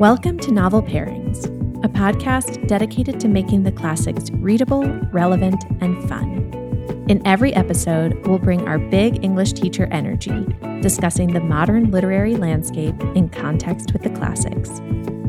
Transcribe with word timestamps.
Welcome 0.00 0.38
to 0.38 0.50
Novel 0.50 0.82
Pairings, 0.82 1.44
a 1.84 1.88
podcast 1.90 2.66
dedicated 2.66 3.20
to 3.20 3.28
making 3.28 3.64
the 3.64 3.70
classics 3.70 4.30
readable, 4.30 4.88
relevant, 5.12 5.62
and 5.82 6.08
fun. 6.08 7.04
In 7.10 7.20
every 7.26 7.52
episode, 7.52 8.26
we'll 8.26 8.38
bring 8.38 8.66
our 8.66 8.78
big 8.78 9.22
English 9.22 9.52
teacher 9.52 9.88
energy, 9.90 10.46
discussing 10.80 11.34
the 11.34 11.40
modern 11.40 11.90
literary 11.90 12.34
landscape 12.36 12.98
in 13.14 13.28
context 13.28 13.92
with 13.92 14.00
the 14.00 14.08
classics. 14.08 14.70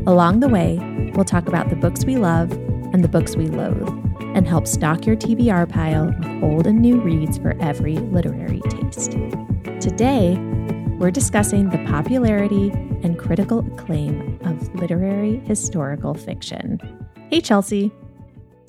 Along 0.07 0.39
the 0.39 0.47
way, 0.47 0.79
we'll 1.15 1.25
talk 1.25 1.49
about 1.49 1.69
the 1.69 1.75
books 1.75 2.05
we 2.05 2.15
love 2.15 2.53
and 2.53 3.03
the 3.03 3.09
books 3.09 3.35
we 3.35 3.47
loathe, 3.47 3.89
and 4.37 4.47
help 4.47 4.65
stock 4.65 5.05
your 5.05 5.17
TBR 5.17 5.67
pile 5.67 6.05
with 6.17 6.43
old 6.43 6.65
and 6.65 6.79
new 6.79 7.01
reads 7.01 7.37
for 7.37 7.57
every 7.59 7.97
literary 7.97 8.61
taste. 8.69 9.17
Today, 9.81 10.37
we're 10.97 11.11
discussing 11.11 11.67
the 11.71 11.83
popularity 11.89 12.69
and 13.03 13.19
critical 13.19 13.65
acclaim 13.73 14.30
of 14.45 14.73
literary 14.75 15.37
historical 15.45 16.13
fiction. 16.13 16.79
Hey, 17.29 17.41
Chelsea. 17.41 17.91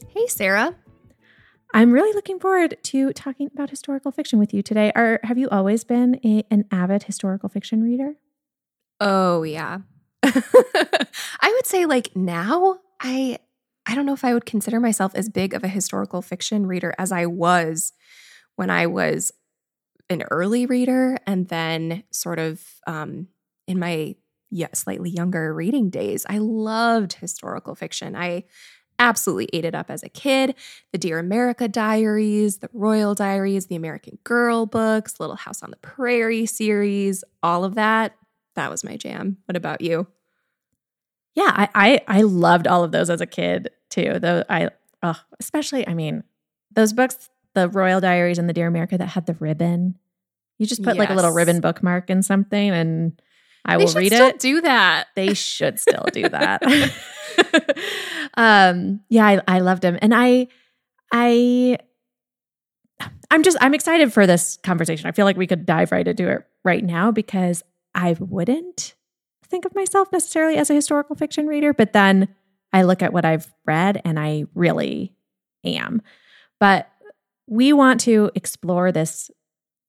Hey, 0.09 0.27
Sarah. 0.27 0.75
I'm 1.75 1.91
really 1.91 2.13
looking 2.13 2.39
forward 2.39 2.77
to 2.83 3.13
talking 3.13 3.49
about 3.53 3.71
historical 3.71 4.13
fiction 4.13 4.39
with 4.39 4.53
you 4.53 4.63
today. 4.63 4.93
Are 4.95 5.21
have 5.23 5.39
you 5.39 5.49
always 5.49 5.85
been 5.85 6.21
a, 6.25 6.45
an 6.51 6.67
avid 6.71 7.05
historical 7.05 7.49
fiction 7.49 7.83
reader? 7.83 8.15
Oh, 9.01 9.43
yeah. 9.43 9.79
I 10.23 11.07
would 11.43 11.67
say 11.67 11.87
like 11.87 12.15
now 12.15 12.79
I 13.01 13.39
I 13.87 13.95
don't 13.95 14.07
know 14.07 14.13
if 14.13 14.25
I 14.25 14.35
would 14.35 14.47
consider 14.47 14.81
myself 14.81 15.13
as 15.15 15.29
big 15.29 15.55
of 15.55 15.65
a 15.65 15.69
historical 15.69 16.23
fiction 16.23 16.67
reader 16.67 16.95
as 16.99 17.11
I 17.11 17.27
was 17.27 17.93
when 18.57 18.71
I 18.71 18.87
was 18.87 19.33
an 20.11 20.23
early 20.31 20.67
reader 20.67 21.17
and 21.27 21.49
then 21.49 22.05
sort 22.11 22.39
of 22.39 22.63
um, 22.87 23.29
in 23.67 23.79
my 23.79 24.15
yeah, 24.53 24.69
slightly 24.75 25.09
younger 25.09 25.53
reading 25.55 25.89
days. 25.89 26.27
I 26.29 26.37
loved 26.39 27.15
historical 27.15 27.75
fiction. 27.75 28.15
I 28.15 28.45
absolutely 28.99 29.49
ate 29.55 29.65
it 29.65 29.75
up 29.75 29.91
as 29.91 30.03
a 30.03 30.11
kid. 30.11 30.55
The 30.93 30.99
Dear 30.99 31.19
America 31.19 31.69
Diaries, 31.69 32.59
the 32.59 32.69
Royal 32.75 33.15
Diaries, 33.15 33.67
the 33.67 33.77
American 33.77 34.19
Girl 34.25 34.67
books, 34.67 35.19
Little 35.19 35.37
House 35.37 35.63
on 35.63 35.71
the 35.71 35.79
Prairie 35.79 36.45
series, 36.45 37.25
all 37.43 37.65
of 37.65 37.75
that. 37.77 38.15
That 38.55 38.71
was 38.71 38.85
my 38.85 38.99
jam. 38.99 39.39
What 39.47 39.57
about 39.57 39.81
you? 39.81 40.07
Yeah, 41.35 41.51
I 41.51 41.69
I, 41.75 42.01
I 42.19 42.23
loved 42.23 42.67
all 42.67 42.85
of 42.85 42.93
those 42.93 43.09
as 43.09 43.23
a 43.23 43.27
kid 43.27 43.71
too. 43.89 44.19
Though 44.19 44.45
I 44.51 44.69
oh, 45.03 45.19
especially 45.41 45.89
I 45.89 45.95
mean 45.95 46.25
those 46.71 46.93
books, 46.93 47.31
the 47.55 47.71
Royal 47.71 48.01
Diaries 48.03 48.39
and 48.39 48.51
the 48.51 48.53
Dear 48.53 48.67
America 48.67 48.99
that 48.99 49.07
had 49.07 49.25
the 49.25 49.35
ribbon. 49.35 49.95
You 50.59 50.67
just 50.67 50.83
put 50.83 50.97
yes. 50.97 51.01
like 51.01 51.11
a 51.11 51.15
little 51.15 51.33
ribbon 51.33 51.63
bookmark 51.63 52.11
in 52.11 52.23
something 52.23 52.71
and 52.71 53.21
I 53.65 53.77
they 53.77 53.85
will 53.85 53.93
read 53.93 54.13
it. 54.13 54.39
Do 54.39 54.61
that. 54.63 55.09
They 55.15 55.35
should 55.35 55.79
still 55.79 56.05
do 56.13 56.29
that. 56.29 56.63
um, 58.35 59.01
yeah, 59.09 59.27
I, 59.27 59.41
I 59.47 59.59
loved 59.61 59.85
him, 59.85 59.99
and 60.03 60.15
I, 60.15 60.49
I, 61.13 61.79
I'm 63.31 63.43
just 63.43 63.57
I'm 63.61 63.75
excited 63.75 64.13
for 64.13 64.27
this 64.27 64.59
conversation. 64.63 65.07
I 65.09 65.13
feel 65.13 65.25
like 65.25 65.37
we 65.37 65.47
could 65.47 65.67
dive 65.67 65.93
right 65.93 66.07
into 66.07 66.29
it 66.29 66.47
right 66.65 66.85
now 66.85 67.11
because 67.11 67.63
I 67.95 68.17
wouldn't 68.19 68.95
think 69.47 69.65
of 69.65 69.75
myself 69.75 70.11
necessarily 70.13 70.57
as 70.57 70.71
a 70.71 70.75
historical 70.75 71.15
fiction 71.15 71.47
reader, 71.47 71.73
but 71.73 71.93
then 71.93 72.29
I 72.73 72.83
look 72.83 73.03
at 73.03 73.13
what 73.13 73.25
I've 73.25 73.53
read 73.67 74.01
and 74.05 74.19
I 74.19 74.45
really 74.55 75.15
am. 75.65 76.03
But 76.59 76.89
we 77.47 77.73
want 77.73 78.01
to 78.03 78.31
explore 78.35 78.93
this 78.93 79.31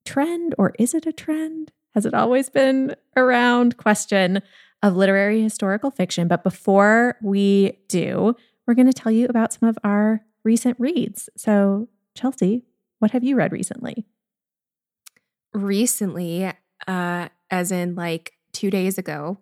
trend, 0.06 0.54
or 0.58 0.74
is 0.78 0.94
it 0.94 1.06
a 1.06 1.14
trend? 1.14 1.72
Has 1.94 2.06
it 2.06 2.14
always 2.14 2.50
been 2.50 2.96
around? 3.16 3.78
Question 3.78 4.42
of 4.82 4.96
literary 4.96 5.42
historical 5.42 5.92
fiction. 5.92 6.28
But 6.28 6.44
before 6.44 7.18
we 7.22 7.80
do, 7.88 8.36
we're 8.68 8.74
going 8.74 8.92
to 8.92 8.94
tell 8.94 9.12
you 9.12 9.28
about 9.28 9.54
some 9.54 9.70
of 9.70 9.78
our 9.84 10.22
recent 10.44 10.80
reads. 10.80 11.30
So, 11.38 11.88
Chelsea, 12.16 12.64
what 13.00 13.12
have 13.12 13.24
you 13.24 13.36
read 13.36 13.52
recently? 13.52 14.06
Recently, 15.54 16.52
uh, 16.88 17.30
as 17.50 17.72
in 17.72 17.96
like 17.96 18.34
two 18.52 18.70
days 18.70 18.98
ago, 18.98 19.40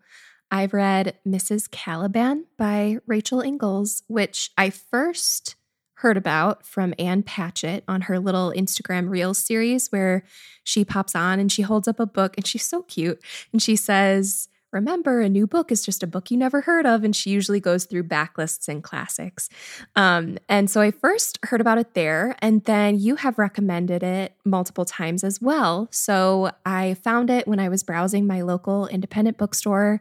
I've 0.52 0.74
read 0.74 1.18
Mrs. 1.26 1.72
Caliban 1.72 2.46
by 2.58 2.98
Rachel 3.08 3.42
Ingalls, 3.42 4.04
which 4.08 4.52
I 4.58 4.70
first 4.70 5.56
heard 6.02 6.18
about 6.18 6.66
from 6.66 6.96
Ann 6.98 7.22
Patchett 7.22 7.84
on 7.88 8.02
her 8.02 8.20
little 8.20 8.52
Instagram 8.56 9.10
Reels 9.10 9.38
series 9.38 9.92
where 9.92 10.24
she 10.64 10.84
pops 10.84 11.16
on 11.16 11.40
and 11.40 11.52
she 11.52 11.62
holds 11.62 11.88
up 11.88 12.00
a 12.00 12.08
book 12.08 12.36
and 12.38 12.46
she's 12.46 12.66
so 12.66 12.82
cute. 12.84 13.22
And 13.52 13.62
she 13.62 13.76
says, 13.76 14.48
Remember, 14.72 15.20
a 15.20 15.28
new 15.28 15.46
book 15.46 15.70
is 15.70 15.84
just 15.84 16.02
a 16.02 16.08
book 16.08 16.32
you 16.32 16.38
never 16.38 16.62
heard 16.62 16.86
of. 16.86 17.04
And 17.04 17.14
she 17.14 17.30
usually 17.30 17.60
goes 17.60 17.84
through 17.84 18.06
backlists 18.06 18.70
and 18.70 18.82
classics. 18.82 19.50
Um, 19.98 20.38
and 20.48 20.72
so 20.72 20.80
I 20.80 20.92
first 20.92 21.38
heard 21.44 21.60
about 21.60 21.78
it 21.78 21.94
there. 21.94 22.38
And 22.40 22.64
then 22.64 22.98
you 22.98 23.18
have 23.18 23.38
recommended 23.38 24.02
it 24.02 24.34
multiple 24.46 24.86
times 24.86 25.26
as 25.26 25.42
well. 25.42 25.90
So 25.92 26.52
I 26.66 26.94
found 26.94 27.30
it 27.30 27.50
when 27.50 27.60
I 27.60 27.68
was 27.68 27.84
browsing 27.84 28.26
my 28.26 28.42
local 28.42 28.88
independent 28.88 29.38
bookstore 29.38 30.00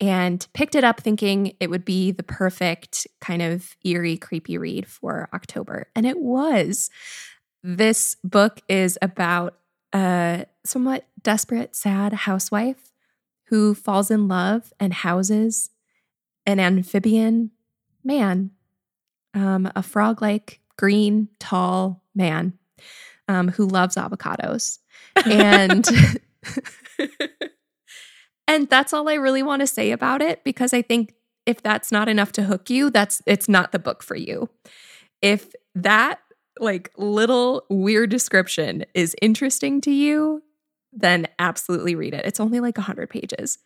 and 0.00 0.46
picked 0.54 0.74
it 0.74 0.84
up 0.84 1.00
thinking 1.00 1.54
it 1.60 1.68
would 1.68 1.84
be 1.84 2.10
the 2.10 2.22
perfect 2.22 3.06
kind 3.20 3.42
of 3.42 3.76
eerie, 3.84 4.16
creepy 4.16 4.56
read 4.56 4.86
for 4.86 5.28
October. 5.34 5.88
And 5.94 6.06
it 6.06 6.18
was. 6.18 6.90
This 7.62 8.16
book 8.24 8.60
is 8.68 8.98
about 9.02 9.58
a 9.92 10.46
somewhat 10.64 11.06
desperate, 11.22 11.76
sad 11.76 12.12
housewife 12.12 12.92
who 13.44 13.74
falls 13.74 14.10
in 14.10 14.28
love 14.28 14.72
and 14.80 14.94
houses 14.94 15.70
an 16.46 16.58
amphibian 16.58 17.50
man, 18.02 18.52
um, 19.34 19.70
a 19.76 19.82
frog 19.82 20.22
like, 20.22 20.60
green, 20.78 21.28
tall 21.38 22.02
man 22.14 22.54
um, 23.28 23.48
who 23.48 23.66
loves 23.66 23.96
avocados. 23.96 24.78
And. 25.26 25.86
And 28.50 28.68
that's 28.68 28.92
all 28.92 29.08
I 29.08 29.14
really 29.14 29.44
want 29.44 29.60
to 29.60 29.66
say 29.68 29.92
about 29.92 30.20
it 30.20 30.42
because 30.42 30.74
I 30.74 30.82
think 30.82 31.14
if 31.46 31.62
that's 31.62 31.92
not 31.92 32.08
enough 32.08 32.32
to 32.32 32.42
hook 32.42 32.68
you, 32.68 32.90
that's 32.90 33.22
it's 33.24 33.48
not 33.48 33.70
the 33.70 33.78
book 33.78 34.02
for 34.02 34.16
you. 34.16 34.50
If 35.22 35.54
that 35.76 36.18
like 36.58 36.90
little 36.96 37.64
weird 37.70 38.10
description 38.10 38.84
is 38.92 39.14
interesting 39.22 39.80
to 39.82 39.92
you, 39.92 40.42
then 40.92 41.28
absolutely 41.38 41.94
read 41.94 42.12
it. 42.12 42.26
It's 42.26 42.40
only 42.40 42.58
like 42.58 42.76
100 42.76 43.08
pages. 43.08 43.58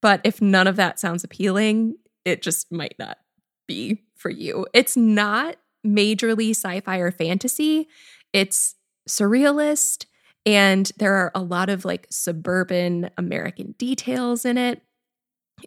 But 0.00 0.20
if 0.22 0.40
none 0.40 0.68
of 0.68 0.76
that 0.76 1.00
sounds 1.00 1.24
appealing, 1.24 1.96
it 2.24 2.40
just 2.40 2.70
might 2.70 2.94
not 3.00 3.18
be 3.66 4.04
for 4.14 4.30
you. 4.30 4.64
It's 4.72 4.96
not 4.96 5.56
majorly 5.84 6.50
sci 6.50 6.80
fi 6.82 6.98
or 6.98 7.10
fantasy, 7.10 7.88
it's 8.32 8.76
surrealist. 9.08 10.06
And 10.46 10.90
there 10.96 11.14
are 11.14 11.30
a 11.34 11.42
lot 11.42 11.68
of 11.68 11.84
like 11.84 12.06
suburban 12.10 13.10
American 13.18 13.72
details 13.78 14.44
in 14.44 14.56
it. 14.56 14.82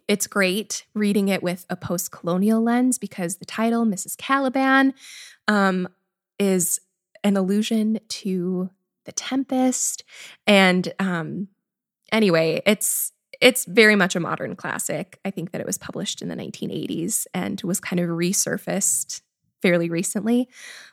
It's 0.08 0.26
great 0.26 0.86
reading 0.94 1.28
it 1.28 1.42
with 1.42 1.66
a 1.70 1.76
post 1.76 2.10
colonial 2.10 2.60
lens 2.60 2.98
because 2.98 3.36
the 3.36 3.44
title, 3.44 3.84
Mrs. 3.86 4.16
Caliban, 4.16 4.92
um, 5.46 5.88
is 6.38 6.80
an 7.22 7.36
allusion 7.36 8.00
to 8.08 8.70
The 9.04 9.12
Tempest. 9.12 10.02
And 10.46 10.92
um, 10.98 11.48
anyway, 12.10 12.60
it's 12.66 13.12
it's 13.40 13.64
very 13.64 13.96
much 13.96 14.16
a 14.16 14.20
modern 14.20 14.56
classic. 14.56 15.18
I 15.24 15.30
think 15.30 15.50
that 15.50 15.60
it 15.60 15.66
was 15.66 15.76
published 15.76 16.22
in 16.22 16.28
the 16.28 16.36
1980s 16.36 17.26
and 17.34 17.60
was 17.62 17.80
kind 17.80 18.00
of 18.00 18.08
resurfaced 18.08 19.22
fairly 19.64 19.88
recently. 19.88 20.46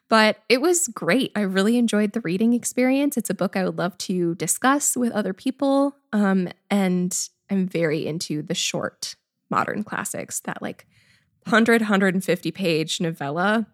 But 0.08 0.38
it 0.48 0.62
was 0.62 0.88
great. 0.88 1.34
I 1.36 1.42
really 1.42 1.78
enjoyed 1.78 2.14
the 2.14 2.22
reading 2.22 2.54
experience. 2.54 3.18
It's 3.18 3.30
a 3.30 3.34
book 3.34 3.58
I 3.58 3.66
would 3.66 3.78
love 3.78 3.98
to 4.00 4.34
discuss 4.36 4.96
with 4.96 5.12
other 5.12 5.34
people. 5.34 5.94
Um, 6.14 6.48
and 6.70 7.14
I'm 7.50 7.68
very 7.68 8.08
into 8.08 8.42
the 8.42 8.56
short 8.56 9.16
modern 9.50 9.84
classics, 9.84 10.40
that 10.46 10.62
like 10.62 10.88
100, 11.44 11.82
150 11.82 12.52
page 12.52 13.02
novella. 13.02 13.68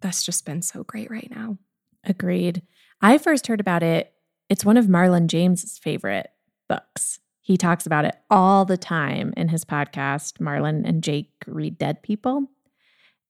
That's 0.00 0.24
just 0.24 0.44
been 0.44 0.60
so 0.60 0.82
great 0.82 1.08
right 1.08 1.30
now. 1.30 1.56
Agreed. 2.02 2.62
I 3.00 3.18
first 3.18 3.46
heard 3.46 3.60
about 3.60 3.84
it. 3.84 4.12
It's 4.48 4.64
one 4.64 4.76
of 4.76 4.86
Marlon 4.86 5.28
James's 5.28 5.78
favorite 5.78 6.30
books. 6.68 7.20
He 7.42 7.56
talks 7.56 7.86
about 7.86 8.04
it 8.04 8.16
all 8.28 8.64
the 8.64 8.76
time 8.76 9.32
in 9.36 9.50
his 9.50 9.64
podcast, 9.64 10.38
Marlon 10.40 10.82
and 10.84 11.00
Jake 11.04 11.30
Read 11.46 11.78
Dead 11.78 12.02
People. 12.02 12.48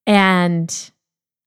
And 0.07 0.91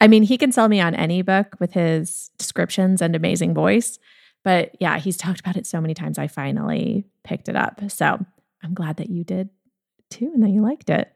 I 0.01 0.07
mean, 0.07 0.23
he 0.23 0.37
can 0.37 0.51
sell 0.51 0.67
me 0.67 0.79
on 0.79 0.95
any 0.95 1.21
book 1.21 1.55
with 1.59 1.73
his 1.73 2.31
descriptions 2.37 3.01
and 3.01 3.15
amazing 3.15 3.53
voice. 3.53 3.99
But 4.43 4.75
yeah, 4.79 4.99
he's 4.99 5.17
talked 5.17 5.39
about 5.39 5.57
it 5.57 5.67
so 5.67 5.81
many 5.81 5.93
times. 5.93 6.17
I 6.17 6.27
finally 6.27 7.05
picked 7.23 7.49
it 7.49 7.55
up. 7.55 7.81
So 7.89 8.25
I'm 8.63 8.73
glad 8.73 8.97
that 8.97 9.09
you 9.09 9.23
did 9.23 9.49
too 10.09 10.31
and 10.33 10.43
that 10.43 10.49
you 10.49 10.61
liked 10.61 10.89
it. 10.89 11.11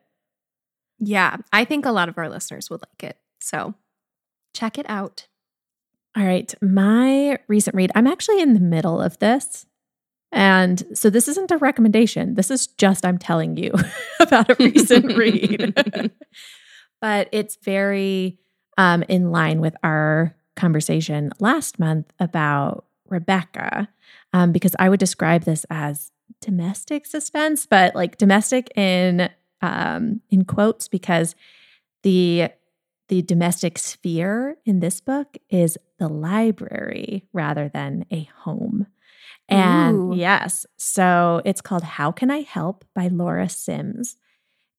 Yeah, 1.00 1.38
I 1.51 1.66
think 1.66 1.86
a 1.86 1.92
lot 1.92 2.10
of 2.10 2.18
our 2.18 2.30
listeners 2.30 2.69
would 2.69 2.81
like 2.81 3.12
it. 3.12 3.18
So 3.40 3.74
check 4.54 4.78
it 4.78 4.86
out. 4.90 5.28
All 6.16 6.24
right. 6.24 6.54
My 6.62 7.40
recent 7.48 7.75
read, 7.75 7.92
I'm 7.95 8.07
actually 8.07 8.42
in 8.42 8.54
the 8.54 8.60
middle 8.60 9.01
of 9.01 9.18
this. 9.19 9.66
And 10.31 10.84
so 10.94 11.10
this 11.10 11.28
isn't 11.28 11.51
a 11.51 11.57
recommendation. 11.57 12.36
This 12.36 12.51
is 12.51 12.68
just 12.68 13.06
I'm 13.06 13.18
telling 13.18 13.57
you 13.57 13.72
about 14.19 14.50
a 14.50 14.56
recent 14.60 15.18
read. 15.18 15.74
but 17.03 17.27
it's 17.33 17.57
very 17.57 18.39
um, 18.77 19.03
in 19.09 19.29
line 19.29 19.59
with 19.59 19.75
our 19.83 20.33
conversation 20.55 21.31
last 21.38 21.77
month 21.77 22.13
about 22.17 22.85
Rebecca, 23.09 23.89
um, 24.31 24.53
because 24.53 24.73
I 24.79 24.88
would 24.88 25.01
describe 25.01 25.44
this 25.44 25.65
as 25.69 26.13
domestic 26.39 27.05
suspense, 27.05 27.65
but 27.65 27.94
like 27.94 28.17
domestic 28.17 28.71
in 28.77 29.29
um, 29.61 30.21
in 30.29 30.45
quotes 30.45 30.88
because 30.88 31.35
the 32.03 32.47
the 33.09 33.21
domestic 33.21 33.77
sphere 33.77 34.56
in 34.65 34.79
this 34.79 35.01
book 35.01 35.35
is 35.49 35.77
the 35.99 36.07
library 36.07 37.27
rather 37.33 37.67
than 37.67 38.06
a 38.11 38.29
home. 38.44 38.88
And 39.49 40.13
Ooh. 40.13 40.15
yes, 40.15 40.65
so 40.77 41.41
it's 41.44 41.59
called 41.59 41.83
How 41.83 42.13
Can 42.13 42.31
I 42.31 42.44
Help 42.44 42.85
by 42.95 43.09
Laura 43.09 43.49
Sims. 43.49 44.15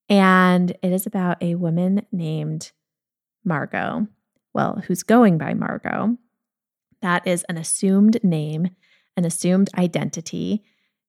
And 0.09 0.71
it 0.81 0.91
is 0.91 1.05
about 1.05 1.41
a 1.41 1.55
woman 1.55 2.05
named 2.11 2.71
Margot, 3.43 4.07
well, 4.53 4.81
who's 4.85 5.03
going 5.03 5.37
by 5.37 5.53
Margot. 5.53 6.17
That 7.01 7.25
is 7.27 7.43
an 7.43 7.57
assumed 7.57 8.23
name, 8.23 8.69
an 9.17 9.25
assumed 9.25 9.69
identity. 9.77 10.63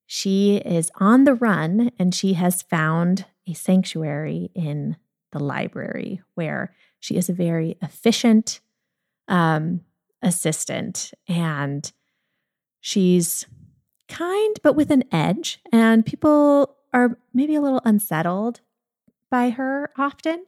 She 0.06 0.56
is 0.56 0.90
on 0.96 1.24
the 1.24 1.34
run 1.34 1.90
and 1.98 2.14
she 2.14 2.34
has 2.34 2.62
found 2.62 3.26
a 3.46 3.54
sanctuary 3.54 4.50
in 4.54 4.96
the 5.32 5.38
library 5.38 6.22
where 6.34 6.74
she 7.00 7.16
is 7.16 7.28
a 7.28 7.34
very 7.34 7.76
efficient 7.82 8.60
um, 9.28 9.80
assistant 10.22 11.12
and 11.28 11.92
she's 12.80 13.46
kind 14.08 14.56
but 14.62 14.76
with 14.76 14.90
an 14.90 15.04
edge. 15.12 15.60
And 15.72 16.06
people 16.06 16.76
are 16.92 17.18
maybe 17.34 17.54
a 17.54 17.60
little 17.60 17.82
unsettled 17.84 18.60
by 19.30 19.50
her 19.50 19.90
often. 19.96 20.44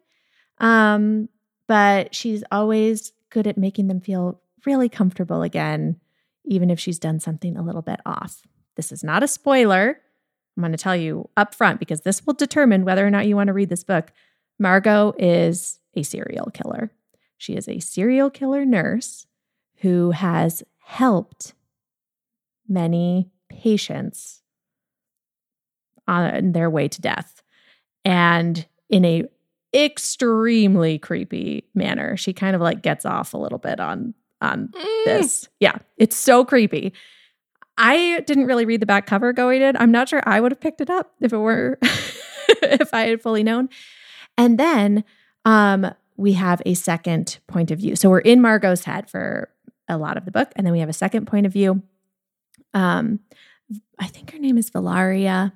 Um, 0.59 1.29
but 1.67 2.15
she's 2.15 2.43
always 2.51 3.13
good 3.31 3.47
at 3.47 3.59
making 3.59 3.89
them 3.89 4.01
feel 4.01 4.41
really 4.65 4.89
comfortable 4.89 5.43
again, 5.43 6.01
even 6.45 6.71
if 6.71 6.81
she's 6.81 6.99
done 6.99 7.21
something 7.21 7.57
a 7.57 7.63
little 7.63 7.83
bit 7.83 8.01
off. 8.07 8.43
This 8.77 8.93
is 8.93 9.05
not 9.05 9.23
a 9.23 9.29
spoiler. 9.29 10.01
I'm 10.57 10.63
going 10.63 10.73
to 10.73 10.79
tell 10.79 10.97
you 10.97 11.29
up 11.37 11.55
front 11.55 11.79
because 11.79 12.01
this 12.01 12.27
will 12.27 12.35
determine 12.35 12.85
whether 12.85 13.07
or 13.07 13.11
not 13.11 13.27
you 13.27 13.37
want 13.37 13.49
to 13.49 13.53
read 13.53 13.69
this 13.69 13.85
book. 13.85 14.13
Margot 14.59 15.15
is 15.19 15.79
a 15.95 16.03
serial 16.03 16.51
killer. 16.53 16.91
She 17.37 17.55
is 17.55 17.69
a 17.69 17.79
serial 17.79 18.31
killer 18.31 18.65
nurse 18.65 19.27
who 19.77 20.11
has 20.11 20.65
helped 20.81 21.55
many 22.69 23.31
patients 23.49 24.43
on 26.09 26.53
their 26.53 26.69
way 26.69 26.89
to 26.89 27.01
death. 27.01 27.43
And 28.09 28.67
in 28.89 29.05
a 29.05 29.29
extremely 29.75 30.99
creepy 30.99 31.65
manner. 31.75 32.17
She 32.17 32.33
kind 32.33 32.55
of 32.57 32.63
like 32.63 32.83
gets 32.83 33.05
off 33.05 33.35
a 33.35 33.39
little 33.39 33.59
bit 33.59 33.81
on 33.81 34.15
on 34.41 34.69
mm. 34.69 35.05
this. 35.05 35.49
Yeah, 35.61 35.77
it's 35.97 36.17
so 36.17 36.45
creepy. 36.45 36.93
I 37.77 38.21
didn't 38.27 38.47
really 38.47 38.65
read 38.65 38.81
the 38.81 38.87
back 38.87 39.07
cover 39.07 39.33
going 39.33 39.63
in. 39.63 39.77
I'm 39.77 39.93
not 39.93 40.09
sure 40.09 40.23
I 40.27 40.41
would 40.41 40.53
have 40.53 40.61
picked 40.61 40.81
it 40.81 40.91
up 40.91 41.13
if 41.21 41.33
it 41.33 41.39
were 41.39 41.79
if 41.83 42.93
I 42.93 43.03
had 43.03 43.23
fully 43.23 43.43
known. 43.43 43.69
And 44.37 44.59
then 44.59 45.05
um 45.45 45.93
we 46.17 46.33
have 46.33 46.61
a 46.67 46.75
second 46.75 47.39
point 47.47 47.71
of 47.71 47.79
view. 47.79 47.95
So 47.95 48.11
we're 48.11 48.19
in 48.19 48.41
Margot's 48.41 48.85
head 48.85 49.09
for 49.09 49.51
a 49.89 49.97
lot 49.97 50.17
of 50.17 50.25
the 50.25 50.31
book 50.31 50.51
and 50.57 50.67
then 50.67 50.73
we 50.73 50.81
have 50.81 50.89
a 50.89 50.95
second 50.95 51.27
point 51.27 51.47
of 51.47 51.53
view. 51.53 51.83
Um 52.75 53.21
I 53.99 54.07
think 54.07 54.33
her 54.33 54.39
name 54.39 54.57
is 54.57 54.71
Valaria 54.71 55.53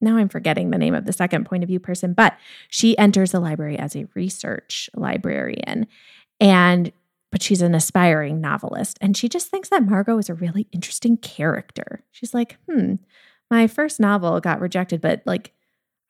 now 0.00 0.16
I'm 0.16 0.28
forgetting 0.28 0.70
the 0.70 0.78
name 0.78 0.94
of 0.94 1.04
the 1.04 1.12
second 1.12 1.46
point 1.46 1.62
of 1.62 1.68
view 1.68 1.80
person, 1.80 2.12
but 2.12 2.36
she 2.68 2.96
enters 2.98 3.32
the 3.32 3.40
library 3.40 3.78
as 3.78 3.96
a 3.96 4.06
research 4.14 4.90
librarian. 4.94 5.86
And 6.40 6.92
but 7.32 7.42
she's 7.42 7.62
an 7.62 7.74
aspiring 7.74 8.40
novelist 8.40 8.98
and 9.00 9.16
she 9.16 9.28
just 9.28 9.48
thinks 9.48 9.68
that 9.68 9.84
Margot 9.84 10.18
is 10.18 10.28
a 10.28 10.34
really 10.34 10.68
interesting 10.72 11.16
character. 11.16 12.04
She's 12.10 12.32
like, 12.34 12.56
"Hmm, 12.68 12.94
my 13.50 13.66
first 13.66 13.98
novel 14.00 14.40
got 14.40 14.60
rejected, 14.60 15.00
but 15.00 15.22
like 15.26 15.52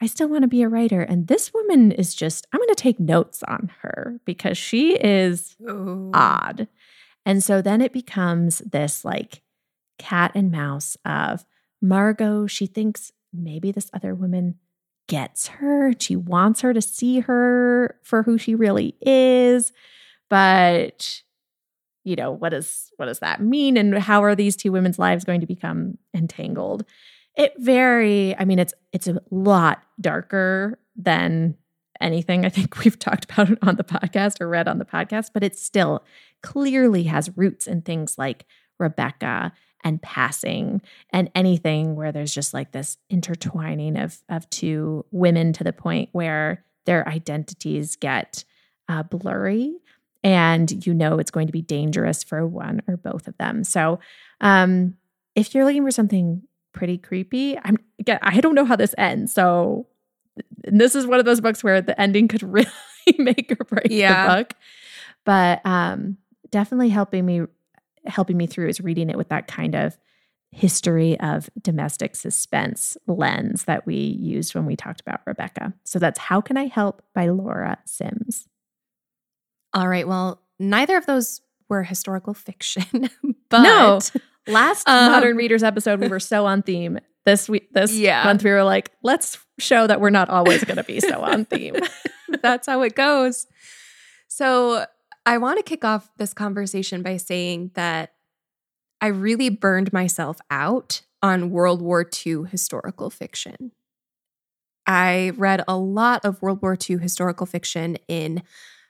I 0.01 0.07
still 0.07 0.29
want 0.29 0.43
to 0.43 0.49
be 0.49 0.63
a 0.63 0.69
writer 0.69 1.01
and 1.01 1.27
this 1.27 1.55
woman 1.55 1.91
is 1.93 2.15
just 2.15 2.47
I'm 2.53 2.61
going 2.61 2.69
to 2.69 2.75
take 2.75 3.01
notes 3.01 3.43
on 3.45 3.71
her 3.81 4.21
because 4.25 4.59
she 4.59 4.95
is 4.95 5.57
Ooh. 5.69 6.11
odd." 6.13 6.69
And 7.25 7.43
so 7.43 7.61
then 7.63 7.81
it 7.81 7.93
becomes 7.93 8.59
this 8.59 9.05
like 9.05 9.43
cat 9.99 10.33
and 10.35 10.51
mouse 10.51 10.97
of 11.05 11.45
Margot, 11.83 12.47
she 12.47 12.67
thinks 12.67 13.13
maybe 13.43 13.73
this 13.73 13.91
other 13.93 14.15
woman 14.15 14.57
gets 15.09 15.49
her. 15.49 15.93
She 15.99 16.17
wants 16.17 16.61
her 16.61 16.73
to 16.75 16.83
see 16.83 17.21
her 17.21 17.99
for 18.03 18.23
who 18.23 18.39
she 18.39 18.55
really 18.55 18.97
is. 19.01 19.73
But 20.29 21.23
you 22.05 22.15
know, 22.15 22.31
what 22.31 22.51
does 22.51 22.93
what 22.97 23.07
does 23.07 23.19
that 23.19 23.41
mean 23.41 23.77
and 23.77 23.99
how 23.99 24.23
are 24.23 24.37
these 24.37 24.55
two 24.55 24.71
women's 24.71 24.99
lives 24.99 25.25
going 25.25 25.41
to 25.41 25.47
become 25.47 25.99
entangled? 26.15 26.85
It 27.37 27.53
very, 27.59 28.37
I 28.37 28.45
mean 28.45 28.59
it's 28.59 28.75
it's 28.93 29.09
a 29.09 29.21
lot 29.31 29.83
darker 30.01 30.79
than 30.97 31.57
anything 32.01 32.45
I 32.45 32.49
think 32.49 32.79
we've 32.85 32.99
talked 32.99 33.25
about 33.31 33.51
it 33.51 33.59
on 33.63 33.77
the 33.77 33.85
podcast 33.85 34.41
or 34.41 34.49
read 34.49 34.69
on 34.69 34.79
the 34.79 34.85
podcast, 34.85 35.31
but 35.35 35.43
it 35.43 35.59
still 35.59 36.05
clearly 36.43 37.05
has 37.05 37.37
roots 37.37 37.67
in 37.67 37.83
things 37.83 38.17
like 38.19 38.47
Rebecca 38.79 39.53
and 39.87 40.03
passing 40.03 40.83
and 41.11 41.31
anything 41.37 41.95
where 41.95 42.11
there's 42.11 42.35
just 42.35 42.53
like 42.53 42.73
this 42.73 42.99
intertwining 43.09 43.97
of 43.97 44.19
of 44.29 44.51
two 44.51 45.05
women 45.13 45.53
to 45.53 45.63
the 45.63 45.73
point 45.73 46.09
where 46.11 46.65
their 46.87 47.09
identities 47.09 47.95
get 47.95 48.43
uh, 48.89 49.05
blurry 49.05 49.77
and 50.25 50.85
you 50.85 50.93
know 50.93 51.21
it's 51.21 51.31
going 51.31 51.47
to 51.47 51.53
be 51.53 51.63
dangerous 51.63 52.25
for 52.25 52.45
one 52.45 52.83
or 52.89 52.97
both 52.97 53.29
of 53.29 53.39
them 53.39 53.63
so 53.63 54.01
um 54.41 54.97
if 55.37 55.55
you're 55.55 55.65
looking 55.65 55.85
for 55.85 55.93
something 55.93 56.43
pretty 56.73 56.99
creepy 56.99 57.57
i'm 57.63 57.77
again 58.01 58.19
i 58.23 58.41
don't 58.41 58.57
know 58.57 58.65
how 58.65 58.75
this 58.75 58.95
ends 58.99 59.33
so 59.33 59.87
this 60.65 60.97
is 60.97 61.07
one 61.07 61.21
of 61.21 61.25
those 61.25 61.41
books 61.41 61.63
where 61.63 61.81
the 61.81 61.99
ending 62.01 62.27
could 62.27 62.43
really 62.53 62.67
make 63.19 63.53
or 63.53 63.65
break 63.67 63.87
yeah. 63.89 64.27
the 64.27 64.35
book 64.35 64.55
but 65.25 65.65
um 65.65 66.17
definitely 66.51 66.89
helping 66.89 67.25
me 67.25 67.43
helping 68.09 68.37
me 68.37 68.47
through 68.47 68.69
is 68.69 68.81
reading 68.81 69.11
it 69.11 69.17
with 69.17 69.29
that 69.29 69.47
kind 69.47 69.75
of 69.75 69.97
history 70.53 71.19
of 71.21 71.51
domestic 71.61 72.17
suspense 72.17 72.97
lens 73.07 73.65
that 73.65 73.87
we 73.87 73.97
used 73.97 74.55
when 74.55 74.65
we 74.65 74.77
talked 74.77 75.01
about 75.01 75.21
Rebecca. 75.27 75.75
So 75.85 75.99
that's 75.99 76.19
How 76.19 76.41
Can 76.41 76.57
I 76.57 76.67
Help 76.67 77.03
by 77.15 77.29
Laura 77.29 77.79
Sims. 77.85 78.49
All 79.75 79.89
right. 79.89 80.09
Well, 80.09 80.41
neither 80.59 80.97
of 80.97 81.07
those 81.07 81.43
were 81.69 81.83
historical 81.83 82.33
fiction, 82.33 83.11
but 83.51 83.63
no. 83.63 84.01
Last 84.47 84.89
um, 84.89 85.13
Modern 85.13 85.37
Readers 85.37 85.63
episode, 85.63 86.01
we 86.01 86.09
were 86.09 86.21
so 86.21 86.47
on 86.47 86.63
theme. 86.63 86.99
This 87.25 87.49
week, 87.49 87.73
this 87.73 87.93
yeah. 87.93 88.23
month, 88.25 88.45
we 88.45 88.51
were 88.51 88.63
like, 88.63 88.93
let's 89.03 89.39
show 89.59 89.87
that 89.87 90.01
we're 90.01 90.11
not 90.11 90.31
always 90.31 90.63
going 90.63 90.77
to 90.77 90.85
be 90.85 91.01
so 91.01 91.23
on 91.23 91.45
theme. 91.45 91.75
That's 92.43 92.69
how 92.69 92.83
it 92.83 92.95
goes. 92.95 93.49
So 94.29 94.87
I 95.27 95.39
want 95.39 95.59
to 95.59 95.65
kick 95.65 95.85
off 95.85 96.09
this 96.19 96.33
conversation 96.33 97.03
by 97.03 97.17
saying 97.17 97.73
that 97.75 98.13
I 99.01 99.09
really 99.09 99.49
burned 99.49 99.93
myself 99.93 100.39
out 100.51 101.03
on 101.21 101.51
World 101.51 101.83
War 101.83 102.09
II 102.27 102.45
historical 102.49 103.11
fiction. 103.11 103.73
I 104.87 105.33
read 105.37 105.65
a 105.67 105.77
lot 105.77 106.25
of 106.25 106.41
World 106.41 106.63
War 106.63 106.79
II 106.89 106.99
historical 106.99 107.45
fiction 107.45 107.99
in 108.07 108.45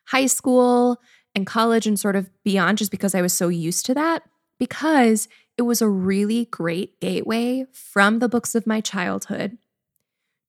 high 0.09 0.26
school 0.26 1.00
and 1.35 1.47
college 1.47 1.87
and 1.87 1.99
sort 1.99 2.16
of 2.16 2.31
beyond, 2.45 2.78
just 2.78 2.90
because 2.90 3.14
I 3.14 3.23
was 3.23 3.33
so 3.33 3.49
used 3.49 3.87
to 3.87 3.95
that, 3.95 4.23
because 4.59 5.28
it 5.57 5.62
was 5.62 5.81
a 5.81 5.88
really 5.88 6.45
great 6.47 7.00
gateway 7.00 7.64
from 7.73 8.19
the 8.19 8.28
books 8.28 8.55
of 8.55 8.66
my 8.66 8.83
childhood 8.83 9.57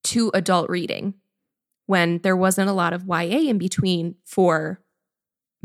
to 0.04 0.32
adult 0.34 0.70
reading 0.70 1.14
when 1.86 2.20
there 2.20 2.36
wasn't 2.36 2.70
a 2.70 2.74
lot 2.74 2.92
of 2.92 3.06
YA 3.08 3.50
in 3.50 3.58
between 3.58 4.16
for 4.26 4.82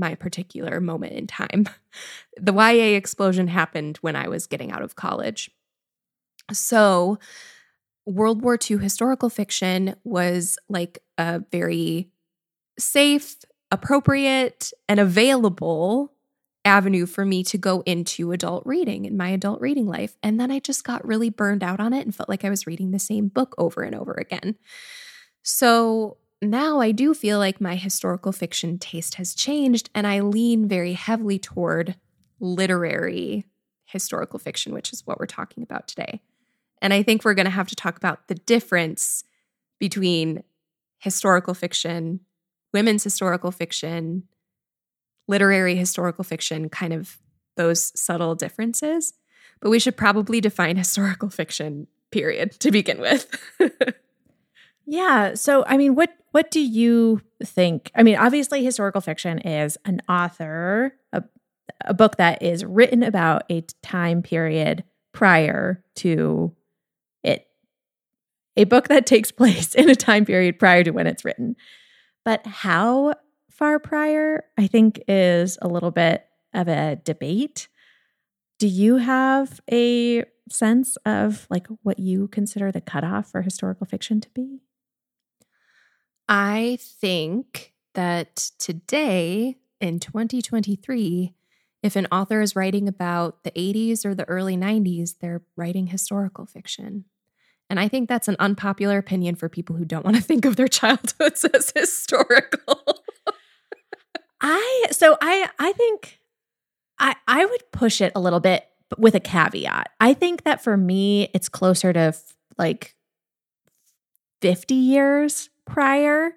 my 0.02 0.16
particular 0.16 0.80
moment 0.80 1.14
in 1.14 1.26
time. 1.26 1.66
The 2.38 2.54
YA 2.54 2.96
explosion 2.96 3.46
happened 3.46 3.98
when 3.98 4.16
I 4.16 4.28
was 4.28 4.46
getting 4.46 4.72
out 4.72 4.80
of 4.80 4.96
college. 4.96 5.50
So, 6.50 7.18
World 8.06 8.40
War 8.40 8.58
II 8.58 8.78
historical 8.78 9.28
fiction 9.28 9.94
was 10.02 10.58
like 10.70 11.00
a 11.18 11.42
very 11.52 12.10
safe, 12.78 13.36
appropriate, 13.70 14.72
and 14.88 14.98
available 14.98 16.14
avenue 16.64 17.04
for 17.04 17.26
me 17.26 17.44
to 17.44 17.58
go 17.58 17.82
into 17.84 18.32
adult 18.32 18.64
reading 18.64 19.04
in 19.04 19.18
my 19.18 19.28
adult 19.28 19.60
reading 19.60 19.86
life. 19.86 20.16
And 20.22 20.40
then 20.40 20.50
I 20.50 20.58
just 20.58 20.84
got 20.84 21.06
really 21.06 21.28
burned 21.28 21.62
out 21.62 21.80
on 21.80 21.92
it 21.92 22.06
and 22.06 22.14
felt 22.14 22.30
like 22.30 22.46
I 22.46 22.50
was 22.50 22.66
reading 22.66 22.92
the 22.92 22.98
same 22.98 23.28
book 23.28 23.54
over 23.58 23.82
and 23.82 23.94
over 23.94 24.12
again. 24.14 24.56
So 25.42 26.16
now 26.42 26.80
I 26.80 26.90
do 26.90 27.14
feel 27.14 27.38
like 27.38 27.60
my 27.60 27.76
historical 27.76 28.32
fiction 28.32 28.78
taste 28.78 29.14
has 29.14 29.34
changed 29.34 29.90
and 29.94 30.06
I 30.06 30.20
lean 30.20 30.66
very 30.68 30.94
heavily 30.94 31.38
toward 31.38 31.94
literary 32.40 33.46
historical 33.84 34.38
fiction, 34.38 34.72
which 34.72 34.92
is 34.92 35.06
what 35.06 35.20
we're 35.20 35.26
talking 35.26 35.62
about 35.62 35.86
today. 35.86 36.20
And 36.80 36.92
I 36.92 37.02
think 37.02 37.24
we're 37.24 37.34
going 37.34 37.46
to 37.46 37.50
have 37.50 37.68
to 37.68 37.76
talk 37.76 37.96
about 37.96 38.26
the 38.26 38.34
difference 38.34 39.22
between 39.78 40.42
historical 40.98 41.54
fiction, 41.54 42.20
women's 42.72 43.04
historical 43.04 43.52
fiction, 43.52 44.24
literary 45.28 45.76
historical 45.76 46.24
fiction, 46.24 46.68
kind 46.68 46.92
of 46.92 47.18
those 47.56 47.98
subtle 47.98 48.34
differences. 48.34 49.14
But 49.60 49.70
we 49.70 49.78
should 49.78 49.96
probably 49.96 50.40
define 50.40 50.76
historical 50.76 51.30
fiction, 51.30 51.86
period, 52.10 52.52
to 52.60 52.72
begin 52.72 53.00
with. 53.00 53.26
yeah. 54.86 55.34
So, 55.34 55.64
I 55.66 55.76
mean, 55.76 55.94
what 55.94 56.10
what 56.32 56.50
do 56.50 56.60
you 56.60 57.20
think? 57.44 57.90
I 57.94 58.02
mean, 58.02 58.16
obviously, 58.16 58.64
historical 58.64 59.00
fiction 59.00 59.38
is 59.38 59.76
an 59.84 60.00
author, 60.08 60.94
a, 61.12 61.22
a 61.84 61.94
book 61.94 62.16
that 62.16 62.42
is 62.42 62.64
written 62.64 63.02
about 63.02 63.44
a 63.50 63.62
time 63.82 64.22
period 64.22 64.84
prior 65.12 65.84
to 65.96 66.54
it, 67.22 67.46
a 68.56 68.64
book 68.64 68.88
that 68.88 69.06
takes 69.06 69.30
place 69.30 69.74
in 69.74 69.88
a 69.88 69.94
time 69.94 70.24
period 70.24 70.58
prior 70.58 70.82
to 70.84 70.90
when 70.90 71.06
it's 71.06 71.24
written. 71.24 71.54
But 72.24 72.46
how 72.46 73.14
far 73.50 73.78
prior, 73.78 74.44
I 74.58 74.66
think, 74.66 75.02
is 75.06 75.58
a 75.60 75.68
little 75.68 75.90
bit 75.90 76.24
of 76.54 76.68
a 76.68 76.96
debate. 76.96 77.68
Do 78.58 78.68
you 78.68 78.96
have 78.96 79.60
a 79.70 80.24
sense 80.48 80.96
of 81.04 81.46
like 81.50 81.66
what 81.82 81.98
you 81.98 82.28
consider 82.28 82.72
the 82.72 82.80
cutoff 82.80 83.30
for 83.30 83.42
historical 83.42 83.86
fiction 83.86 84.20
to 84.20 84.30
be? 84.30 84.60
I 86.34 86.78
think 86.80 87.74
that 87.92 88.52
today 88.58 89.58
in 89.82 90.00
2023, 90.00 91.34
if 91.82 91.94
an 91.94 92.06
author 92.10 92.40
is 92.40 92.56
writing 92.56 92.88
about 92.88 93.44
the 93.44 93.50
80s 93.50 94.06
or 94.06 94.14
the 94.14 94.26
early 94.26 94.56
90s, 94.56 95.18
they're 95.20 95.42
writing 95.56 95.88
historical 95.88 96.46
fiction. 96.46 97.04
And 97.68 97.78
I 97.78 97.86
think 97.86 98.08
that's 98.08 98.28
an 98.28 98.36
unpopular 98.38 98.96
opinion 98.96 99.34
for 99.34 99.50
people 99.50 99.76
who 99.76 99.84
don't 99.84 100.06
want 100.06 100.16
to 100.16 100.22
think 100.30 100.46
of 100.46 100.56
their 100.56 100.68
childhoods 100.68 101.44
as 101.44 101.70
historical. 101.76 103.02
I 104.40 104.86
so 104.90 105.18
I 105.20 105.50
I 105.58 105.72
think 105.72 106.18
I 106.98 107.14
I 107.28 107.44
would 107.44 107.70
push 107.72 108.00
it 108.00 108.10
a 108.14 108.20
little 108.20 108.40
bit 108.40 108.64
but 108.88 108.98
with 108.98 109.14
a 109.14 109.20
caveat. 109.20 109.90
I 110.00 110.14
think 110.14 110.44
that 110.44 110.64
for 110.64 110.78
me 110.78 111.28
it's 111.34 111.50
closer 111.50 111.92
to 111.92 112.00
f- 112.00 112.34
like 112.56 112.96
50 114.40 114.74
years 114.74 115.50
prior. 115.72 116.32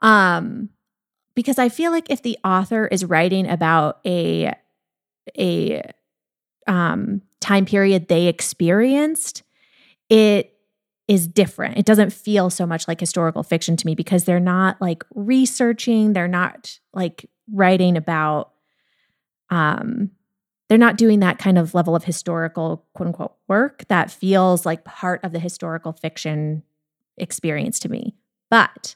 Um 0.00 0.70
because 1.34 1.58
I 1.58 1.68
feel 1.70 1.92
like 1.92 2.10
if 2.10 2.22
the 2.22 2.38
author 2.44 2.86
is 2.86 3.04
writing 3.04 3.48
about 3.48 4.00
a 4.06 4.52
a 5.38 5.82
um 6.66 7.22
time 7.40 7.64
period 7.66 8.08
they 8.08 8.26
experienced, 8.26 9.42
it 10.08 10.54
is 11.08 11.26
different. 11.26 11.78
It 11.78 11.84
doesn't 11.84 12.12
feel 12.12 12.48
so 12.50 12.66
much 12.66 12.86
like 12.86 13.00
historical 13.00 13.42
fiction 13.42 13.76
to 13.76 13.86
me 13.86 13.94
because 13.94 14.24
they're 14.24 14.40
not 14.40 14.80
like 14.80 15.04
researching, 15.14 16.12
they're 16.12 16.28
not 16.28 16.78
like 16.94 17.28
writing 17.52 17.96
about 17.96 18.52
um 19.50 20.10
they're 20.68 20.78
not 20.78 20.96
doing 20.96 21.20
that 21.20 21.38
kind 21.38 21.58
of 21.58 21.74
level 21.74 21.94
of 21.94 22.04
historical 22.04 22.86
quote 22.94 23.08
unquote 23.08 23.34
work 23.48 23.84
that 23.88 24.10
feels 24.10 24.64
like 24.64 24.84
part 24.84 25.22
of 25.22 25.32
the 25.32 25.38
historical 25.38 25.92
fiction 25.92 26.62
experience 27.18 27.78
to 27.80 27.90
me. 27.90 28.14
But 28.52 28.94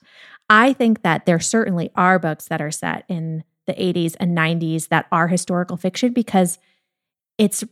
I 0.51 0.75
think 0.75 1.01
that 1.01 1.25
there 1.25 1.41
certainly 1.41 1.91
are 1.97 2.19
books 2.19 2.49
that 2.49 2.61
are 2.61 2.71
set 2.71 3.07
in 3.09 3.43
the 3.67 3.73
80s 3.73 4.15
and 4.21 4.37
90s 4.37 4.89
that 4.89 5.07
are 5.11 5.29
historical 5.29 5.79
fiction 5.79 6.13
because 6.13 6.59
it's 7.39 7.65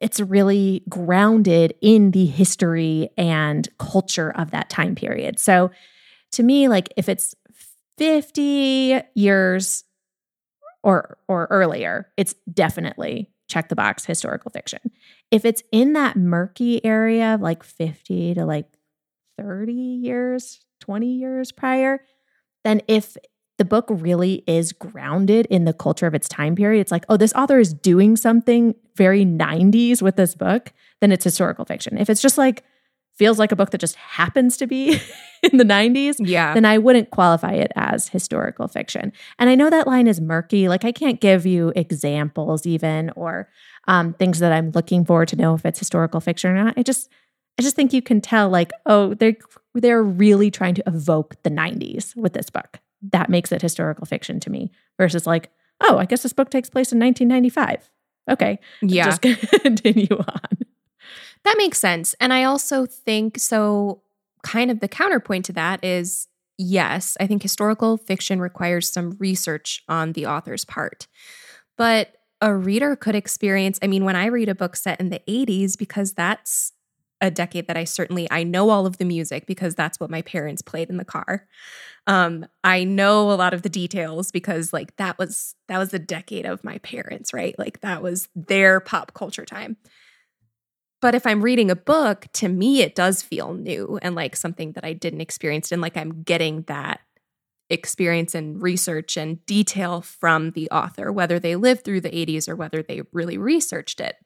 it's 0.00 0.18
really 0.18 0.82
grounded 0.88 1.74
in 1.82 2.12
the 2.12 2.24
history 2.24 3.10
and 3.18 3.68
culture 3.78 4.30
of 4.30 4.50
that 4.52 4.70
time 4.70 4.94
period. 4.94 5.38
So 5.38 5.70
to 6.32 6.42
me 6.42 6.68
like 6.68 6.88
if 6.96 7.06
it's 7.06 7.34
50 7.98 9.02
years 9.14 9.84
or 10.82 11.18
or 11.28 11.48
earlier, 11.50 12.08
it's 12.16 12.34
definitely 12.50 13.30
check 13.46 13.68
the 13.68 13.76
box 13.76 14.06
historical 14.06 14.50
fiction. 14.50 14.80
If 15.30 15.44
it's 15.44 15.62
in 15.70 15.92
that 15.92 16.16
murky 16.16 16.82
area 16.82 17.34
of 17.34 17.42
like 17.42 17.62
50 17.62 18.32
to 18.36 18.46
like 18.46 18.64
30 19.40 19.72
years, 19.72 20.60
20 20.80 21.06
years 21.06 21.52
prior, 21.52 22.00
then 22.64 22.82
if 22.88 23.16
the 23.60 23.64
book 23.66 23.84
really 23.90 24.42
is 24.46 24.72
grounded 24.72 25.44
in 25.50 25.66
the 25.66 25.74
culture 25.74 26.06
of 26.06 26.14
its 26.14 26.30
time 26.30 26.56
period. 26.56 26.80
It's 26.80 26.90
like, 26.90 27.04
oh, 27.10 27.18
this 27.18 27.34
author 27.34 27.58
is 27.58 27.74
doing 27.74 28.16
something 28.16 28.74
very 28.96 29.22
90s 29.22 30.00
with 30.00 30.16
this 30.16 30.34
book, 30.34 30.72
then 31.02 31.12
it's 31.12 31.24
historical 31.24 31.66
fiction. 31.66 31.98
If 31.98 32.08
it's 32.08 32.22
just 32.22 32.38
like, 32.38 32.64
feels 33.18 33.38
like 33.38 33.52
a 33.52 33.56
book 33.56 33.68
that 33.72 33.80
just 33.82 33.96
happens 33.96 34.56
to 34.56 34.66
be 34.66 34.98
in 35.42 35.58
the 35.58 35.64
90s, 35.64 36.16
yeah. 36.20 36.54
then 36.54 36.64
I 36.64 36.78
wouldn't 36.78 37.10
qualify 37.10 37.52
it 37.52 37.70
as 37.76 38.08
historical 38.08 38.66
fiction. 38.66 39.12
And 39.38 39.50
I 39.50 39.56
know 39.56 39.68
that 39.68 39.86
line 39.86 40.06
is 40.06 40.22
murky. 40.22 40.70
Like, 40.70 40.86
I 40.86 40.92
can't 40.92 41.20
give 41.20 41.44
you 41.44 41.70
examples 41.76 42.64
even 42.64 43.10
or 43.14 43.50
um, 43.86 44.14
things 44.14 44.38
that 44.38 44.52
I'm 44.52 44.70
looking 44.70 45.04
for 45.04 45.26
to 45.26 45.36
know 45.36 45.52
if 45.52 45.66
it's 45.66 45.78
historical 45.78 46.20
fiction 46.20 46.50
or 46.50 46.64
not. 46.64 46.78
I 46.78 46.82
just, 46.82 47.10
I 47.60 47.62
just 47.62 47.76
think 47.76 47.92
you 47.92 48.02
can 48.02 48.20
tell, 48.20 48.48
like, 48.48 48.72
oh, 48.86 49.14
they're 49.14 49.36
they're 49.74 50.02
really 50.02 50.50
trying 50.50 50.74
to 50.74 50.82
evoke 50.86 51.36
the 51.42 51.50
90s 51.50 52.16
with 52.16 52.32
this 52.32 52.50
book 52.50 52.80
that 53.12 53.30
makes 53.30 53.52
it 53.52 53.62
historical 53.62 54.06
fiction 54.06 54.40
to 54.40 54.50
me 54.50 54.70
versus 54.98 55.26
like, 55.26 55.50
oh, 55.80 55.98
I 55.98 56.04
guess 56.04 56.22
this 56.22 56.32
book 56.32 56.50
takes 56.50 56.68
place 56.68 56.92
in 56.92 56.98
1995. 56.98 57.90
Okay. 58.30 58.58
Yeah. 58.82 59.04
Just 59.04 59.22
continue 59.62 60.16
on. 60.16 60.58
That 61.44 61.54
makes 61.56 61.78
sense. 61.78 62.14
And 62.20 62.32
I 62.32 62.44
also 62.44 62.84
think 62.84 63.38
so, 63.38 64.02
kind 64.42 64.70
of 64.70 64.80
the 64.80 64.88
counterpoint 64.88 65.44
to 65.46 65.52
that 65.54 65.84
is 65.84 66.28
yes, 66.58 67.16
I 67.18 67.26
think 67.26 67.42
historical 67.42 67.96
fiction 67.96 68.40
requires 68.40 68.90
some 68.90 69.16
research 69.18 69.82
on 69.88 70.12
the 70.12 70.26
author's 70.26 70.64
part. 70.64 71.06
But 71.78 72.14
a 72.42 72.54
reader 72.54 72.96
could 72.96 73.14
experience, 73.14 73.78
I 73.82 73.86
mean, 73.86 74.04
when 74.04 74.16
I 74.16 74.26
read 74.26 74.48
a 74.48 74.54
book 74.54 74.76
set 74.76 75.00
in 75.00 75.08
the 75.08 75.22
80s, 75.26 75.78
because 75.78 76.12
that's 76.12 76.72
a 77.20 77.30
decade 77.30 77.66
that 77.66 77.76
I 77.76 77.84
certainly 77.84 78.26
I 78.30 78.42
know 78.44 78.70
all 78.70 78.86
of 78.86 78.98
the 78.98 79.04
music 79.04 79.46
because 79.46 79.74
that's 79.74 80.00
what 80.00 80.10
my 80.10 80.22
parents 80.22 80.62
played 80.62 80.90
in 80.90 80.96
the 80.96 81.04
car. 81.04 81.46
Um, 82.06 82.46
I 82.64 82.84
know 82.84 83.30
a 83.30 83.34
lot 83.34 83.54
of 83.54 83.62
the 83.62 83.68
details 83.68 84.30
because 84.30 84.72
like 84.72 84.96
that 84.96 85.18
was 85.18 85.54
that 85.68 85.78
was 85.78 85.90
the 85.90 85.98
decade 85.98 86.46
of 86.46 86.64
my 86.64 86.78
parents, 86.78 87.32
right? 87.32 87.58
Like 87.58 87.80
that 87.80 88.02
was 88.02 88.28
their 88.34 88.80
pop 88.80 89.14
culture 89.14 89.44
time. 89.44 89.76
But 91.02 91.14
if 91.14 91.26
I'm 91.26 91.42
reading 91.42 91.70
a 91.70 91.76
book, 91.76 92.26
to 92.34 92.48
me 92.48 92.82
it 92.82 92.94
does 92.94 93.22
feel 93.22 93.54
new 93.54 93.98
and 94.02 94.14
like 94.14 94.36
something 94.36 94.72
that 94.72 94.84
I 94.84 94.92
didn't 94.92 95.20
experience 95.20 95.72
and 95.72 95.82
like 95.82 95.96
I'm 95.96 96.22
getting 96.22 96.62
that 96.62 97.00
experience 97.70 98.34
and 98.34 98.60
research 98.60 99.16
and 99.16 99.44
detail 99.46 100.02
from 100.02 100.50
the 100.50 100.68
author, 100.70 101.12
whether 101.12 101.38
they 101.38 101.56
lived 101.56 101.84
through 101.84 102.00
the 102.00 102.10
80s 102.10 102.48
or 102.48 102.56
whether 102.56 102.82
they 102.82 103.02
really 103.12 103.38
researched 103.38 104.00
it. 104.00 104.16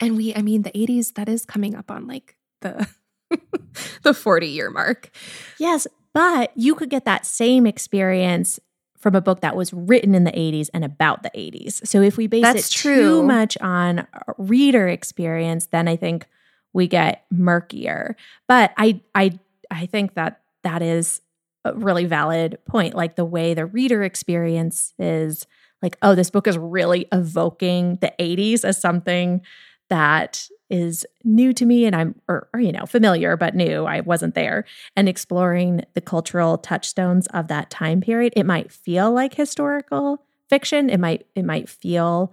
And 0.00 0.16
we, 0.16 0.34
I 0.34 0.42
mean, 0.42 0.62
the 0.62 0.72
80s, 0.72 1.14
that 1.14 1.28
is 1.28 1.44
coming 1.44 1.74
up 1.74 1.90
on 1.90 2.06
like 2.06 2.36
the 2.60 2.88
the 4.02 4.14
40 4.14 4.46
year 4.46 4.70
mark. 4.70 5.10
Yes, 5.58 5.86
but 6.12 6.52
you 6.54 6.74
could 6.74 6.90
get 6.90 7.04
that 7.04 7.26
same 7.26 7.66
experience 7.66 8.60
from 8.98 9.14
a 9.14 9.20
book 9.20 9.40
that 9.40 9.54
was 9.54 9.72
written 9.72 10.14
in 10.14 10.24
the 10.24 10.32
80s 10.32 10.70
and 10.72 10.82
about 10.82 11.22
the 11.22 11.30
80s. 11.30 11.86
So 11.86 12.00
if 12.00 12.16
we 12.16 12.26
base 12.26 12.42
That's 12.42 12.70
it 12.70 12.72
true. 12.72 12.96
too 12.96 13.22
much 13.22 13.58
on 13.60 14.06
reader 14.38 14.88
experience, 14.88 15.66
then 15.66 15.88
I 15.88 15.96
think 15.96 16.26
we 16.72 16.88
get 16.88 17.24
murkier. 17.30 18.16
But 18.48 18.72
I 18.78 19.00
I 19.14 19.38
I 19.70 19.86
think 19.86 20.14
that 20.14 20.40
that 20.62 20.80
is 20.80 21.20
a 21.64 21.74
really 21.74 22.06
valid 22.06 22.58
point. 22.66 22.94
Like 22.94 23.16
the 23.16 23.24
way 23.24 23.54
the 23.54 23.66
reader 23.66 24.02
experience 24.02 24.94
is 24.98 25.46
like, 25.82 25.98
oh, 26.00 26.14
this 26.14 26.30
book 26.30 26.46
is 26.46 26.56
really 26.56 27.06
evoking 27.12 27.96
the 28.00 28.12
80s 28.18 28.64
as 28.64 28.80
something 28.80 29.42
that 29.94 30.48
is 30.70 31.06
new 31.22 31.52
to 31.52 31.64
me 31.64 31.86
and 31.86 31.94
I'm 31.94 32.20
or, 32.26 32.48
or, 32.52 32.58
you 32.58 32.72
know 32.72 32.84
familiar 32.84 33.36
but 33.36 33.54
new 33.54 33.84
I 33.84 34.00
wasn't 34.00 34.34
there. 34.34 34.64
And 34.96 35.08
exploring 35.08 35.84
the 35.94 36.00
cultural 36.00 36.58
touchstones 36.58 37.28
of 37.28 37.46
that 37.46 37.70
time 37.70 38.00
period 38.00 38.32
it 38.34 38.44
might 38.44 38.72
feel 38.72 39.12
like 39.12 39.34
historical 39.34 40.20
fiction. 40.50 40.90
It 40.90 40.98
might 40.98 41.26
it 41.36 41.44
might 41.44 41.68
feel 41.68 42.32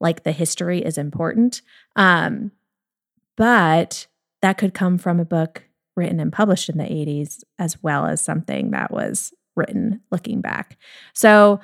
like 0.00 0.22
the 0.22 0.32
history 0.32 0.78
is 0.78 0.96
important. 0.96 1.60
Um 1.94 2.50
but 3.36 4.06
that 4.40 4.56
could 4.56 4.72
come 4.72 4.96
from 4.96 5.20
a 5.20 5.26
book 5.26 5.64
written 5.94 6.18
and 6.18 6.32
published 6.32 6.70
in 6.70 6.78
the 6.78 6.84
80s 6.84 7.44
as 7.58 7.82
well 7.82 8.06
as 8.06 8.24
something 8.24 8.70
that 8.70 8.90
was 8.90 9.34
written 9.54 10.00
looking 10.10 10.40
back. 10.40 10.78
So 11.12 11.60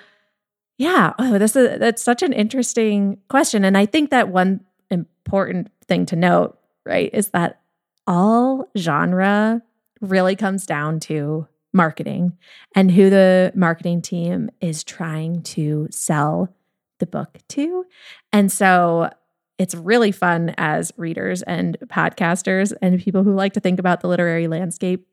yeah. 0.77 1.15
Oh 1.19 1.39
this 1.39 1.57
is 1.57 1.79
that's 1.79 2.03
such 2.03 2.23
an 2.23 2.35
interesting 2.35 3.17
question. 3.31 3.65
And 3.65 3.79
i 3.79 3.87
think 3.87 4.11
that 4.11 4.29
one 4.29 4.61
important 4.91 5.71
thing 5.87 6.07
to 6.07 6.17
note, 6.17 6.59
right, 6.87 7.11
is 7.13 7.29
that 7.31 7.61
all 8.07 8.69
genre 8.77 9.63
really 10.01 10.37
comes 10.37 10.67
down 10.67 11.01
to 11.01 11.47
marketing 11.73 12.37
and 12.75 12.91
who 12.91 13.11
the 13.11 13.53
marketing 13.55 14.01
team 14.01 14.51
is 14.61 14.83
trying 14.83 15.43
to 15.43 15.87
sell 15.91 16.55
the 16.99 17.07
book 17.07 17.39
to. 17.49 17.85
And 18.33 18.51
so 18.51 19.11
it's 19.59 19.75
really 19.75 20.13
fun 20.13 20.55
as 20.57 20.93
readers 20.97 21.43
and 21.43 21.77
podcasters 21.87 22.73
and 22.81 23.01
people 23.01 23.25
who 23.25 23.35
like 23.35 23.53
to 23.55 23.61
think 23.61 23.79
about 23.79 24.01
the 24.01 24.09
literary 24.09 24.49
landscape 24.49 25.07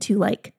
to 0.00 0.18
like 0.18 0.54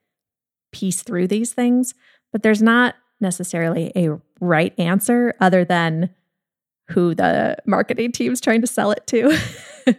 piece 0.71 1.01
through 1.01 1.27
these 1.27 1.53
things. 1.53 1.93
But 2.31 2.43
there's 2.43 2.61
not 2.61 2.95
necessarily 3.19 3.91
a 3.95 4.19
right 4.39 4.77
answer 4.77 5.33
other 5.39 5.63
than 5.63 6.09
who 6.89 7.15
the 7.15 7.57
marketing 7.65 8.11
team's 8.11 8.41
trying 8.41 8.61
to 8.61 8.67
sell 8.67 8.91
it 8.91 9.05
to. 9.07 9.37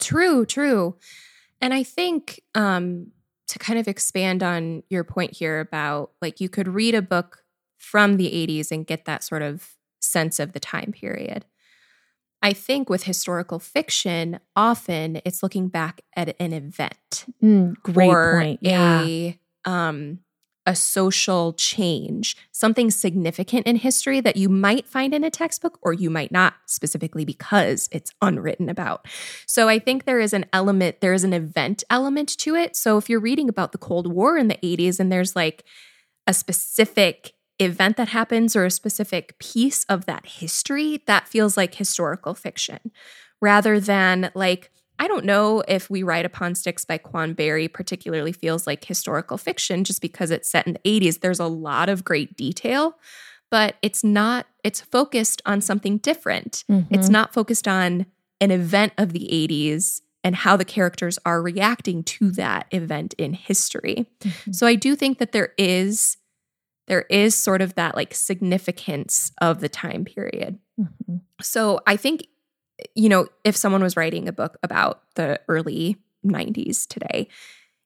true, 0.00 0.44
true. 0.44 0.96
And 1.60 1.72
I 1.72 1.82
think 1.82 2.40
um, 2.54 3.12
to 3.48 3.58
kind 3.58 3.78
of 3.78 3.86
expand 3.86 4.42
on 4.42 4.82
your 4.90 5.04
point 5.04 5.36
here 5.36 5.60
about 5.60 6.12
like 6.20 6.40
you 6.40 6.48
could 6.48 6.68
read 6.68 6.94
a 6.94 7.02
book 7.02 7.44
from 7.78 8.16
the 8.16 8.30
80s 8.30 8.70
and 8.70 8.86
get 8.86 9.04
that 9.04 9.24
sort 9.24 9.42
of 9.42 9.76
sense 10.00 10.40
of 10.40 10.52
the 10.52 10.60
time 10.60 10.92
period. 10.92 11.44
I 12.42 12.52
think 12.52 12.90
with 12.90 13.04
historical 13.04 13.60
fiction, 13.60 14.40
often 14.56 15.20
it's 15.24 15.42
looking 15.42 15.68
back 15.68 16.00
at 16.16 16.34
an 16.40 16.52
event. 16.52 17.26
Mm, 17.42 17.74
great 17.82 18.10
point. 18.10 18.58
Yeah. 18.62 19.04
A, 19.04 19.38
um, 19.64 20.18
a 20.66 20.76
social 20.76 21.52
change, 21.54 22.36
something 22.52 22.90
significant 22.90 23.66
in 23.66 23.76
history 23.76 24.20
that 24.20 24.36
you 24.36 24.48
might 24.48 24.86
find 24.86 25.12
in 25.12 25.24
a 25.24 25.30
textbook 25.30 25.78
or 25.82 25.92
you 25.92 26.08
might 26.08 26.30
not, 26.30 26.54
specifically 26.66 27.24
because 27.24 27.88
it's 27.90 28.12
unwritten 28.22 28.68
about. 28.68 29.06
So 29.46 29.68
I 29.68 29.78
think 29.78 30.04
there 30.04 30.20
is 30.20 30.32
an 30.32 30.46
element, 30.52 31.00
there 31.00 31.14
is 31.14 31.24
an 31.24 31.32
event 31.32 31.82
element 31.90 32.36
to 32.38 32.54
it. 32.54 32.76
So 32.76 32.96
if 32.96 33.10
you're 33.10 33.20
reading 33.20 33.48
about 33.48 33.72
the 33.72 33.78
Cold 33.78 34.06
War 34.06 34.38
in 34.38 34.48
the 34.48 34.58
80s 34.62 35.00
and 35.00 35.10
there's 35.10 35.34
like 35.34 35.64
a 36.26 36.34
specific 36.34 37.32
event 37.58 37.96
that 37.96 38.08
happens 38.08 38.54
or 38.54 38.64
a 38.64 38.70
specific 38.70 39.38
piece 39.38 39.84
of 39.84 40.06
that 40.06 40.26
history, 40.26 41.02
that 41.06 41.28
feels 41.28 41.56
like 41.56 41.74
historical 41.74 42.34
fiction 42.34 42.92
rather 43.40 43.80
than 43.80 44.30
like, 44.34 44.70
I 44.98 45.08
don't 45.08 45.24
know 45.24 45.62
if 45.66 45.90
We 45.90 46.02
Ride 46.02 46.24
Upon 46.24 46.54
Sticks 46.54 46.84
by 46.84 46.98
Quan 46.98 47.32
Barry 47.32 47.68
particularly 47.68 48.32
feels 48.32 48.66
like 48.66 48.84
historical 48.84 49.36
fiction 49.36 49.84
just 49.84 50.00
because 50.00 50.30
it's 50.30 50.48
set 50.48 50.66
in 50.66 50.74
the 50.74 51.00
80s. 51.00 51.20
There's 51.20 51.40
a 51.40 51.46
lot 51.46 51.88
of 51.88 52.04
great 52.04 52.36
detail, 52.36 52.98
but 53.50 53.76
it's 53.82 54.04
not, 54.04 54.46
it's 54.62 54.80
focused 54.80 55.42
on 55.44 55.60
something 55.60 55.98
different. 55.98 56.64
Mm-hmm. 56.70 56.94
It's 56.94 57.08
not 57.08 57.32
focused 57.34 57.66
on 57.66 58.06
an 58.40 58.50
event 58.50 58.92
of 58.96 59.12
the 59.12 59.28
80s 59.32 60.02
and 60.24 60.36
how 60.36 60.56
the 60.56 60.64
characters 60.64 61.18
are 61.24 61.42
reacting 61.42 62.04
to 62.04 62.30
that 62.32 62.66
event 62.70 63.14
in 63.18 63.34
history. 63.34 64.06
Mm-hmm. 64.20 64.52
So 64.52 64.66
I 64.66 64.74
do 64.74 64.94
think 64.94 65.18
that 65.18 65.32
there 65.32 65.52
is 65.58 66.16
there 66.88 67.02
is 67.02 67.34
sort 67.34 67.62
of 67.62 67.74
that 67.74 67.94
like 67.94 68.12
significance 68.12 69.32
of 69.40 69.60
the 69.60 69.68
time 69.68 70.04
period. 70.04 70.58
Mm-hmm. 70.78 71.16
So 71.40 71.80
I 71.86 71.96
think 71.96 72.26
you 72.94 73.08
know, 73.08 73.26
if 73.44 73.56
someone 73.56 73.82
was 73.82 73.96
writing 73.96 74.28
a 74.28 74.32
book 74.32 74.56
about 74.62 75.02
the 75.14 75.40
early 75.48 75.96
90s 76.24 76.86
today, 76.86 77.28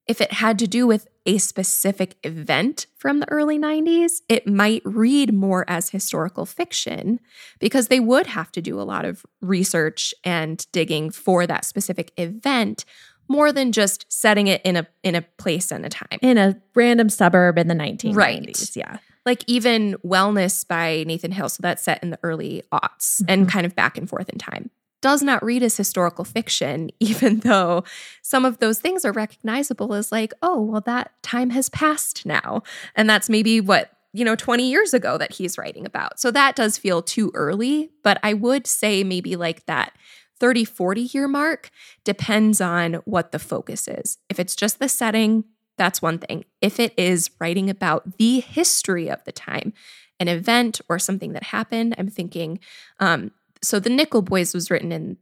if 0.07 0.21
it 0.21 0.33
had 0.33 0.59
to 0.61 0.67
do 0.67 0.87
with 0.87 1.09
a 1.25 1.39
specific 1.39 2.17
event 2.23 2.87
from 2.97 3.19
the 3.19 3.29
early 3.29 3.59
90s, 3.59 4.21
it 4.29 4.47
might 4.47 4.83
read 4.85 5.35
more 5.35 5.65
as 5.69 5.91
historical 5.91 6.47
fiction 6.47 7.19
because 7.59 7.89
they 7.89 7.99
would 7.99 8.29
have 8.29 8.53
to 8.53 8.63
do 8.63 8.81
a 8.81 8.83
lot 8.83 9.05
of 9.05 9.27
research 9.41 10.15
and 10.23 10.65
digging 10.71 11.11
for 11.11 11.47
that 11.47 11.65
specific 11.65 12.13
event 12.17 12.85
more 13.29 13.53
than 13.53 13.73
just 13.73 14.07
setting 14.09 14.47
it 14.47 14.63
in 14.65 14.77
a 14.77 14.87
in 15.03 15.17
a 15.17 15.23
place 15.23 15.73
and 15.73 15.85
a 15.85 15.89
time. 15.89 16.19
In 16.23 16.39
a 16.39 16.57
random 16.77 17.09
suburb 17.09 17.59
in 17.59 17.67
the 17.67 17.75
1990s. 17.75 18.15
Right. 18.15 18.77
Yeah. 18.77 18.99
Like 19.25 19.43
even 19.49 19.97
Wellness 20.05 20.67
by 20.67 21.03
Nathan 21.05 21.33
Hill. 21.33 21.49
So 21.49 21.61
that's 21.61 21.83
set 21.83 22.01
in 22.05 22.11
the 22.11 22.19
early 22.23 22.63
aughts 22.73 23.21
mm-hmm. 23.21 23.25
and 23.31 23.49
kind 23.49 23.67
of 23.67 23.75
back 23.75 23.99
and 23.99 24.09
forth 24.09 24.29
in 24.29 24.39
time 24.39 24.71
does 25.07 25.23
not 25.23 25.45
read 25.45 25.63
as 25.63 25.77
historical 25.77 26.25
fiction, 26.25 26.91
even 26.99 27.39
though 27.39 27.85
some 28.23 28.45
of 28.45 28.59
those 28.59 28.81
things 28.81 29.05
are 29.05 29.13
recognizable 29.13 29.95
as 29.95 30.11
like, 30.11 30.35
oh, 30.43 30.61
well, 30.61 30.81
that 30.81 31.13
time 31.23 31.51
has 31.51 31.69
passed 31.69 32.27
now. 32.27 32.65
And 32.97 33.09
that's 33.09 33.31
maybe 33.31 33.61
what, 33.61 33.93
you 34.13 34.25
know, 34.25 34.35
20 34.35 34.69
years 34.69 34.93
ago 34.93 35.17
that 35.17 35.31
he's 35.31 35.59
writing 35.59 35.87
about. 35.87 36.19
So 36.19 36.33
that 36.33 36.57
does 36.57 36.77
feel 36.77 37.03
too 37.03 37.31
early. 37.35 37.93
But 38.03 38.19
I 38.25 38.35
would 38.35 38.67
say 38.67 39.05
maybe 39.05 39.37
like 39.37 39.65
that 39.67 39.93
30, 40.41 40.65
40 40.65 41.03
year 41.03 41.29
mark 41.29 41.71
depends 42.03 42.61
on 42.61 42.95
what 43.05 43.31
the 43.31 43.39
focus 43.39 43.87
is. 43.87 44.19
If 44.29 44.41
it's 44.41 44.57
just 44.57 44.81
the 44.81 44.89
setting, 44.89 45.45
that's 45.79 46.03
one 46.03 46.19
thing. 46.19 46.47
If 46.61 46.81
it 46.81 46.93
is 46.97 47.31
writing 47.39 47.71
about 47.71 48.19
the 48.19 48.41
history 48.41 49.09
of 49.09 49.23
the 49.23 49.31
time, 49.31 49.73
an 50.19 50.27
event 50.27 50.81
or 50.89 50.99
something 50.99 51.33
that 51.35 51.45
happened, 51.45 51.95
I'm 51.97 52.09
thinking 52.09 52.59
um, 52.99 53.31
so 53.63 53.81
the 53.81 53.91
Nickel 53.91 54.23
Boys 54.23 54.55
was 54.55 54.71
written 54.71 54.93
in, 54.93 55.17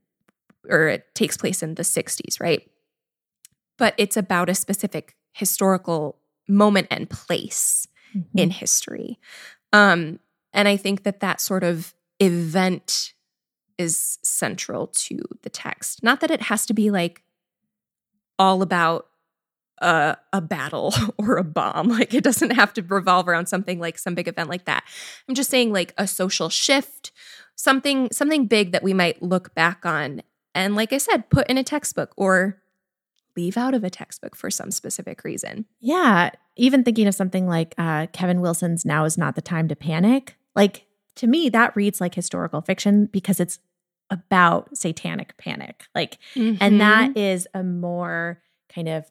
or 0.69 0.89
it 0.89 1.15
takes 1.15 1.37
place 1.37 1.63
in 1.63 1.75
the 1.75 1.83
60s, 1.83 2.41
right? 2.41 2.69
But 3.79 3.95
it's 3.97 4.17
about 4.17 4.49
a 4.49 4.55
specific 4.55 5.15
historical 5.33 6.19
moment 6.49 6.89
and 6.91 7.09
place 7.11 7.87
mm-hmm. 8.17 8.39
in 8.39 8.51
history. 8.51 9.19
Um, 9.73 10.21
and 10.53 10.69
I 10.69 10.77
think 10.77 11.03
that 11.03 11.21
that 11.21 11.41
sort 11.41 11.65
of 11.65 11.95
event 12.21 13.13
is 13.77 14.19
central 14.23 14.87
to 14.87 15.21
the 15.43 15.51
text. 15.51 16.03
Not 16.03 16.21
that 16.21 16.31
it 16.31 16.43
has 16.43 16.65
to 16.67 16.75
be 16.75 16.91
like 16.91 17.23
all 18.39 18.63
about 18.63 19.07
a, 19.79 20.17
a 20.33 20.41
battle 20.41 20.95
or 21.19 21.37
a 21.37 21.45
bomb. 21.45 21.89
Like 21.89 22.15
it 22.15 22.25
doesn't 22.25 22.51
have 22.51 22.73
to 22.75 22.83
revolve 22.83 23.29
around 23.29 23.47
something 23.47 23.79
like 23.79 23.99
some 23.99 24.15
big 24.15 24.29
event 24.29 24.49
like 24.49 24.65
that. 24.67 24.85
I'm 25.29 25.35
just 25.35 25.51
saying 25.51 25.73
like 25.73 25.93
a 25.99 26.07
social 26.07 26.49
shift 26.49 27.13
something 27.57 28.09
something 28.13 28.47
big 28.47 28.73
that 28.73 28.83
we 28.83 28.93
might 28.93 29.23
look 29.23 29.55
back 29.55 29.87
on 29.87 30.23
and 30.55 30.77
like 30.77 30.93
I 30.93 30.99
said, 30.99 31.29
put 31.31 31.49
in 31.49 31.59
a 31.59 31.65
textbook 31.65 32.13
or 32.17 32.63
leave 33.37 33.57
out 33.57 33.75
of 33.75 33.83
a 33.83 33.91
textbook 33.91 34.37
for 34.37 34.51
some 34.51 34.71
specific 34.71 35.25
reason. 35.25 35.67
Yeah, 35.81 36.31
even 36.57 36.85
thinking 36.85 37.09
of 37.09 37.15
something 37.15 37.49
like 37.49 37.75
uh, 37.77 38.07
Kevin 38.13 38.41
Wilson's 38.41 38.85
"Now 38.85 39.05
is 39.05 39.19
not 39.19 39.35
the 39.35 39.43
time 39.43 39.69
to 39.69 39.77
panic." 39.77 40.37
Like 40.55 40.87
to 41.17 41.27
me, 41.27 41.49
that 41.51 41.75
reads 41.75 42.01
like 42.01 42.15
historical 42.15 42.61
fiction 42.61 43.07
because 43.07 43.41
it's 43.41 43.59
about 44.11 44.77
satanic 44.77 45.37
panic. 45.37 45.87
Like, 45.95 46.19
mm-hmm. 46.35 46.59
and 46.61 46.81
that 46.81 47.17
is 47.17 47.49
a 47.55 47.63
more 47.63 48.41
kind 48.69 48.89
of 48.89 49.11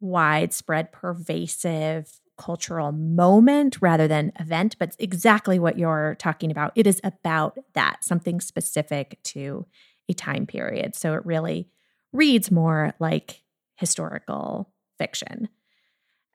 widespread, 0.00 0.92
pervasive 0.92 2.20
cultural 2.36 2.92
moment 2.92 3.78
rather 3.80 4.08
than 4.08 4.32
event, 4.40 4.76
but 4.78 4.96
exactly 4.98 5.58
what 5.58 5.78
you're 5.78 6.16
talking 6.18 6.50
about. 6.50 6.72
It 6.74 6.86
is 6.86 7.00
about 7.04 7.58
that, 7.74 8.02
something 8.02 8.40
specific 8.40 9.18
to 9.24 9.66
a 10.08 10.14
time 10.14 10.46
period. 10.46 10.94
So 10.94 11.14
it 11.14 11.24
really 11.24 11.68
reads 12.12 12.50
more 12.50 12.94
like 12.98 13.42
historical 13.76 14.72
fiction. 14.98 15.48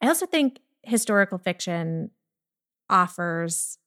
I 0.02 0.08
also 0.08 0.26
think 0.26 0.60
historical 0.84 1.38
fiction 1.38 2.12
offers 2.90 3.78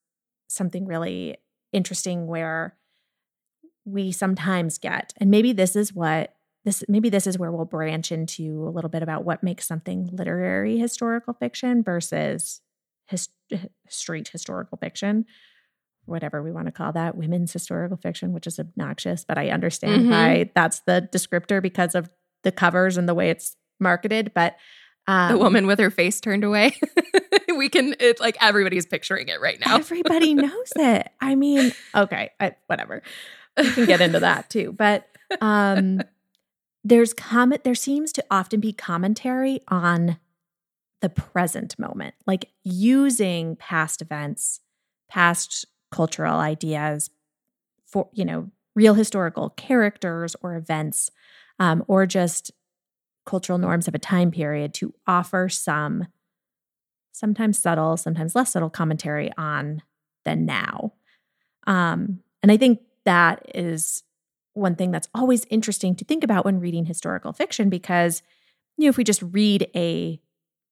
something 0.49 0.87
really 0.87 1.37
interesting 1.73 2.27
where 2.27 2.77
we 3.85 4.13
sometimes 4.13 4.79
get, 4.79 5.13
and 5.17 5.31
maybe 5.31 5.53
this 5.53 5.75
is 5.75 5.93
what 5.93 6.35
this 6.65 6.85
maybe 6.89 7.09
this 7.09 7.27
is 7.27 7.39
where 7.39 7.51
we'll 7.51 7.65
branch 7.65 8.13
into 8.13 8.67
a 8.67 8.71
little 8.71 8.91
bit 8.91 9.03
about 9.03 9.25
what 9.25 9.43
makes 9.43 9.67
something 9.67 10.09
literary 10.13 10.79
historical 10.79 11.35
fiction 11.35 11.83
versus 11.83 12.61
his, 13.07 13.29
street 13.89 14.29
historical 14.29 14.79
fiction 14.79 15.27
whatever 16.07 16.43
we 16.43 16.51
want 16.51 16.67
to 16.67 16.73
call 16.73 16.93
that 16.93 17.17
women's 17.17 17.53
historical 17.53 17.97
fiction 17.97 18.33
which 18.33 18.47
is 18.47 18.59
obnoxious 18.59 19.25
but 19.25 19.37
i 19.37 19.51
understand 19.51 20.03
mm-hmm. 20.03 20.11
why 20.11 20.51
that's 20.55 20.81
the 20.81 21.07
descriptor 21.13 21.61
because 21.61 21.95
of 21.95 22.09
the 22.43 22.53
covers 22.53 22.97
and 22.97 23.09
the 23.09 23.15
way 23.15 23.29
it's 23.29 23.57
marketed 23.79 24.33
but 24.35 24.57
um, 25.07 25.33
the 25.33 25.39
woman 25.39 25.67
with 25.67 25.81
her 25.81 25.91
face 25.91 26.21
turned 26.21 26.45
away. 26.45 26.77
We 27.55 27.69
can 27.69 27.95
it's 28.01 28.21
like 28.21 28.37
everybody's 28.41 28.87
picturing 28.87 29.29
it 29.29 29.41
right 29.41 29.61
now. 29.61 29.77
Everybody 29.77 30.35
knows 30.35 30.73
it. 30.77 31.09
I 31.21 31.37
mean 31.37 31.73
okay 31.95 32.31
I, 32.41 32.57
whatever. 32.67 33.03
We 33.57 33.71
can 33.71 33.85
get 33.85 34.01
into 34.01 34.21
that 34.21 34.51
too 34.51 34.73
but 34.73 35.07
um 35.41 36.01
there's 36.85 37.13
comment 37.13 37.65
there 37.65 37.75
seems 37.75 38.13
to 38.13 38.25
often 38.31 38.61
be 38.61 38.73
commentary 38.73 39.61
on 39.69 40.19
the 41.01 41.09
present 41.09 41.79
moment 41.79 42.15
like 42.27 42.51
using 42.65 43.57
past 43.57 44.01
events 44.01 44.61
past 45.09 45.67
cultural 45.91 46.39
ideas 46.39 47.11
for 47.87 48.09
you 48.13 48.25
know 48.25 48.51
real 48.75 48.95
historical 48.95 49.51
characters 49.51 50.35
or 50.43 50.55
events 50.55 51.11
um, 51.59 51.85
or 51.87 52.07
just 52.07 52.51
cultural 53.27 53.59
norms 53.59 53.87
of 53.87 53.95
a 53.95 53.99
time 53.99 54.31
period 54.31 54.73
to 54.75 54.95
offer 55.07 55.49
some 55.49 56.07
sometimes 57.13 57.59
subtle 57.59 57.97
sometimes 57.97 58.35
less 58.35 58.53
subtle 58.53 58.71
commentary 58.71 59.31
on 59.37 59.83
the 60.25 60.35
now. 60.35 60.93
Um, 61.67 62.21
and 62.43 62.51
i 62.51 62.57
think 62.57 62.81
that 63.05 63.43
is 63.55 64.03
one 64.55 64.75
thing 64.75 64.91
that's 64.91 65.09
always 65.15 65.47
interesting 65.51 65.95
to 65.97 66.05
think 66.05 66.23
about 66.23 66.45
when 66.45 66.61
reading 66.61 66.87
historical 66.87 67.33
fiction 67.33 67.69
because 67.71 68.23
you 68.77 68.85
know 68.85 68.91
if 68.91 68.97
we 68.97 69.05
just 69.05 69.23
read 69.23 69.69
a 69.75 70.21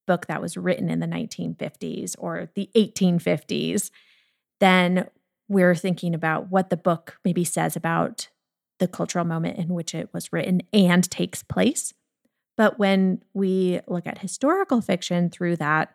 book 0.07 0.27
that 0.27 0.43
was 0.43 0.57
written 0.57 0.91
in 0.91 1.01
the 1.01 1.07
1950s 1.07 2.17
or 2.19 2.51
the 2.55 2.69
1850s 2.75 3.91
then 4.61 5.07
we're 5.49 5.75
thinking 5.75 6.15
about 6.15 6.49
what 6.49 6.71
the 6.71 6.77
book 6.77 7.19
maybe 7.25 7.45
says 7.45 7.75
about 7.75 8.29
the 8.79 8.89
cultural 8.89 9.25
moment 9.25 9.59
in 9.59 9.69
which 9.69 9.95
it 9.95 10.09
was 10.13 10.33
written 10.33 10.63
and 10.73 11.11
takes 11.11 11.43
place. 11.43 11.93
But 12.57 12.79
when 12.79 13.23
we 13.35 13.81
look 13.87 14.07
at 14.07 14.19
historical 14.19 14.81
fiction 14.81 15.29
through 15.29 15.57
that 15.57 15.95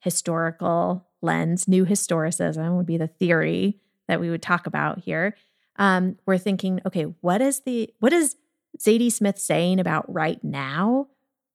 historical 0.00 1.06
lens, 1.22 1.66
new 1.66 1.84
historicism 1.84 2.76
would 2.76 2.86
be 2.86 2.96
the 2.96 3.08
theory 3.08 3.80
that 4.06 4.20
we 4.20 4.30
would 4.30 4.42
talk 4.42 4.66
about 4.66 5.00
here. 5.00 5.34
Um, 5.78 6.16
we're 6.26 6.38
thinking, 6.38 6.80
okay, 6.86 7.04
what 7.20 7.40
is 7.40 7.60
the 7.60 7.90
what 8.00 8.12
is 8.12 8.36
Zadie 8.78 9.12
Smith 9.12 9.38
saying 9.38 9.80
about 9.80 10.12
right 10.12 10.42
now 10.42 11.06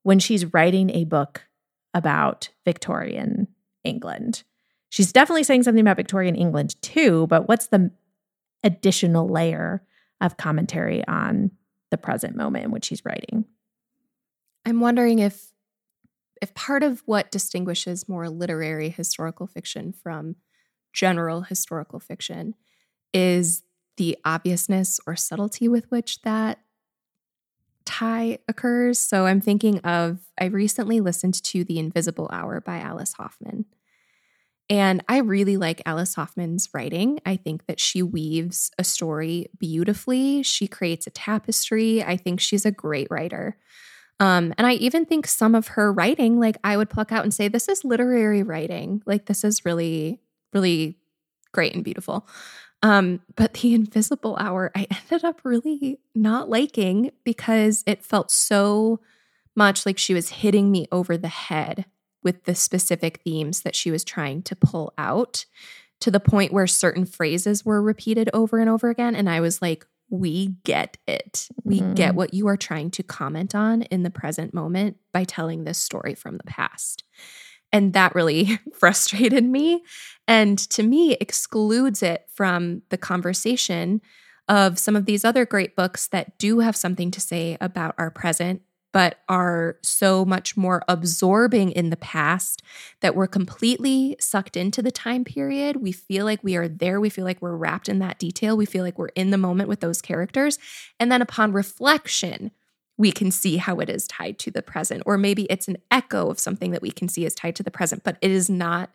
when 0.04 0.20
she's 0.20 0.54
writing 0.54 0.90
a 0.90 1.04
book 1.04 1.44
about 1.94 2.50
Victorian 2.66 3.48
England? 3.84 4.44
She's 4.90 5.12
definitely 5.12 5.44
saying 5.44 5.64
something 5.64 5.82
about 5.82 5.98
Victorian 5.98 6.36
England 6.36 6.82
too, 6.82 7.28
but 7.28 7.48
what's 7.48 7.68
the 7.68 7.92
additional 8.64 9.28
layer 9.28 9.84
of 10.22 10.38
commentary 10.38 11.06
on 11.08 11.52
the 11.92 11.98
present 11.98 12.36
moment 12.36 12.66
in 12.66 12.72
which 12.72 12.86
she's 12.86 13.04
writing? 13.04 13.46
I'm 14.66 14.80
wondering 14.80 15.20
if 15.20 15.52
if 16.42 16.54
part 16.54 16.84
of 16.84 17.02
what 17.06 17.32
distinguishes 17.32 18.10
more 18.10 18.30
literary 18.30 18.90
historical 18.90 19.48
fiction 19.48 19.94
from 19.94 20.36
general 20.92 21.42
historical 21.42 22.00
fiction 22.00 22.54
is 23.14 23.64
the 23.98 24.18
obviousness 24.26 25.00
or 25.06 25.16
subtlety 25.16 25.68
with 25.68 25.90
which 25.92 26.22
that 26.22 26.60
tie 27.86 28.40
occurs. 28.48 29.00
So 29.00 29.26
I'm 29.26 29.42
thinking 29.42 29.80
of, 29.80 30.20
I 30.40 30.46
recently 30.46 31.00
listened 31.00 31.42
to 31.44 31.64
The 31.64 31.80
Invisible 31.80 32.30
Hour 32.32 32.62
by 32.62 32.80
Alice 32.80 33.14
Hoffman. 33.14 33.66
And 34.70 35.04
I 35.10 35.18
really 35.18 35.58
like 35.58 35.82
Alice 35.86 36.16
Hoffman's 36.16 36.70
writing. 36.74 37.20
I 37.26 37.36
think 37.36 37.66
that 37.68 37.80
she 37.80 38.02
weaves 38.02 38.72
a 38.80 38.84
story 38.84 39.48
beautifully. 39.60 40.42
She 40.42 40.68
creates 40.68 41.06
a 41.06 41.12
tapestry. 41.12 42.02
I 42.02 42.16
think 42.16 42.40
she's 42.40 42.66
a 42.66 42.72
great 42.72 43.08
writer. 43.12 43.58
Um, 44.20 44.54
and 44.58 44.66
I 44.66 44.74
even 44.74 45.06
think 45.06 45.28
some 45.28 45.54
of 45.54 45.68
her 45.70 45.92
writing, 45.92 46.40
like 46.40 46.58
I 46.64 46.78
would 46.78 46.90
pluck 46.90 47.12
out 47.12 47.24
and 47.24 47.34
say, 47.34 47.50
this 47.50 47.68
is 47.68 47.84
literary 47.84 48.42
writing. 48.42 49.02
Like 49.06 49.26
this 49.26 49.44
is 49.44 49.66
really, 49.66 50.22
really 50.54 50.98
great 51.52 51.76
and 51.76 51.84
beautiful. 51.84 52.28
Um, 52.84 53.22
but 53.36 53.54
the 53.54 53.74
invisible 53.74 54.38
hour, 54.40 54.72
I 54.76 54.86
ended 54.92 55.24
up 55.24 55.42
really 55.44 56.00
not 56.14 56.50
liking 56.50 57.12
because 57.24 57.84
it 57.88 58.04
felt 58.04 58.30
so 58.30 59.00
much 59.56 59.86
like 59.86 59.98
she 59.98 60.14
was 60.14 60.30
hitting 60.30 60.70
me 60.70 60.88
over 60.92 61.18
the 61.18 61.30
head 61.30 61.86
with 62.24 62.44
the 62.44 62.56
specific 62.56 63.22
themes 63.24 63.62
that 63.62 63.76
she 63.76 63.90
was 63.90 64.04
trying 64.04 64.42
to 64.44 64.56
pull 64.56 64.94
out 64.98 65.46
to 66.02 66.12
the 66.12 66.20
point 66.20 66.52
where 66.52 66.68
certain 66.68 67.06
phrases 67.06 67.64
were 67.64 67.82
repeated 67.82 68.30
over 68.34 68.60
and 68.60 68.70
over 68.70 68.90
again. 68.90 69.16
And 69.16 69.30
I 69.30 69.40
was 69.40 69.62
like, 69.62 69.86
we 70.10 70.56
get 70.64 70.98
it. 71.08 71.48
We 71.64 71.80
mm. 71.80 71.96
get 71.96 72.16
what 72.16 72.34
you 72.34 72.48
are 72.48 72.58
trying 72.58 72.92
to 72.92 73.04
comment 73.04 73.56
on 73.56 73.84
in 73.84 74.04
the 74.04 74.10
present 74.10 74.54
moment 74.54 74.98
by 75.14 75.24
telling 75.24 75.64
this 75.64 75.78
story 75.78 76.14
from 76.14 76.38
the 76.38 76.44
past. 76.44 77.04
And 77.74 77.92
that 77.94 78.16
really 78.16 78.60
frustrated 78.74 79.44
me. 79.44 79.84
And 80.28 80.58
to 80.70 80.84
me, 80.84 81.14
excludes 81.14 82.02
it 82.02 82.30
from 82.34 82.84
the 82.90 82.98
conversation 82.98 84.00
of 84.48 84.78
some 84.78 84.96
of 84.96 85.06
these 85.06 85.26
other 85.26 85.46
great 85.46 85.76
books 85.76 86.08
that 86.08 86.38
do 86.38 86.60
have 86.60 86.76
something 86.76 87.12
to 87.12 87.20
say 87.20 87.58
about 87.60 87.96
our 87.98 88.12
present, 88.12 88.62
but 88.92 89.20
are 89.28 89.78
so 89.82 90.24
much 90.24 90.56
more 90.56 90.84
absorbing 90.88 91.72
in 91.72 91.90
the 91.90 91.98
past 91.98 92.62
that 93.02 93.16
we're 93.16 93.26
completely 93.26 94.16
sucked 94.20 94.56
into 94.56 94.82
the 94.82 94.92
time 94.92 95.24
period. 95.24 95.78
We 95.78 95.92
feel 95.92 96.26
like 96.26 96.44
we 96.44 96.56
are 96.56 96.68
there. 96.68 97.02
We 97.02 97.10
feel 97.10 97.26
like 97.26 97.42
we're 97.42 97.56
wrapped 97.56 97.90
in 97.90 98.00
that 98.00 98.20
detail. 98.20 98.56
We 98.56 98.66
feel 98.66 98.84
like 98.84 99.00
we're 99.00 99.08
in 99.08 99.32
the 99.32 99.38
moment 99.38 99.70
with 99.70 99.80
those 99.80 100.02
characters. 100.02 100.60
And 101.00 101.12
then 101.12 101.22
upon 101.22 101.54
reflection, 101.54 102.52
we 102.98 103.12
can 103.12 103.32
see 103.32 103.58
how 103.58 103.80
it 103.80 103.90
is 103.90 104.08
tied 104.08 104.38
to 104.40 104.52
the 104.52 104.62
present. 104.62 105.04
Or 105.06 105.18
maybe 105.18 105.44
it's 105.50 105.68
an 105.68 105.78
echo 105.90 106.30
of 106.30 106.40
something 106.40 106.72
that 106.72 106.82
we 106.82 106.92
can 106.92 107.08
see 107.08 107.26
is 107.26 107.34
tied 107.34 107.56
to 107.58 107.64
the 107.64 107.72
present, 107.72 108.04
but 108.04 108.18
it 108.22 108.32
is 108.32 108.50
not 108.50 108.92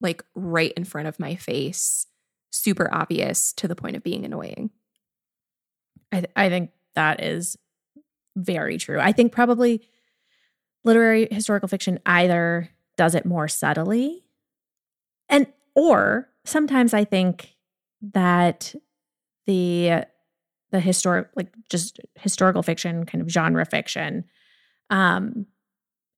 like 0.00 0.22
right 0.34 0.72
in 0.76 0.84
front 0.84 1.08
of 1.08 1.20
my 1.20 1.36
face, 1.36 2.06
super 2.50 2.92
obvious 2.92 3.52
to 3.54 3.68
the 3.68 3.76
point 3.76 3.96
of 3.96 4.02
being 4.02 4.24
annoying. 4.24 4.70
I, 6.12 6.16
th- 6.20 6.32
I 6.36 6.48
think 6.48 6.70
that 6.94 7.22
is 7.22 7.56
very 8.36 8.78
true. 8.78 8.98
I 8.98 9.12
think 9.12 9.32
probably 9.32 9.82
literary 10.84 11.28
historical 11.30 11.68
fiction 11.68 11.98
either 12.04 12.70
does 12.96 13.14
it 13.14 13.26
more 13.26 13.48
subtly 13.48 14.24
and 15.28 15.46
or 15.74 16.28
sometimes 16.44 16.94
I 16.94 17.04
think 17.04 17.56
that 18.00 18.74
the 19.46 20.04
the 20.70 20.80
historic 20.80 21.28
like 21.36 21.48
just 21.68 22.00
historical 22.16 22.62
fiction 22.62 23.06
kind 23.06 23.22
of 23.22 23.28
genre 23.28 23.64
fiction 23.64 24.24
um 24.90 25.46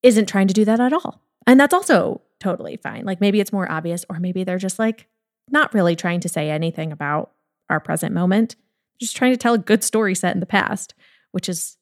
isn't 0.02 0.26
trying 0.26 0.46
to 0.46 0.54
do 0.54 0.64
that 0.64 0.78
at 0.78 0.92
all. 0.92 1.20
And 1.46 1.58
that's 1.58 1.74
also 1.74 2.20
totally 2.38 2.76
fine. 2.76 3.04
Like 3.04 3.20
maybe 3.20 3.40
it's 3.40 3.52
more 3.52 3.70
obvious 3.70 4.04
or 4.08 4.20
maybe 4.20 4.44
they're 4.44 4.58
just 4.58 4.78
like 4.78 5.08
not 5.50 5.74
really 5.74 5.96
trying 5.96 6.20
to 6.20 6.28
say 6.28 6.50
anything 6.50 6.92
about 6.92 7.32
our 7.68 7.80
present 7.80 8.14
moment. 8.14 8.54
Just 9.00 9.16
trying 9.16 9.32
to 9.32 9.36
tell 9.36 9.54
a 9.54 9.58
good 9.58 9.82
story 9.82 10.14
set 10.14 10.34
in 10.34 10.40
the 10.40 10.46
past 10.46 10.94
which 11.32 11.48
is 11.48 11.76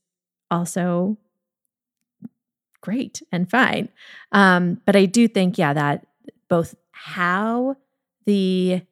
also 0.51 1.17
great 2.81 3.23
and 3.33 3.51
fine. 3.51 3.89
Um 4.33 4.81
but 4.85 4.97
i 4.97 5.07
do 5.07 5.29
think 5.29 5.59
yeah 5.59 5.73
that 5.73 6.07
both 6.49 6.75
how 6.93 7.77
the 8.27 8.83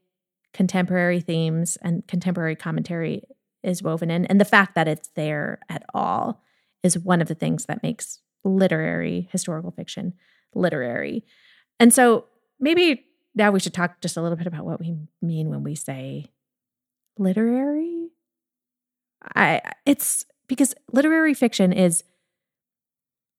contemporary 0.53 1.21
themes 1.21 1.77
and 1.83 2.07
contemporary 2.07 2.57
commentary 2.57 3.25
is 3.65 3.83
woven 3.83 4.11
in. 4.11 4.27
And 4.27 4.41
the 4.41 4.45
fact 4.45 4.75
that 4.75 4.89
it's 4.89 5.09
there 5.15 5.61
at 5.69 5.85
all 5.93 6.43
is 6.83 6.99
one 6.99 7.21
of 7.21 7.29
the 7.29 7.35
things 7.35 7.67
that 7.67 7.83
makes 7.83 8.21
literary 8.45 9.29
historical 9.33 9.71
fiction 9.71 10.15
literary. 10.55 11.25
And 11.81 11.93
so 11.93 12.27
maybe 12.61 13.07
now 13.35 13.51
we 13.51 13.61
should 13.61 13.75
talk 13.75 14.01
just 14.01 14.17
a 14.17 14.23
little 14.23 14.37
bit 14.37 14.47
about 14.47 14.65
what 14.65 14.81
we 14.81 14.97
mean 15.21 15.51
when 15.51 15.63
we 15.63 15.75
say 15.75 16.27
literary. 17.19 18.09
I 19.35 19.63
it's 19.87 20.27
because 20.47 20.75
literary 20.93 21.35
fiction 21.35 21.73
is 21.73 22.05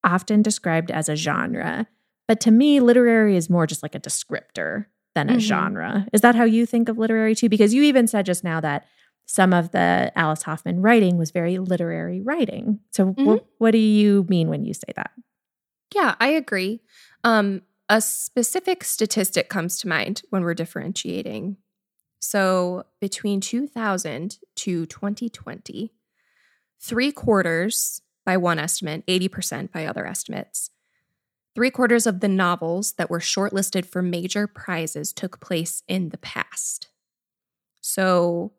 often 0.04 0.42
described 0.42 0.92
as 0.92 1.10
a 1.10 1.16
genre, 1.16 1.88
but 2.28 2.40
to 2.42 2.52
me 2.52 2.80
literary 2.80 3.38
is 3.38 3.50
more 3.50 3.68
just 3.68 3.84
like 3.84 3.96
a 3.96 4.00
descriptor 4.00 4.86
than 5.14 5.30
a 5.30 5.34
mm-hmm. 5.34 5.40
genre. 5.40 6.08
Is 6.12 6.22
that 6.22 6.36
how 6.36 6.44
you 6.44 6.66
think 6.66 6.90
of 6.90 6.98
literary 6.98 7.36
too? 7.36 7.50
Because 7.50 7.74
you 7.74 7.84
even 7.84 8.08
said 8.08 8.26
just 8.26 8.44
now 8.44 8.60
that 8.60 8.86
some 9.26 9.54
of 9.54 9.72
the 9.72 10.12
Alice 10.16 10.44
Hoffman 10.44 10.82
writing 10.82 11.18
was 11.18 11.32
very 11.32 11.58
literary 11.58 12.22
writing. 12.22 12.80
So, 12.92 13.08
mm-hmm. 13.08 13.36
wh- 13.36 13.62
what 13.62 13.72
do 13.72 13.78
you 13.78 14.26
mean 14.30 14.50
when 14.50 14.66
you 14.66 14.74
say 14.74 14.94
that? 14.96 15.12
Yeah, 15.94 16.16
I 16.20 16.28
agree. 16.28 16.82
Um, 17.24 17.64
a 17.90 18.02
specific 18.02 18.84
statistic 18.84 19.50
comes 19.50 19.80
to 19.80 19.88
mind 19.88 20.24
when 20.30 20.44
we're 20.44 20.54
differentiating. 20.54 21.58
So, 22.20 22.86
between 23.00 23.42
2000 23.42 24.40
to 24.56 24.86
2020, 24.86 25.94
three 26.80 27.12
quarters 27.12 28.02
by 28.26 28.38
one 28.38 28.60
estimate, 28.60 29.06
80% 29.06 29.72
by 29.72 29.86
other 29.86 30.06
estimates, 30.08 30.72
three 31.54 31.70
quarters 31.70 32.08
of 32.08 32.20
the 32.20 32.28
novels 32.28 32.94
that 32.94 33.10
were 33.10 33.20
shortlisted 33.20 33.86
for 33.86 34.02
major 34.02 34.48
prizes 34.48 35.14
took 35.14 35.40
place 35.40 35.84
in 35.88 36.10
the 36.10 36.18
past. 36.18 36.90
So, 37.82 38.54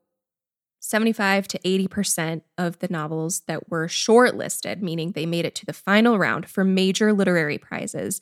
75 0.87 1.49
to 1.49 1.59
80% 1.59 2.43
of 2.57 2.79
the 2.79 2.89
novels 2.89 3.41
that 3.49 3.69
were 3.69 3.89
shortlisted, 3.89 4.81
meaning 4.81 5.13
they 5.13 5.27
made 5.27 5.45
it 5.45 5.55
to 5.57 5.67
the 5.67 5.73
final 5.73 6.19
round 6.19 6.49
for 6.49 6.65
major 6.65 7.13
literary 7.13 7.59
prizes, 7.59 8.21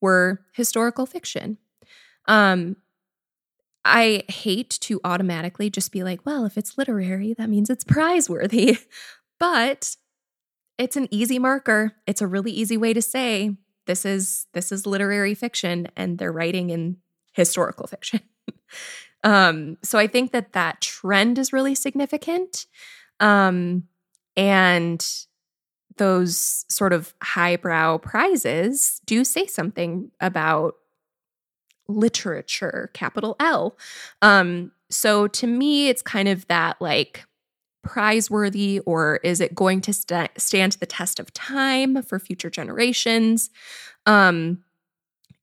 were 0.00 0.40
historical 0.52 1.06
fiction. 1.06 1.58
Um, 2.26 2.76
I 3.84 4.24
hate 4.28 4.70
to 4.82 5.00
automatically 5.04 5.70
just 5.70 5.92
be 5.92 6.02
like, 6.02 6.24
well, 6.24 6.44
if 6.44 6.56
it's 6.56 6.78
literary, 6.78 7.34
that 7.34 7.48
means 7.48 7.70
it's 7.70 7.84
prize 7.84 8.28
worthy. 8.28 8.78
but 9.38 9.96
it's 10.78 10.96
an 10.96 11.08
easy 11.10 11.38
marker. 11.38 11.92
It's 12.06 12.22
a 12.22 12.26
really 12.26 12.52
easy 12.52 12.76
way 12.76 12.92
to 12.92 13.02
say 13.02 13.56
this 13.86 14.04
is 14.04 14.46
this 14.52 14.70
is 14.70 14.86
literary 14.86 15.34
fiction 15.34 15.88
and 15.96 16.18
they're 16.18 16.32
writing 16.32 16.70
in 16.70 16.98
historical 17.32 17.86
fiction. 17.86 18.20
Um, 19.24 19.78
so 19.82 19.98
I 19.98 20.06
think 20.06 20.32
that 20.32 20.52
that 20.52 20.80
trend 20.80 21.38
is 21.38 21.52
really 21.52 21.74
significant. 21.74 22.66
Um, 23.20 23.84
and 24.36 25.06
those 25.96 26.64
sort 26.68 26.92
of 26.92 27.14
highbrow 27.22 27.98
prizes 27.98 29.00
do 29.06 29.24
say 29.24 29.46
something 29.46 30.10
about 30.20 30.74
literature, 31.88 32.90
capital 32.94 33.36
L. 33.38 33.76
Um, 34.22 34.72
so 34.90 35.26
to 35.28 35.46
me, 35.46 35.88
it's 35.88 36.02
kind 36.02 36.28
of 36.28 36.46
that 36.48 36.80
like 36.80 37.24
prizeworthy, 37.86 38.80
or 38.86 39.16
is 39.24 39.40
it 39.40 39.54
going 39.54 39.80
to 39.82 39.92
st- 39.92 40.30
stand 40.38 40.72
the 40.72 40.86
test 40.86 41.18
of 41.18 41.32
time 41.32 42.00
for 42.02 42.18
future 42.18 42.50
generations? 42.50 43.50
Um, 44.06 44.62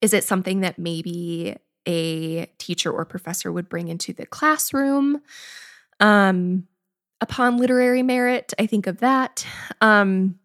is 0.01 0.13
it 0.13 0.23
something 0.23 0.61
that 0.61 0.79
maybe 0.79 1.57
a 1.89 2.45
teacher 2.59 2.91
or 2.91 3.03
professor 3.03 3.51
would 3.51 3.67
bring 3.67 3.87
into 3.87 4.13
the 4.13 4.27
classroom. 4.27 5.21
Um, 5.99 6.67
upon 7.19 7.57
literary 7.57 8.03
merit, 8.03 8.53
I 8.59 8.67
think 8.67 8.85
of 8.85 8.99
that. 8.99 9.45
Um, 9.81 10.39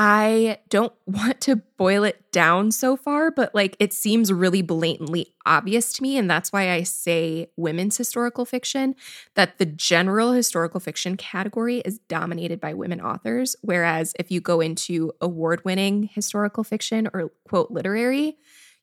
I 0.00 0.58
don't 0.68 0.92
want 1.06 1.40
to 1.42 1.56
boil 1.56 2.04
it 2.04 2.30
down 2.30 2.70
so 2.70 2.96
far, 2.96 3.32
but 3.32 3.52
like 3.52 3.76
it 3.80 3.92
seems 3.92 4.32
really 4.32 4.62
blatantly 4.62 5.34
obvious 5.44 5.92
to 5.94 6.02
me. 6.04 6.16
And 6.16 6.30
that's 6.30 6.52
why 6.52 6.70
I 6.70 6.84
say 6.84 7.50
women's 7.56 7.96
historical 7.96 8.44
fiction, 8.44 8.94
that 9.34 9.58
the 9.58 9.66
general 9.66 10.32
historical 10.32 10.78
fiction 10.78 11.16
category 11.16 11.78
is 11.80 11.98
dominated 12.06 12.60
by 12.60 12.74
women 12.74 13.00
authors. 13.00 13.56
Whereas 13.62 14.14
if 14.20 14.30
you 14.30 14.40
go 14.40 14.60
into 14.60 15.12
award 15.20 15.64
winning 15.64 16.04
historical 16.04 16.62
fiction 16.62 17.08
or 17.12 17.32
quote 17.48 17.72
literary, 17.72 18.36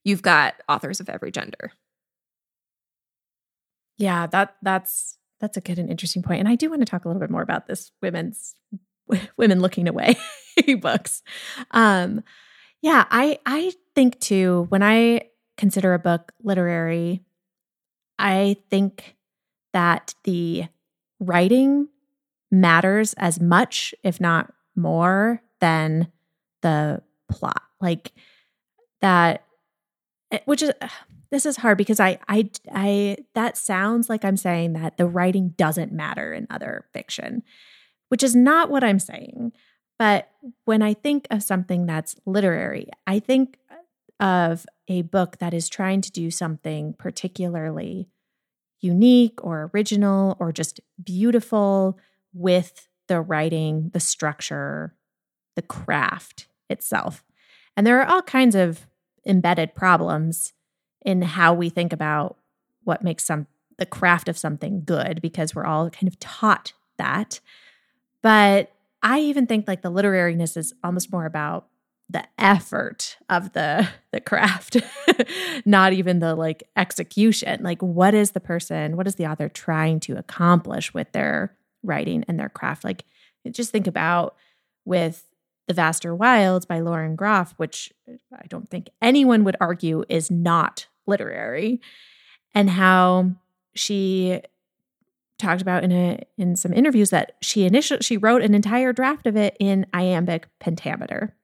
you've 0.05 0.21
got 0.21 0.55
authors 0.69 1.01
of 1.01 1.09
every 1.09 1.31
gender. 1.31 1.73
Yeah, 3.97 4.27
that 4.27 4.55
that's 4.61 5.17
that's 5.41 5.57
a 5.57 5.61
good 5.61 5.79
and 5.79 5.89
interesting 5.89 6.23
point. 6.23 6.39
And 6.39 6.47
I 6.47 6.55
do 6.55 6.69
want 6.69 6.81
to 6.81 6.85
talk 6.85 7.03
a 7.03 7.09
little 7.09 7.19
bit 7.19 7.29
more 7.29 7.41
about 7.41 7.67
this 7.67 7.91
women's 8.01 8.55
women 9.37 9.59
looking 9.59 9.89
away 9.89 10.15
books. 10.79 11.21
Um, 11.71 12.23
yeah, 12.81 13.05
I 13.09 13.39
I 13.45 13.73
think 13.95 14.19
too 14.19 14.67
when 14.69 14.83
I 14.83 15.29
consider 15.57 15.93
a 15.93 15.99
book 15.99 16.31
literary, 16.41 17.21
I 18.19 18.57
think 18.69 19.15
that 19.73 20.13
the 20.23 20.65
writing 21.19 21.87
matters 22.51 23.13
as 23.15 23.39
much, 23.39 23.93
if 24.03 24.21
not 24.21 24.53
more, 24.75 25.41
than 25.59 26.11
the 26.61 27.01
plot. 27.29 27.61
Like 27.81 28.11
that, 29.01 29.44
Eh, 30.35 30.39
which 30.45 30.61
is 30.61 30.71
this 31.31 31.45
is 31.45 31.57
hard 31.57 31.77
because 31.77 31.99
I 31.99 32.19
I 32.27 32.49
I 32.73 33.17
that 33.33 33.57
sounds 33.57 34.09
like 34.09 34.23
I'm 34.25 34.37
saying 34.37 34.73
that 34.73 34.97
the 34.97 35.07
writing 35.07 35.49
doesn't 35.57 35.91
matter 35.91 36.33
in 36.33 36.47
other 36.49 36.85
fiction 36.93 37.43
which 38.09 38.23
is 38.23 38.35
not 38.35 38.69
what 38.69 38.83
I'm 38.83 38.99
saying. 38.99 39.51
But 39.97 40.29
when 40.65 40.81
I 40.81 40.93
think 40.93 41.27
of 41.31 41.43
something 41.43 41.85
that's 41.85 42.15
literary, 42.25 42.89
I 43.07 43.19
think 43.19 43.57
uh, 43.69 44.23
of 44.23 44.65
a 44.87 45.03
book 45.03 45.37
that 45.39 45.53
is 45.53 45.69
trying 45.69 46.01
to 46.01 46.11
do 46.11 46.29
something 46.29 46.93
particularly 46.97 48.09
unique 48.81 49.43
or 49.43 49.71
original 49.73 50.37
or 50.39 50.51
just 50.51 50.79
beautiful 51.03 51.97
with 52.33 52.87
the 53.07 53.21
writing, 53.21 53.89
the 53.93 53.99
structure, 53.99 54.93
the 55.55 55.61
craft 55.61 56.47
itself. 56.69 57.23
And 57.77 57.87
there 57.87 57.99
are 58.01 58.07
all 58.07 58.21
kinds 58.21 58.55
of 58.55 58.85
embedded 59.25 59.73
problems 59.75 60.53
in 61.03 61.21
how 61.21 61.53
we 61.53 61.69
think 61.69 61.93
about 61.93 62.37
what 62.83 63.03
makes 63.03 63.25
some 63.25 63.47
the 63.77 63.85
craft 63.85 64.29
of 64.29 64.37
something 64.37 64.83
good 64.85 65.21
because 65.21 65.53
we're 65.53 65.65
all 65.65 65.89
kind 65.89 66.07
of 66.07 66.19
taught 66.19 66.73
that. 66.97 67.39
But 68.21 68.71
I 69.03 69.19
even 69.19 69.47
think 69.47 69.67
like 69.67 69.81
the 69.81 69.91
literariness 69.91 70.55
is 70.55 70.73
almost 70.83 71.11
more 71.11 71.25
about 71.25 71.67
the 72.09 72.23
effort 72.37 73.17
of 73.29 73.53
the 73.53 73.87
the 74.11 74.21
craft 74.21 74.77
not 75.65 75.93
even 75.93 76.19
the 76.19 76.35
like 76.35 76.63
execution 76.75 77.63
like 77.63 77.81
what 77.81 78.13
is 78.13 78.31
the 78.31 78.39
person 78.39 78.95
what 78.95 79.07
is 79.07 79.15
the 79.15 79.25
author 79.25 79.49
trying 79.49 79.99
to 79.99 80.17
accomplish 80.17 80.93
with 80.93 81.11
their 81.13 81.55
writing 81.83 82.23
and 82.27 82.39
their 82.39 82.49
craft 82.49 82.83
like 82.83 83.05
just 83.51 83.71
think 83.71 83.87
about 83.87 84.35
with 84.85 85.25
the 85.67 85.73
vaster 85.73 86.15
wilds 86.15 86.65
by 86.65 86.79
lauren 86.79 87.15
groff 87.15 87.53
which 87.57 87.91
i 88.33 88.45
don't 88.47 88.69
think 88.69 88.89
anyone 89.01 89.43
would 89.43 89.57
argue 89.59 90.03
is 90.09 90.29
not 90.29 90.87
literary 91.07 91.79
and 92.53 92.69
how 92.69 93.31
she 93.75 94.41
talked 95.37 95.61
about 95.61 95.83
in 95.83 95.91
a 95.91 96.19
in 96.37 96.55
some 96.55 96.73
interviews 96.73 97.09
that 97.09 97.33
she 97.41 97.65
initially 97.65 98.01
she 98.01 98.17
wrote 98.17 98.41
an 98.41 98.53
entire 98.53 98.93
draft 98.93 99.27
of 99.27 99.35
it 99.35 99.55
in 99.59 99.85
iambic 99.93 100.47
pentameter. 100.59 101.35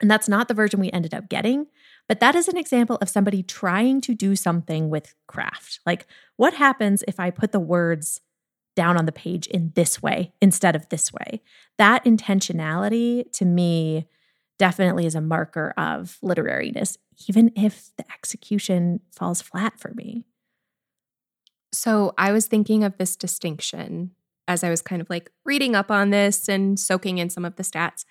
And 0.00 0.10
that's 0.10 0.28
not 0.28 0.48
the 0.48 0.54
version 0.54 0.80
we 0.80 0.90
ended 0.92 1.12
up 1.12 1.28
getting, 1.28 1.66
but 2.08 2.20
that 2.20 2.34
is 2.34 2.48
an 2.48 2.56
example 2.56 2.96
of 3.02 3.10
somebody 3.10 3.42
trying 3.42 4.00
to 4.02 4.14
do 4.14 4.34
something 4.34 4.88
with 4.88 5.14
craft. 5.26 5.80
Like 5.84 6.06
what 6.36 6.54
happens 6.54 7.04
if 7.06 7.20
I 7.20 7.30
put 7.30 7.52
the 7.52 7.60
words 7.60 8.20
down 8.76 8.96
on 8.96 9.06
the 9.06 9.12
page 9.12 9.46
in 9.46 9.72
this 9.74 10.02
way 10.02 10.32
instead 10.40 10.76
of 10.76 10.88
this 10.88 11.12
way? 11.12 11.42
That 11.78 12.04
intentionality 12.04 13.30
to 13.32 13.44
me 13.44 14.06
definitely 14.58 15.06
is 15.06 15.14
a 15.14 15.20
marker 15.20 15.72
of 15.76 16.18
literariness 16.22 16.96
even 17.28 17.52
if 17.56 17.90
the 17.96 18.04
execution 18.12 19.00
falls 19.12 19.42
flat 19.42 19.78
for 19.78 19.92
me. 19.94 20.24
So 21.72 22.14
I 22.18 22.32
was 22.32 22.46
thinking 22.46 22.82
of 22.82 22.96
this 22.98 23.16
distinction 23.16 24.12
as 24.48 24.64
I 24.64 24.70
was 24.70 24.82
kind 24.82 25.00
of 25.00 25.08
like 25.08 25.30
reading 25.44 25.74
up 25.74 25.90
on 25.90 26.10
this 26.10 26.48
and 26.48 26.78
soaking 26.78 27.18
in 27.18 27.30
some 27.30 27.44
of 27.44 27.56
the 27.56 27.62
stats. 27.62 28.04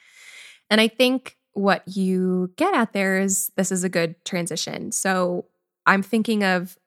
And 0.69 0.79
I 0.79 0.87
think 0.87 1.37
what 1.53 1.83
you 1.87 2.51
get 2.55 2.73
at 2.73 2.93
there 2.93 3.19
is 3.19 3.51
this 3.57 3.71
is 3.71 3.83
a 3.83 3.89
good 3.89 4.15
transition. 4.23 4.91
So 4.91 5.45
I'm 5.85 6.03
thinking 6.03 6.43
of 6.43 6.77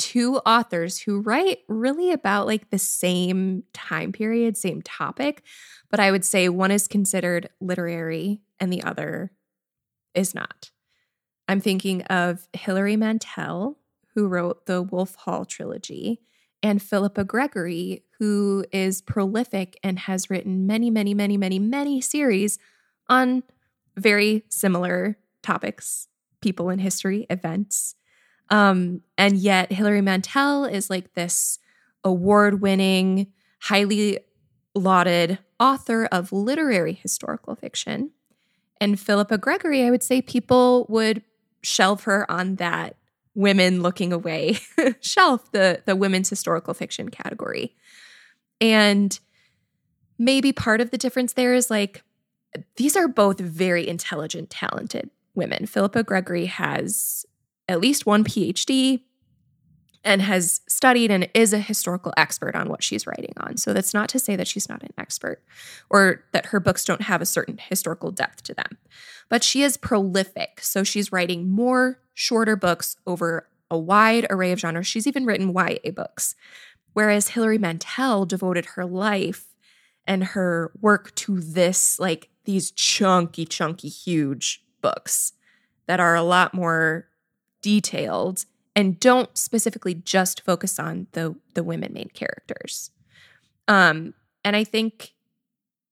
two 0.00 0.38
authors 0.38 0.98
who 0.98 1.20
write 1.20 1.58
really 1.68 2.10
about 2.10 2.46
like 2.46 2.70
the 2.70 2.78
same 2.78 3.62
time 3.72 4.10
period, 4.10 4.56
same 4.56 4.82
topic, 4.82 5.42
but 5.90 6.00
I 6.00 6.10
would 6.10 6.24
say 6.24 6.48
one 6.48 6.70
is 6.70 6.88
considered 6.88 7.50
literary 7.60 8.40
and 8.58 8.72
the 8.72 8.82
other 8.82 9.30
is 10.14 10.34
not. 10.34 10.70
I'm 11.46 11.60
thinking 11.60 12.02
of 12.02 12.48
Hilary 12.52 12.96
Mantel 12.96 13.76
who 14.14 14.26
wrote 14.26 14.66
the 14.66 14.82
Wolf 14.82 15.14
Hall 15.14 15.44
trilogy, 15.44 16.20
and 16.62 16.82
Philippa 16.82 17.24
Gregory, 17.24 18.04
who 18.18 18.64
is 18.70 19.00
prolific 19.00 19.78
and 19.82 19.98
has 20.00 20.28
written 20.28 20.66
many, 20.66 20.90
many, 20.90 21.14
many, 21.14 21.36
many, 21.36 21.58
many 21.58 22.00
series 22.00 22.58
on 23.08 23.42
very 23.96 24.44
similar 24.48 25.16
topics, 25.42 26.08
people 26.42 26.68
in 26.68 26.78
history, 26.78 27.26
events. 27.30 27.94
Um, 28.50 29.02
and 29.16 29.36
yet, 29.36 29.72
Hilary 29.72 30.00
Mantel 30.00 30.64
is 30.64 30.90
like 30.90 31.14
this 31.14 31.58
award 32.04 32.60
winning, 32.60 33.28
highly 33.60 34.18
lauded 34.74 35.38
author 35.58 36.06
of 36.06 36.32
literary 36.32 36.94
historical 36.94 37.54
fiction. 37.54 38.10
And 38.80 38.98
Philippa 38.98 39.38
Gregory, 39.38 39.84
I 39.84 39.90
would 39.90 40.02
say 40.02 40.22
people 40.22 40.86
would 40.88 41.22
shelve 41.62 42.04
her 42.04 42.28
on 42.30 42.56
that 42.56 42.96
women 43.34 43.82
looking 43.82 44.12
away 44.12 44.58
shelf, 45.00 45.52
the 45.52 45.82
the 45.84 45.94
women's 45.94 46.30
historical 46.30 46.74
fiction 46.74 47.10
category. 47.10 47.76
And 48.60 49.18
maybe 50.18 50.52
part 50.52 50.80
of 50.80 50.90
the 50.90 50.98
difference 50.98 51.34
there 51.34 51.54
is 51.54 51.70
like 51.70 52.02
these 52.76 52.96
are 52.96 53.06
both 53.06 53.38
very 53.38 53.86
intelligent, 53.86 54.50
talented 54.50 55.10
women. 55.34 55.66
Philippa 55.66 56.02
Gregory 56.02 56.46
has 56.46 57.24
at 57.70 57.80
least 57.80 58.04
one 58.04 58.24
PhD 58.24 59.00
and 60.02 60.22
has 60.22 60.60
studied 60.66 61.10
and 61.10 61.28
is 61.34 61.52
a 61.52 61.58
historical 61.58 62.12
expert 62.16 62.56
on 62.56 62.68
what 62.68 62.82
she's 62.82 63.06
writing 63.06 63.32
on. 63.38 63.56
So 63.56 63.72
that's 63.72 63.94
not 63.94 64.08
to 64.10 64.18
say 64.18 64.34
that 64.34 64.48
she's 64.48 64.68
not 64.68 64.82
an 64.82 64.94
expert 64.98 65.42
or 65.90 66.24
that 66.32 66.46
her 66.46 66.60
books 66.60 66.84
don't 66.84 67.02
have 67.02 67.20
a 67.20 67.26
certain 67.26 67.58
historical 67.58 68.10
depth 68.10 68.42
to 68.44 68.54
them. 68.54 68.78
But 69.28 69.44
she 69.44 69.62
is 69.62 69.76
prolific. 69.76 70.60
So 70.62 70.82
she's 70.82 71.12
writing 71.12 71.50
more 71.50 72.00
shorter 72.14 72.56
books 72.56 72.96
over 73.06 73.48
a 73.70 73.78
wide 73.78 74.26
array 74.30 74.52
of 74.52 74.58
genres. 74.58 74.86
She's 74.86 75.06
even 75.06 75.26
written 75.26 75.54
YA 75.54 75.90
books. 75.94 76.34
Whereas 76.92 77.28
Hilary 77.28 77.58
Mantel 77.58 78.26
devoted 78.26 78.66
her 78.66 78.84
life 78.84 79.54
and 80.06 80.24
her 80.24 80.72
work 80.80 81.14
to 81.14 81.40
this, 81.40 82.00
like 82.00 82.30
these 82.46 82.72
chunky, 82.72 83.44
chunky, 83.44 83.88
huge 83.88 84.64
books 84.80 85.34
that 85.86 86.00
are 86.00 86.16
a 86.16 86.22
lot 86.22 86.54
more 86.54 87.09
detailed 87.62 88.44
and 88.76 88.98
don't 89.00 89.36
specifically 89.36 89.94
just 89.94 90.42
focus 90.42 90.78
on 90.78 91.06
the 91.12 91.34
the 91.54 91.64
women 91.64 91.92
main 91.92 92.10
characters. 92.14 92.90
Um, 93.68 94.14
and 94.44 94.56
I 94.56 94.64
think 94.64 95.12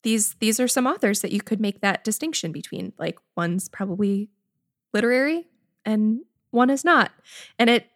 these 0.03 0.35
these 0.35 0.61
are 0.61 0.69
some 0.69 0.87
authors 0.87 1.21
that 1.21 1.33
you 1.33 1.41
could 1.41 1.61
make 1.61 1.81
that 1.81 2.05
distinction 2.05 2.53
between. 2.53 2.93
Like 2.99 3.19
one's 3.37 3.69
probably 3.69 4.31
literary 4.93 5.47
and 5.85 6.21
one 6.51 6.71
is 6.71 6.85
not. 6.85 7.13
And 7.59 7.69
it 7.69 7.87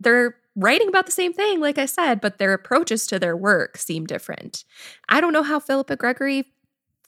they're 0.00 0.36
writing 0.56 0.88
about 0.88 1.06
the 1.06 1.12
same 1.12 1.32
thing, 1.32 1.60
like 1.60 1.78
I 1.78 1.86
said, 1.86 2.20
but 2.20 2.38
their 2.38 2.52
approaches 2.52 3.06
to 3.06 3.18
their 3.18 3.36
work 3.36 3.78
seem 3.78 4.04
different. 4.06 4.64
I 5.08 5.20
don't 5.20 5.32
know 5.32 5.42
how 5.42 5.58
Philippa 5.58 5.96
Gregory 5.96 6.52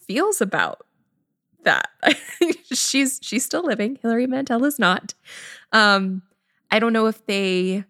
feels 0.01 0.41
about 0.41 0.87
that. 1.65 1.91
she's 2.73 3.19
she's 3.23 3.45
still 3.45 3.65
living. 3.65 3.99
Hilary 4.03 4.27
Mantel 4.27 4.65
is 4.65 4.79
not. 4.79 5.15
Um, 5.73 6.23
I 6.71 6.79
don't 6.79 6.93
know 6.93 7.07
if 7.07 7.25
they 7.27 7.85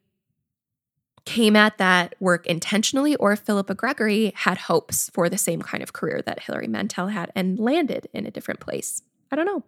came 1.25 1.57
at 1.57 1.79
that 1.79 2.15
work 2.21 2.47
intentionally 2.47 3.17
or 3.17 3.33
if 3.33 3.41
Philippa 3.41 3.75
Gregory 3.75 4.33
had 4.37 4.59
hopes 4.59 5.11
for 5.15 5.29
the 5.29 5.39
same 5.39 5.63
kind 5.63 5.83
of 5.83 5.93
career 5.93 6.23
that 6.27 6.43
Hilary 6.43 6.69
Mantel 6.69 7.09
had 7.09 7.33
and 7.35 7.59
landed 7.59 8.09
in 8.13 8.27
a 8.27 8.31
different 8.31 8.61
place. 8.61 9.03
I 9.33 9.37
don't 9.37 9.47
know. 9.47 9.65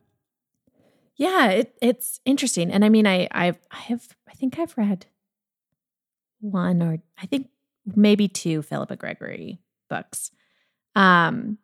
Yeah, 1.16 1.48
it, 1.48 1.74
it's 1.80 2.20
interesting. 2.26 2.70
And 2.70 2.84
I 2.84 2.90
mean, 2.90 3.06
I, 3.06 3.26
I've, 3.30 3.58
I 3.70 3.78
have, 3.78 4.06
I 4.28 4.34
think 4.34 4.58
I've 4.58 4.76
read 4.76 5.06
one 6.40 6.82
or 6.82 6.98
I 7.16 7.26
think 7.26 7.48
maybe 7.94 8.28
two 8.28 8.60
Philippa 8.60 8.96
Gregory 8.96 9.58
books. 9.88 10.30
Um, 10.94 11.58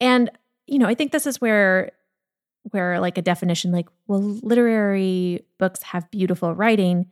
and 0.00 0.30
you 0.66 0.78
know, 0.78 0.86
I 0.86 0.94
think 0.94 1.12
this 1.12 1.26
is 1.26 1.40
where 1.40 1.92
where 2.70 3.00
like 3.00 3.18
a 3.18 3.22
definition 3.22 3.72
like 3.72 3.88
well 4.06 4.20
literary 4.20 5.44
books 5.58 5.82
have 5.82 6.08
beautiful 6.12 6.54
writing 6.54 7.06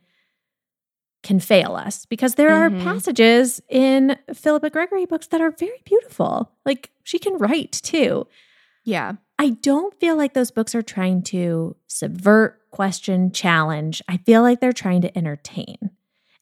can 1.23 1.39
fail 1.39 1.75
us 1.75 2.05
because 2.05 2.35
there 2.35 2.49
Mhm. 2.49 2.81
are 2.81 2.83
passages 2.83 3.61
in 3.69 4.17
Philippa 4.33 4.69
Gregory 4.71 5.05
books 5.05 5.27
that 5.27 5.41
are 5.41 5.51
very 5.51 5.81
beautiful. 5.85 6.51
Like 6.65 6.89
she 7.03 7.19
can 7.19 7.37
write 7.37 7.73
too. 7.73 8.27
Yeah. 8.85 9.13
I 9.37 9.49
don't 9.49 9.93
feel 9.99 10.15
like 10.15 10.33
those 10.33 10.51
books 10.51 10.73
are 10.73 10.81
trying 10.81 11.21
to 11.23 11.75
subvert, 11.87 12.59
question, 12.71 13.31
challenge. 13.31 14.01
I 14.07 14.17
feel 14.17 14.41
like 14.41 14.61
they're 14.61 14.71
trying 14.73 15.01
to 15.01 15.15
entertain. 15.17 15.91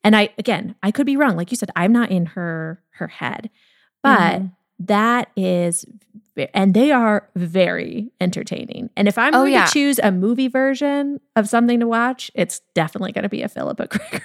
And 0.03 0.15
I 0.15 0.29
again, 0.37 0.75
I 0.83 0.91
could 0.91 1.05
be 1.07 1.17
wrong. 1.17 1.35
Like 1.35 1.51
you 1.51 1.57
said, 1.57 1.71
I'm 1.75 1.91
not 1.91 2.11
in 2.11 2.27
her 2.27 2.81
her 2.91 3.07
head. 3.07 3.49
But 4.03 4.41
Mhm. 4.41 4.51
That 4.79 5.29
is 5.35 5.85
and 6.53 6.73
they 6.73 6.89
are 6.91 7.27
very 7.35 8.11
entertaining. 8.21 8.89
And 8.95 9.09
if 9.09 9.17
I'm 9.17 9.33
Oh, 9.35 9.39
going 9.39 9.51
yeah. 9.53 9.65
to 9.65 9.71
choose 9.73 9.99
a 10.01 10.09
movie 10.09 10.47
version 10.47 11.19
of 11.35 11.49
something 11.49 11.81
to 11.81 11.87
watch, 11.87 12.31
it's 12.33 12.61
definitely 12.73 13.11
going 13.11 13.23
to 13.23 13.29
be 13.29 13.41
a 13.41 13.49
Philippa 13.49 13.87
Gregory 13.89 14.21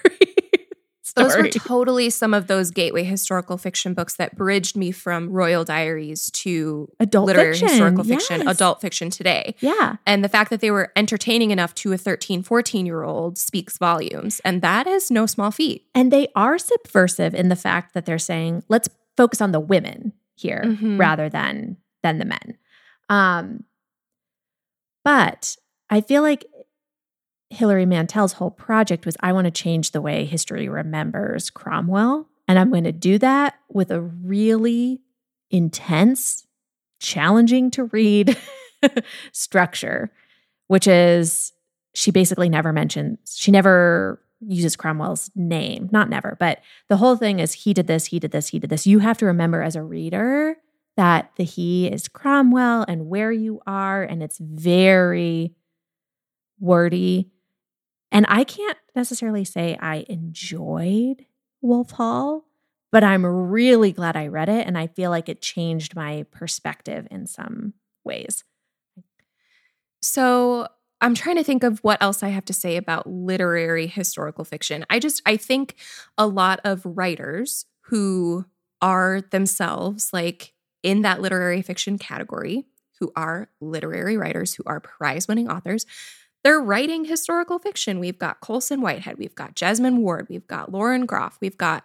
story. 1.02 1.26
Those 1.28 1.36
were 1.36 1.48
totally 1.48 2.10
some 2.10 2.32
of 2.32 2.46
those 2.46 2.70
gateway 2.70 3.02
historical 3.04 3.58
fiction 3.58 3.94
books 3.94 4.14
that 4.16 4.36
bridged 4.36 4.76
me 4.76 4.92
from 4.92 5.28
Royal 5.30 5.64
Diaries 5.64 6.30
to 6.32 6.88
adult 7.00 7.26
literary 7.26 7.52
fiction. 7.54 7.68
historical 7.68 8.04
fiction, 8.04 8.40
yes. 8.42 8.48
adult 8.56 8.80
fiction 8.80 9.10
today. 9.10 9.56
Yeah. 9.60 9.96
And 10.06 10.22
the 10.22 10.28
fact 10.28 10.50
that 10.50 10.60
they 10.60 10.70
were 10.70 10.92
entertaining 10.94 11.50
enough 11.50 11.74
to 11.76 11.92
a 11.92 11.98
13, 11.98 12.42
14 12.44 12.86
year 12.86 13.02
old 13.02 13.38
speaks 13.38 13.76
volumes. 13.78 14.40
And 14.44 14.62
that 14.62 14.86
is 14.86 15.10
no 15.10 15.26
small 15.26 15.50
feat. 15.50 15.86
And 15.96 16.12
they 16.12 16.28
are 16.36 16.58
subversive 16.58 17.34
in 17.34 17.48
the 17.48 17.56
fact 17.56 17.94
that 17.94 18.06
they're 18.06 18.18
saying, 18.20 18.62
let's 18.68 18.88
focus 19.16 19.40
on 19.40 19.50
the 19.52 19.60
women 19.60 20.12
here 20.34 20.62
Mhm. 20.64 20.98
rather 20.98 21.28
than 21.28 21.76
than 22.02 22.18
the 22.18 22.24
men. 22.24 22.58
Um, 23.08 23.64
but 25.04 25.56
I 25.90 26.00
feel 26.00 26.22
like 26.22 26.44
Hilary 27.50 27.86
Mantel's 27.86 28.32
whole 28.34 28.50
project 28.50 29.06
was 29.06 29.16
I 29.20 29.32
want 29.32 29.44
to 29.46 29.50
change 29.50 29.90
the 29.92 30.00
way 30.00 30.24
history 30.24 30.68
remembers 30.68 31.50
Cromwell. 31.50 32.28
And 32.48 32.58
I'm 32.58 32.70
going 32.70 32.84
to 32.84 32.92
do 32.92 33.18
that 33.18 33.54
with 33.70 33.90
a 33.90 34.00
really 34.00 35.00
intense, 35.50 36.46
challenging 37.00 37.70
to 37.72 37.84
read 37.84 38.36
structure, 39.32 40.10
which 40.66 40.86
is 40.86 41.52
she 41.94 42.10
basically 42.10 42.48
never 42.48 42.72
mentions, 42.72 43.36
she 43.36 43.50
never 43.50 44.20
uses 44.48 44.76
Cromwell's 44.76 45.30
name. 45.34 45.88
Not 45.92 46.08
never, 46.08 46.36
but 46.38 46.60
the 46.88 46.96
whole 46.96 47.16
thing 47.16 47.38
is 47.40 47.52
he 47.52 47.74
did 47.74 47.86
this, 47.86 48.06
he 48.06 48.18
did 48.18 48.30
this, 48.30 48.48
he 48.48 48.58
did 48.58 48.70
this. 48.70 48.86
You 48.86 49.00
have 49.00 49.18
to 49.18 49.26
remember 49.26 49.62
as 49.62 49.76
a 49.76 49.82
reader 49.82 50.56
that 50.96 51.30
the 51.36 51.44
he 51.44 51.86
is 51.88 52.08
Cromwell 52.08 52.84
and 52.86 53.06
where 53.08 53.32
you 53.32 53.60
are. 53.66 54.02
And 54.02 54.22
it's 54.22 54.38
very 54.38 55.54
wordy. 56.60 57.30
And 58.12 58.26
I 58.28 58.44
can't 58.44 58.78
necessarily 58.94 59.44
say 59.44 59.76
I 59.80 60.06
enjoyed 60.08 61.26
Wolf 61.60 61.92
Hall, 61.92 62.44
but 62.92 63.02
I'm 63.02 63.26
really 63.26 63.90
glad 63.90 64.16
I 64.16 64.28
read 64.28 64.48
it. 64.48 64.66
And 64.66 64.78
I 64.78 64.86
feel 64.86 65.10
like 65.10 65.28
it 65.28 65.42
changed 65.42 65.96
my 65.96 66.24
perspective 66.30 67.08
in 67.10 67.26
some 67.26 67.74
ways. 68.04 68.44
So 70.00 70.68
I'm 71.04 71.14
trying 71.14 71.36
to 71.36 71.44
think 71.44 71.64
of 71.64 71.80
what 71.80 72.02
else 72.02 72.22
I 72.22 72.30
have 72.30 72.46
to 72.46 72.54
say 72.54 72.78
about 72.78 73.06
literary 73.06 73.86
historical 73.86 74.42
fiction. 74.42 74.86
I 74.88 74.98
just, 74.98 75.20
I 75.26 75.36
think 75.36 75.74
a 76.16 76.26
lot 76.26 76.60
of 76.64 76.80
writers 76.86 77.66
who 77.88 78.46
are 78.80 79.20
themselves 79.30 80.14
like 80.14 80.54
in 80.82 81.02
that 81.02 81.20
literary 81.20 81.60
fiction 81.60 81.98
category, 81.98 82.64
who 83.00 83.12
are 83.14 83.50
literary 83.60 84.16
writers, 84.16 84.54
who 84.54 84.62
are 84.64 84.80
prize 84.80 85.28
winning 85.28 85.46
authors, 85.46 85.84
they're 86.42 86.58
writing 86.58 87.04
historical 87.04 87.58
fiction. 87.58 88.00
We've 88.00 88.18
got 88.18 88.40
Colson 88.40 88.80
Whitehead, 88.80 89.18
we've 89.18 89.34
got 89.34 89.54
Jesmyn 89.54 89.98
Ward, 89.98 90.28
we've 90.30 90.46
got 90.46 90.72
Lauren 90.72 91.04
Groff, 91.04 91.36
we've 91.42 91.58
got 91.58 91.84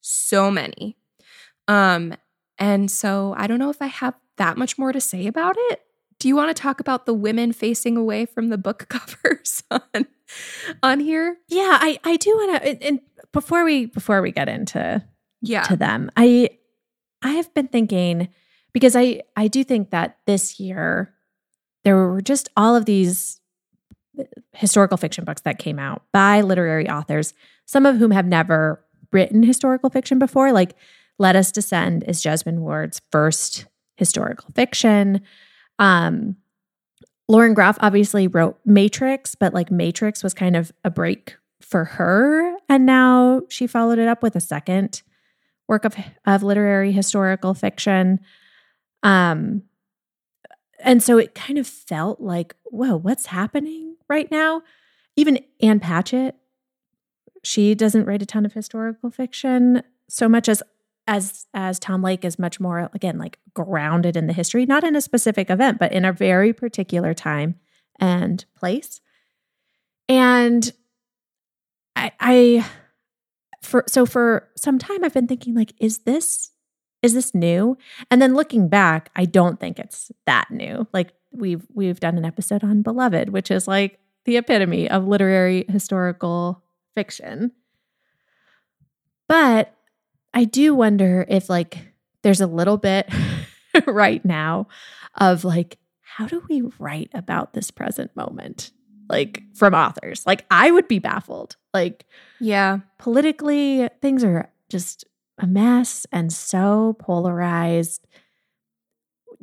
so 0.00 0.50
many. 0.50 0.96
Um, 1.68 2.16
and 2.58 2.90
so 2.90 3.32
I 3.38 3.46
don't 3.46 3.60
know 3.60 3.70
if 3.70 3.80
I 3.80 3.86
have 3.86 4.14
that 4.38 4.58
much 4.58 4.76
more 4.76 4.90
to 4.90 5.00
say 5.00 5.28
about 5.28 5.54
it. 5.56 5.83
Do 6.24 6.28
you 6.28 6.36
want 6.36 6.56
to 6.56 6.62
talk 6.62 6.80
about 6.80 7.04
the 7.04 7.12
women 7.12 7.52
facing 7.52 7.98
away 7.98 8.24
from 8.24 8.48
the 8.48 8.56
book 8.56 8.86
covers 8.88 9.62
on, 9.70 10.06
on 10.82 10.98
here? 11.00 11.36
Yeah, 11.48 11.76
I, 11.78 11.98
I 12.02 12.16
do 12.16 12.30
want 12.30 12.62
to. 12.62 12.66
And, 12.70 12.82
and 12.82 13.00
before 13.30 13.62
we 13.62 13.84
before 13.84 14.22
we 14.22 14.32
get 14.32 14.48
into 14.48 15.04
Yeah. 15.42 15.64
to 15.64 15.76
them, 15.76 16.10
I 16.16 16.48
I 17.20 17.32
have 17.32 17.52
been 17.52 17.68
thinking 17.68 18.30
because 18.72 18.96
I 18.96 19.20
I 19.36 19.48
do 19.48 19.62
think 19.64 19.90
that 19.90 20.16
this 20.24 20.58
year 20.58 21.12
there 21.84 21.94
were 21.96 22.22
just 22.22 22.48
all 22.56 22.74
of 22.74 22.86
these 22.86 23.38
uh, 24.18 24.22
historical 24.54 24.96
fiction 24.96 25.26
books 25.26 25.42
that 25.42 25.58
came 25.58 25.78
out 25.78 26.04
by 26.10 26.40
literary 26.40 26.88
authors, 26.88 27.34
some 27.66 27.84
of 27.84 27.98
whom 27.98 28.12
have 28.12 28.24
never 28.24 28.82
written 29.12 29.42
historical 29.42 29.90
fiction 29.90 30.18
before. 30.18 30.52
Like 30.52 30.74
Let 31.18 31.36
Us 31.36 31.52
Descend 31.52 32.02
is 32.08 32.22
Jesmyn 32.22 32.60
Ward's 32.60 33.02
first 33.12 33.66
historical 33.98 34.48
fiction. 34.54 35.20
Um, 35.78 36.36
Lauren 37.28 37.54
Groff 37.54 37.78
obviously 37.80 38.28
wrote 38.28 38.58
Matrix, 38.64 39.34
but 39.34 39.54
like 39.54 39.70
Matrix 39.70 40.22
was 40.22 40.34
kind 40.34 40.56
of 40.56 40.72
a 40.84 40.90
break 40.90 41.36
for 41.60 41.84
her. 41.84 42.56
And 42.68 42.84
now 42.84 43.42
she 43.48 43.66
followed 43.66 43.98
it 43.98 44.08
up 44.08 44.22
with 44.22 44.36
a 44.36 44.40
second 44.40 45.02
work 45.66 45.84
of, 45.84 45.96
of 46.26 46.42
literary 46.42 46.92
historical 46.92 47.54
fiction. 47.54 48.20
Um, 49.02 49.62
and 50.80 51.02
so 51.02 51.16
it 51.16 51.34
kind 51.34 51.58
of 51.58 51.66
felt 51.66 52.20
like, 52.20 52.54
whoa, 52.64 52.96
what's 52.96 53.26
happening 53.26 53.96
right 54.08 54.30
now? 54.30 54.62
Even 55.16 55.38
Ann 55.62 55.80
Patchett, 55.80 56.36
she 57.42 57.74
doesn't 57.74 58.04
write 58.04 58.22
a 58.22 58.26
ton 58.26 58.44
of 58.44 58.52
historical 58.52 59.10
fiction 59.10 59.82
so 60.08 60.28
much 60.28 60.48
as 60.48 60.62
as 61.06 61.46
as 61.54 61.78
Tom 61.78 62.02
Lake 62.02 62.24
is 62.24 62.38
much 62.38 62.60
more 62.60 62.90
again 62.94 63.18
like 63.18 63.38
grounded 63.52 64.16
in 64.16 64.26
the 64.26 64.32
history, 64.32 64.66
not 64.66 64.84
in 64.84 64.96
a 64.96 65.00
specific 65.00 65.50
event, 65.50 65.78
but 65.78 65.92
in 65.92 66.04
a 66.04 66.12
very 66.12 66.52
particular 66.52 67.14
time 67.14 67.56
and 68.00 68.44
place. 68.56 69.00
And 70.08 70.72
I 71.96 72.12
I 72.20 72.66
for 73.62 73.84
so 73.86 74.06
for 74.06 74.48
some 74.56 74.78
time 74.78 75.04
I've 75.04 75.14
been 75.14 75.26
thinking 75.26 75.54
like 75.54 75.74
is 75.78 75.98
this 75.98 76.52
is 77.02 77.12
this 77.12 77.34
new? 77.34 77.76
And 78.10 78.22
then 78.22 78.34
looking 78.34 78.68
back, 78.68 79.10
I 79.14 79.26
don't 79.26 79.60
think 79.60 79.78
it's 79.78 80.10
that 80.24 80.50
new. 80.50 80.88
Like 80.94 81.12
we've 81.32 81.66
we've 81.74 82.00
done 82.00 82.16
an 82.16 82.24
episode 82.24 82.64
on 82.64 82.80
Beloved, 82.80 83.28
which 83.28 83.50
is 83.50 83.68
like 83.68 83.98
the 84.24 84.38
epitome 84.38 84.88
of 84.88 85.06
literary 85.06 85.66
historical 85.68 86.62
fiction. 86.94 87.52
But 89.28 89.73
I 90.34 90.44
do 90.44 90.74
wonder 90.74 91.24
if 91.28 91.48
like 91.48 91.78
there's 92.22 92.40
a 92.42 92.46
little 92.46 92.76
bit 92.76 93.08
right 93.86 94.22
now 94.24 94.66
of 95.14 95.44
like 95.44 95.78
how 96.00 96.26
do 96.26 96.42
we 96.48 96.62
write 96.78 97.10
about 97.14 97.54
this 97.54 97.70
present 97.70 98.14
moment? 98.14 98.70
Like 99.08 99.42
from 99.54 99.74
authors. 99.74 100.26
Like 100.26 100.44
I 100.50 100.70
would 100.70 100.88
be 100.88 100.98
baffled. 100.98 101.56
Like 101.72 102.04
Yeah. 102.40 102.80
politically 102.98 103.88
things 104.02 104.22
are 104.24 104.50
just 104.68 105.04
a 105.38 105.46
mess 105.46 106.06
and 106.12 106.32
so 106.32 106.96
polarized. 106.98 108.06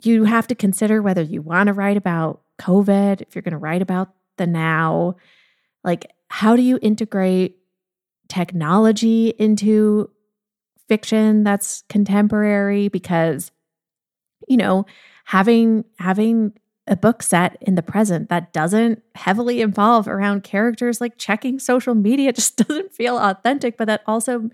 You 0.04 0.23
have 0.23 0.47
to 0.47 0.56
consider 0.56 1.01
whether 1.01 1.21
you 1.21 1.41
want 1.41 1.67
to 1.67 1.73
write 1.73 1.97
about 1.97 2.42
COVID, 2.60 3.21
if 3.21 3.35
you're 3.35 3.42
going 3.42 3.52
to 3.52 3.58
write 3.58 3.81
about 3.81 4.13
the 4.37 4.48
now. 4.48 5.15
Like, 5.83 6.12
how 6.29 6.56
do 6.56 6.62
you 6.62 6.79
integrate 6.81 7.58
technology 8.29 9.29
into 9.37 10.10
fiction 10.88 11.44
that's 11.44 11.84
contemporary? 11.90 12.88
Because, 12.88 13.52
you 14.48 14.58
know, 14.58 14.86
having 15.25 15.86
having 16.00 16.54
a 16.88 16.96
book 16.96 17.23
set 17.23 17.58
in 17.62 17.75
the 17.75 17.84
present 17.84 18.29
that 18.29 18.52
doesn't 18.54 19.02
heavily 19.15 19.62
involve 19.62 20.08
around 20.08 20.44
characters 20.44 21.00
like 21.00 21.17
checking 21.17 21.60
social 21.60 21.96
media 21.96 22.34
just 22.34 22.58
doesn't 22.58 22.94
feel 22.94 23.17
authentic, 23.17 23.77
but 23.77 23.86
that 23.86 24.02
also 24.06 24.50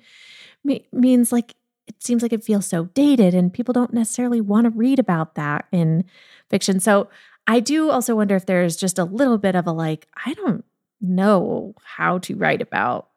me- 0.63 0.87
means 0.91 1.31
like 1.31 1.55
it 1.87 2.03
seems 2.03 2.21
like 2.21 2.33
it 2.33 2.43
feels 2.43 2.65
so 2.65 2.85
dated 2.93 3.33
and 3.33 3.53
people 3.53 3.73
don't 3.73 3.93
necessarily 3.93 4.41
want 4.41 4.65
to 4.65 4.69
read 4.71 4.99
about 4.99 5.35
that 5.35 5.65
in 5.71 6.03
fiction. 6.49 6.79
So 6.81 7.07
I 7.47 7.61
do 7.61 7.89
also 7.89 8.15
wonder 8.15 8.35
if 8.35 8.45
there's 8.45 8.75
just 8.75 8.99
a 8.99 9.05
little 9.05 9.37
bit 9.37 9.55
of 9.55 9.65
a 9.67 9.71
like, 9.71 10.07
I 10.25 10.33
don't 10.33 10.65
know 10.99 11.73
how 11.83 12.17
to 12.19 12.35
write 12.35 12.61
about 12.61 13.07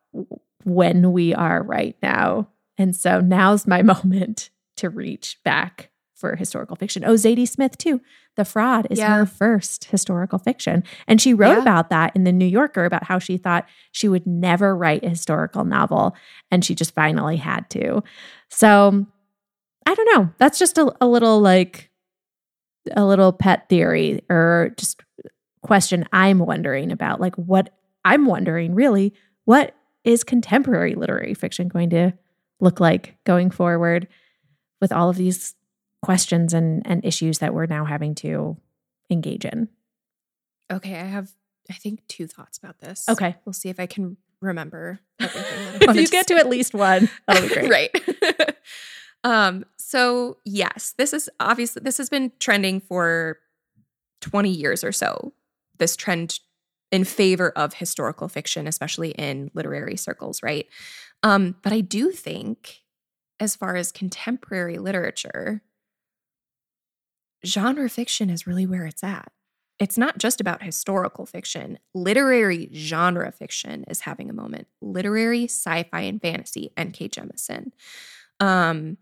when 0.62 1.12
we 1.12 1.34
are 1.34 1.62
right 1.62 1.96
now. 2.02 2.48
And 2.80 2.96
so 2.96 3.20
now's 3.20 3.66
my 3.66 3.82
moment 3.94 4.50
to 4.78 4.88
reach 4.88 5.38
back 5.44 5.90
for 6.14 6.34
historical 6.36 6.76
fiction. 6.76 7.04
Oh, 7.04 7.14
Zadie 7.14 7.48
Smith, 7.48 7.78
too. 7.78 8.00
The 8.36 8.44
Fraud 8.44 8.86
is 8.90 8.98
Yeah. 8.98 9.16
her 9.16 9.26
first 9.26 9.84
historical 9.84 10.38
fiction. 10.38 10.82
And 11.06 11.20
she 11.20 11.32
wrote 11.34 11.52
Yeah. 11.56 11.62
about 11.62 11.90
that 11.90 12.14
in 12.14 12.24
the 12.24 12.32
New 12.32 12.44
Yorker 12.46 12.84
about 12.84 13.04
how 13.04 13.18
she 13.18 13.36
thought 13.38 13.66
she 13.92 14.08
would 14.08 14.26
never 14.26 14.76
write 14.76 15.02
a 15.04 15.08
historical 15.08 15.64
novel. 15.64 16.14
And 16.50 16.64
she 16.64 16.74
just 16.74 16.94
finally 16.94 17.36
had 17.36 17.68
to. 17.70 18.02
So 18.48 19.06
I 19.86 19.94
don't 19.94 20.14
know. 20.18 20.30
That's 20.38 20.58
just 20.58 20.76
a, 20.78 20.94
a 21.00 21.06
little 21.06 21.40
like 21.40 21.90
a 22.96 23.04
little 23.04 23.32
pet 23.32 23.68
theory 23.68 24.22
or 24.30 24.74
just 24.76 25.00
question 25.62 26.06
I'm 26.12 26.38
wondering 26.38 26.92
about. 26.92 27.20
Like, 27.20 27.34
what 27.36 27.74
I'm 28.04 28.26
wondering 28.26 28.74
really, 28.74 29.14
what 29.46 29.74
is 30.04 30.22
contemporary 30.24 30.94
literary 30.94 31.34
fiction 31.34 31.68
going 31.68 31.90
to 31.90 32.12
look 32.61 32.80
like 32.80 33.16
going 33.24 33.50
forward 33.50 34.08
with 34.80 34.92
all 34.92 35.11
of 35.11 35.16
these 35.16 35.54
questions 36.02 36.54
and, 36.54 36.82
and 36.86 37.04
issues 37.04 37.38
that 37.38 37.54
we're 37.54 37.66
now 37.66 37.84
having 37.84 38.14
to 38.16 38.56
engage 39.11 39.44
in? 39.44 39.68
Okay, 40.72 40.94
I 40.94 41.04
have, 41.04 41.30
I 41.68 41.74
think, 41.74 42.06
two 42.06 42.26
thoughts 42.26 42.58
about 42.58 42.78
this. 42.78 43.08
Okay. 43.08 43.36
We'll 43.44 43.52
see 43.52 43.68
if 43.68 43.80
I 43.80 43.86
can 43.86 44.16
remember 44.40 45.00
everything. 45.20 45.88
if 45.90 45.96
you 45.96 46.08
get 46.08 46.26
to 46.28 46.34
at 46.34 46.48
least 46.48 46.74
one, 46.74 47.11
that'll 47.26 47.48
be 47.48 47.54
great. 47.68 47.90
right. 48.22 48.56
um, 49.24 49.64
so 49.76 50.38
yes, 50.44 50.94
this 50.96 51.12
is 51.12 51.28
obviously 51.40 51.82
this 51.84 51.98
has 51.98 52.08
been 52.08 52.32
trending 52.38 52.80
for 52.80 53.38
20 54.20 54.50
years 54.50 54.84
or 54.84 54.92
so. 54.92 55.32
This 55.78 55.96
trend 55.96 56.38
in 56.92 57.04
favor 57.04 57.50
of 57.50 57.74
historical 57.74 58.28
fiction, 58.28 58.66
especially 58.66 59.11
in 59.11 59.50
literary 59.54 59.96
circles, 59.96 60.42
right? 60.42 60.66
Um, 61.22 61.56
but 61.62 61.72
I 61.72 61.80
do 61.80 62.10
think, 62.10 62.80
as 63.38 63.56
far 63.56 63.76
as 63.76 63.92
contemporary 63.92 64.78
literature, 64.78 65.62
genre 67.44 67.88
fiction 67.88 68.30
is 68.30 68.46
really 68.46 68.66
where 68.66 68.86
it's 68.86 69.04
at. 69.04 69.32
It's 69.78 69.96
not 69.96 70.18
just 70.18 70.42
about 70.42 70.62
historical 70.62 71.24
fiction. 71.24 71.78
Literary 71.94 72.68
genre 72.74 73.32
fiction 73.32 73.84
is 73.88 74.00
having 74.00 74.28
a 74.28 74.34
moment. 74.34 74.66
Literary 74.82 75.44
sci-fi 75.44 76.00
and 76.02 76.20
fantasy, 76.20 76.70
N.K. 76.76 77.08
Jemisin. 77.08 77.72
Um, 78.40 78.98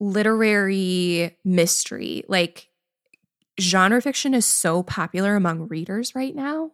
literary 0.00 1.38
mystery, 1.44 2.24
like 2.26 2.68
genre 3.60 4.02
fiction 4.02 4.34
is 4.34 4.44
so 4.44 4.82
popular 4.82 5.36
among 5.36 5.68
readers 5.68 6.16
right 6.16 6.34
now. 6.34 6.72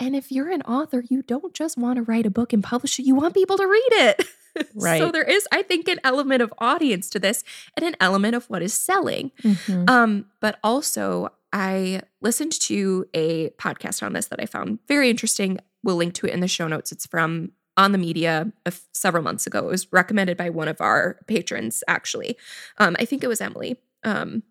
And 0.00 0.16
if 0.16 0.32
you're 0.32 0.50
an 0.50 0.62
author, 0.62 1.04
you 1.08 1.22
don't 1.22 1.54
just 1.54 1.78
want 1.78 1.96
to 1.96 2.02
write 2.02 2.26
a 2.26 2.30
book 2.30 2.52
and 2.52 2.62
publish 2.62 2.98
it, 2.98 3.04
you 3.06 3.14
want 3.14 3.34
people 3.34 3.56
to 3.56 3.66
read 3.66 3.92
it. 3.92 4.26
Right. 4.72 5.00
so 5.00 5.10
there 5.10 5.24
is, 5.24 5.48
I 5.50 5.62
think, 5.62 5.88
an 5.88 5.98
element 6.04 6.40
of 6.40 6.54
audience 6.58 7.10
to 7.10 7.18
this 7.18 7.42
and 7.76 7.84
an 7.84 7.96
element 7.98 8.36
of 8.36 8.48
what 8.48 8.62
is 8.62 8.72
selling. 8.72 9.32
Mhm. 9.42 9.90
Um, 9.90 10.26
but 10.40 10.60
also, 10.62 11.30
I 11.52 12.02
listened 12.20 12.52
to 12.60 13.04
a 13.14 13.50
podcast 13.58 14.00
on 14.04 14.12
this 14.12 14.26
that 14.26 14.38
I 14.40 14.46
found 14.46 14.78
very 14.86 15.10
interesting. 15.10 15.58
We'll 15.82 15.96
link 15.96 16.14
to 16.14 16.26
it 16.28 16.32
in 16.34 16.38
the 16.38 16.46
show 16.46 16.68
notes. 16.68 16.92
It's 16.92 17.04
from 17.04 17.50
on 17.76 17.90
the 17.90 17.98
media 17.98 18.52
f- 18.64 18.86
several 18.92 19.24
months 19.24 19.44
ago. 19.44 19.58
It 19.58 19.70
was 19.72 19.92
recommended 19.92 20.36
by 20.36 20.50
one 20.50 20.68
of 20.68 20.80
our 20.80 21.18
patrons, 21.26 21.82
actually. 21.88 22.36
Um, 22.78 22.94
I 23.00 23.06
think 23.06 23.24
it 23.24 23.28
was 23.28 23.40
Emily. 23.40 23.76
Um, 24.04 24.44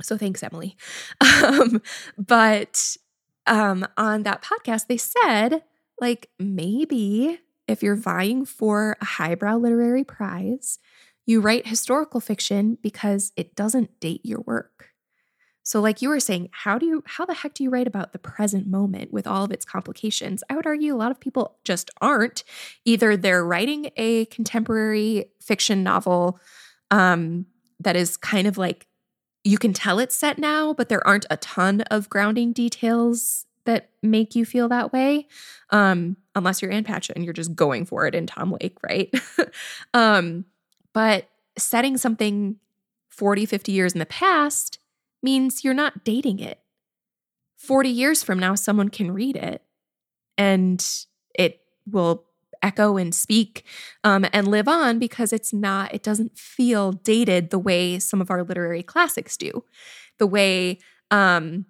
so 0.00 0.16
thanks, 0.16 0.42
Emily. 0.42 0.74
Um, 1.44 1.82
but 2.16 2.96
um, 3.48 3.86
on 3.96 4.22
that 4.22 4.42
podcast, 4.42 4.86
they 4.86 4.96
said, 4.96 5.62
like, 6.00 6.30
maybe 6.38 7.40
if 7.66 7.82
you're 7.82 7.96
vying 7.96 8.44
for 8.44 8.96
a 9.00 9.04
highbrow 9.04 9.56
literary 9.56 10.04
prize, 10.04 10.78
you 11.26 11.40
write 11.40 11.66
historical 11.66 12.20
fiction 12.20 12.78
because 12.82 13.32
it 13.36 13.54
doesn't 13.54 14.00
date 14.00 14.22
your 14.24 14.40
work. 14.40 14.90
So, 15.62 15.82
like 15.82 16.00
you 16.00 16.08
were 16.08 16.20
saying, 16.20 16.48
how 16.52 16.78
do 16.78 16.86
you, 16.86 17.02
how 17.04 17.26
the 17.26 17.34
heck 17.34 17.52
do 17.52 17.62
you 17.62 17.68
write 17.68 17.86
about 17.86 18.14
the 18.14 18.18
present 18.18 18.66
moment 18.66 19.12
with 19.12 19.26
all 19.26 19.44
of 19.44 19.52
its 19.52 19.66
complications? 19.66 20.42
I 20.48 20.56
would 20.56 20.66
argue 20.66 20.94
a 20.94 20.96
lot 20.96 21.10
of 21.10 21.20
people 21.20 21.58
just 21.62 21.90
aren't. 22.00 22.42
Either 22.86 23.18
they're 23.18 23.44
writing 23.44 23.90
a 23.98 24.24
contemporary 24.26 25.26
fiction 25.42 25.82
novel 25.82 26.40
um, 26.90 27.44
that 27.80 27.96
is 27.96 28.16
kind 28.16 28.46
of 28.46 28.56
like 28.56 28.86
you 29.44 29.58
can 29.58 29.72
tell 29.72 29.98
it's 29.98 30.14
set 30.14 30.38
now, 30.38 30.74
but 30.74 30.88
there 30.88 31.06
aren't 31.06 31.26
a 31.30 31.36
ton 31.36 31.82
of 31.82 32.08
grounding 32.08 32.52
details 32.52 33.46
that 33.64 33.90
make 34.02 34.34
you 34.34 34.44
feel 34.44 34.68
that 34.68 34.92
way. 34.92 35.26
Um, 35.70 36.16
unless 36.34 36.62
you're 36.62 36.72
Ann 36.72 36.84
Patchett 36.84 37.16
and 37.16 37.24
you're 37.24 37.34
just 37.34 37.54
going 37.54 37.84
for 37.84 38.06
it 38.06 38.14
in 38.14 38.26
Tom 38.26 38.56
Lake, 38.60 38.76
right? 38.82 39.12
um, 39.94 40.46
but 40.92 41.28
setting 41.58 41.96
something 41.96 42.56
40, 43.10 43.46
50 43.46 43.72
years 43.72 43.92
in 43.92 43.98
the 43.98 44.06
past 44.06 44.78
means 45.22 45.64
you're 45.64 45.74
not 45.74 46.04
dating 46.04 46.38
it. 46.38 46.60
40 47.56 47.88
years 47.88 48.22
from 48.22 48.38
now, 48.38 48.54
someone 48.54 48.88
can 48.88 49.10
read 49.10 49.36
it 49.36 49.62
and 50.38 50.84
it 51.34 51.60
will 51.90 52.24
echo 52.62 52.96
and 52.96 53.14
speak 53.14 53.64
um, 54.04 54.26
and 54.32 54.48
live 54.48 54.68
on 54.68 54.98
because 54.98 55.32
it's 55.32 55.52
not, 55.52 55.92
it 55.94 56.02
doesn't 56.02 56.38
feel 56.38 56.92
dated 56.92 57.50
the 57.50 57.58
way 57.58 57.98
some 57.98 58.20
of 58.20 58.30
our 58.30 58.42
literary 58.42 58.82
classics 58.82 59.36
do. 59.36 59.64
The 60.18 60.26
way, 60.26 60.78
um, 61.10 61.66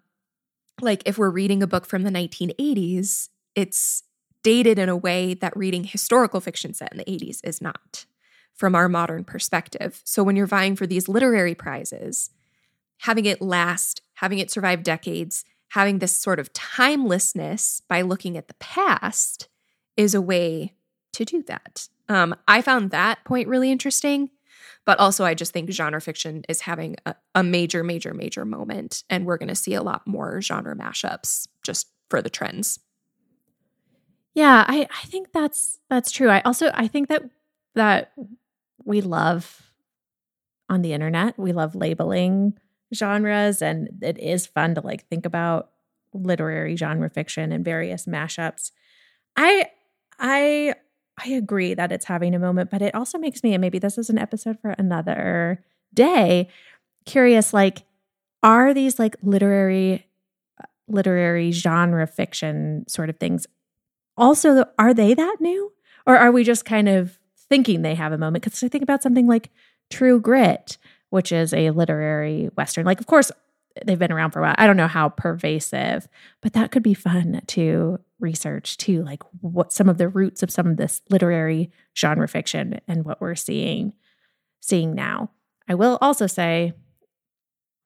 like, 0.81 1.03
if 1.07 1.19
we're 1.19 1.31
reading 1.31 1.63
a 1.63 1.67
book 1.67 1.87
from 1.87 2.03
the 2.03 2.11
1980s, 2.11 3.29
it's 3.55 4.05
dated 4.43 4.79
in 4.79 4.89
a 4.89 4.97
way 4.97 5.35
that 5.35 5.57
reading 5.57 5.85
historical 5.85 6.41
fiction 6.41 6.73
set 6.73 6.93
in 6.93 6.99
the 6.99 7.05
80s 7.05 7.41
is 7.45 7.61
not 7.61 8.07
from 8.55 8.75
our 8.75 8.89
modern 8.89 9.25
perspective. 9.25 10.01
So 10.05 10.23
when 10.23 10.37
you're 10.37 10.47
vying 10.47 10.77
for 10.77 10.87
these 10.87 11.09
literary 11.09 11.55
prizes, 11.55 12.31
having 12.99 13.25
it 13.25 13.41
last, 13.41 14.03
having 14.15 14.39
it 14.39 14.51
survive 14.51 14.83
decades, 14.83 15.45
having 15.69 15.99
this 15.99 16.17
sort 16.17 16.39
of 16.39 16.53
timelessness 16.53 17.83
by 17.89 18.03
looking 18.03 18.37
at 18.37 18.49
the 18.49 18.55
past 18.55 19.49
is 19.97 20.15
a 20.15 20.21
way 20.21 20.75
to 21.19 21.25
do 21.25 21.43
that. 21.45 21.89
Um, 22.09 22.35
I 22.47 22.63
found 22.63 22.91
that 22.91 23.25
point 23.25 23.49
really 23.49 23.71
interesting, 23.71 24.31
but 24.87 24.99
also 24.99 25.25
I 25.25 25.35
just 25.35 25.53
think 25.53 25.71
genre 25.71 26.01
fiction 26.01 26.45
is 26.49 26.63
having 26.63 26.97
a, 27.05 27.15
a 27.35 27.43
major, 27.43 27.85
major, 27.85 28.15
major 28.15 28.45
moment, 28.45 29.05
and 29.11 29.27
we're 29.27 29.37
going 29.37 29.49
to 29.49 29.55
see 29.55 29.75
a 29.75 29.83
lot 29.83 30.07
more 30.07 30.41
genre 30.41 30.75
mashups 30.75 31.47
just 31.63 31.89
for 32.09 32.23
the 32.23 32.31
trends. 32.31 32.81
Yeah, 34.35 34.65
I, 34.67 34.89
I 34.91 35.07
think 35.07 35.33
that's 35.33 35.79
that's 35.91 36.11
true. 36.11 36.31
I 36.31 36.41
also 36.43 36.71
I 36.73 36.87
think 36.87 37.09
that 37.09 37.23
that 37.75 38.13
we 38.85 39.01
love 39.01 39.73
on 40.69 40.83
the 40.83 40.93
internet, 40.93 41.39
we 41.39 41.53
love 41.53 41.75
labeling 41.75 42.55
genres 42.95 43.61
and 43.61 43.89
it 44.01 44.19
is 44.19 44.47
fun 44.47 44.75
to 44.77 44.81
like 44.81 45.07
think 45.09 45.27
about 45.27 45.71
literary 46.15 46.77
genre 46.77 47.11
fiction 47.11 47.53
and 47.53 47.65
various 47.65 48.07
mashups. 48.07 48.71
I 49.37 49.67
I 50.19 50.75
I 51.19 51.31
agree 51.31 51.75
that 51.75 51.91
it's 51.91 52.05
having 52.05 52.35
a 52.35 52.39
moment, 52.39 52.71
but 52.71 52.81
it 52.81 52.95
also 52.95 53.19
makes 53.19 53.43
me 53.43 53.53
and 53.53 53.61
maybe 53.61 53.79
this 53.79 53.99
is 53.99 54.09
an 54.09 54.19
episode 54.19 54.59
for 54.61 54.71
another 54.71 55.65
day 55.95 56.49
curious 57.07 57.55
like 57.55 57.85
are 58.43 58.75
these 58.75 58.99
like 58.99 59.17
literary 59.23 60.07
uh, 60.61 60.67
literary 60.87 61.51
genre 61.51 62.07
fiction 62.07 62.85
sort 62.87 63.09
of 63.09 63.17
things 63.17 63.47
also 64.17 64.65
are 64.79 64.93
they 64.95 65.15
that 65.15 65.37
new? 65.41 65.73
Or 66.07 66.17
are 66.17 66.33
we 66.33 66.45
just 66.45 66.65
kind 66.65 66.89
of 66.89 67.19
thinking 67.49 67.83
they 67.83 67.95
have 67.95 68.13
a 68.13 68.19
moment? 68.19 68.45
Because 68.45 68.63
i 68.63 68.69
think 68.69 68.83
about 68.83 69.03
something 69.03 69.27
like 69.27 69.51
true 69.91 70.21
grit 70.21 70.77
which 71.11 71.33
is 71.33 71.55
a 71.55 71.71
literary 71.71 72.51
western. 72.57 72.85
Like 72.85 73.01
of 73.01 73.07
course 73.07 73.33
they've 73.85 73.99
been 73.99 74.13
around 74.13 74.31
for 74.31 74.41
a 74.41 74.43
while 74.43 74.55
i 74.59 74.67
don't 74.67 74.77
know 74.77 74.87
how 74.87 75.09
pervasive 75.09 76.09
but 76.41 76.53
that 76.53 76.71
could 76.71 76.83
be 76.83 76.95
fun 76.95 77.41
to 77.47 77.99
research 78.21 78.77
too 78.77 79.03
like 79.03 79.23
what 79.41 79.73
some 79.73 79.89
of 79.89 79.99
the 79.99 80.09
roots 80.09 80.43
of 80.43 80.51
some 80.51 80.67
of 80.67 80.77
this 80.77 81.03
literary 81.11 81.71
genre 81.97 82.29
fiction 82.29 82.81
and 82.89 83.05
what 83.05 83.21
we're 83.21 83.35
seeing 83.35 83.93
seeing 84.61 84.95
now 84.95 85.31
i 85.69 85.75
will 85.75 85.99
also 86.01 86.27
say 86.27 86.73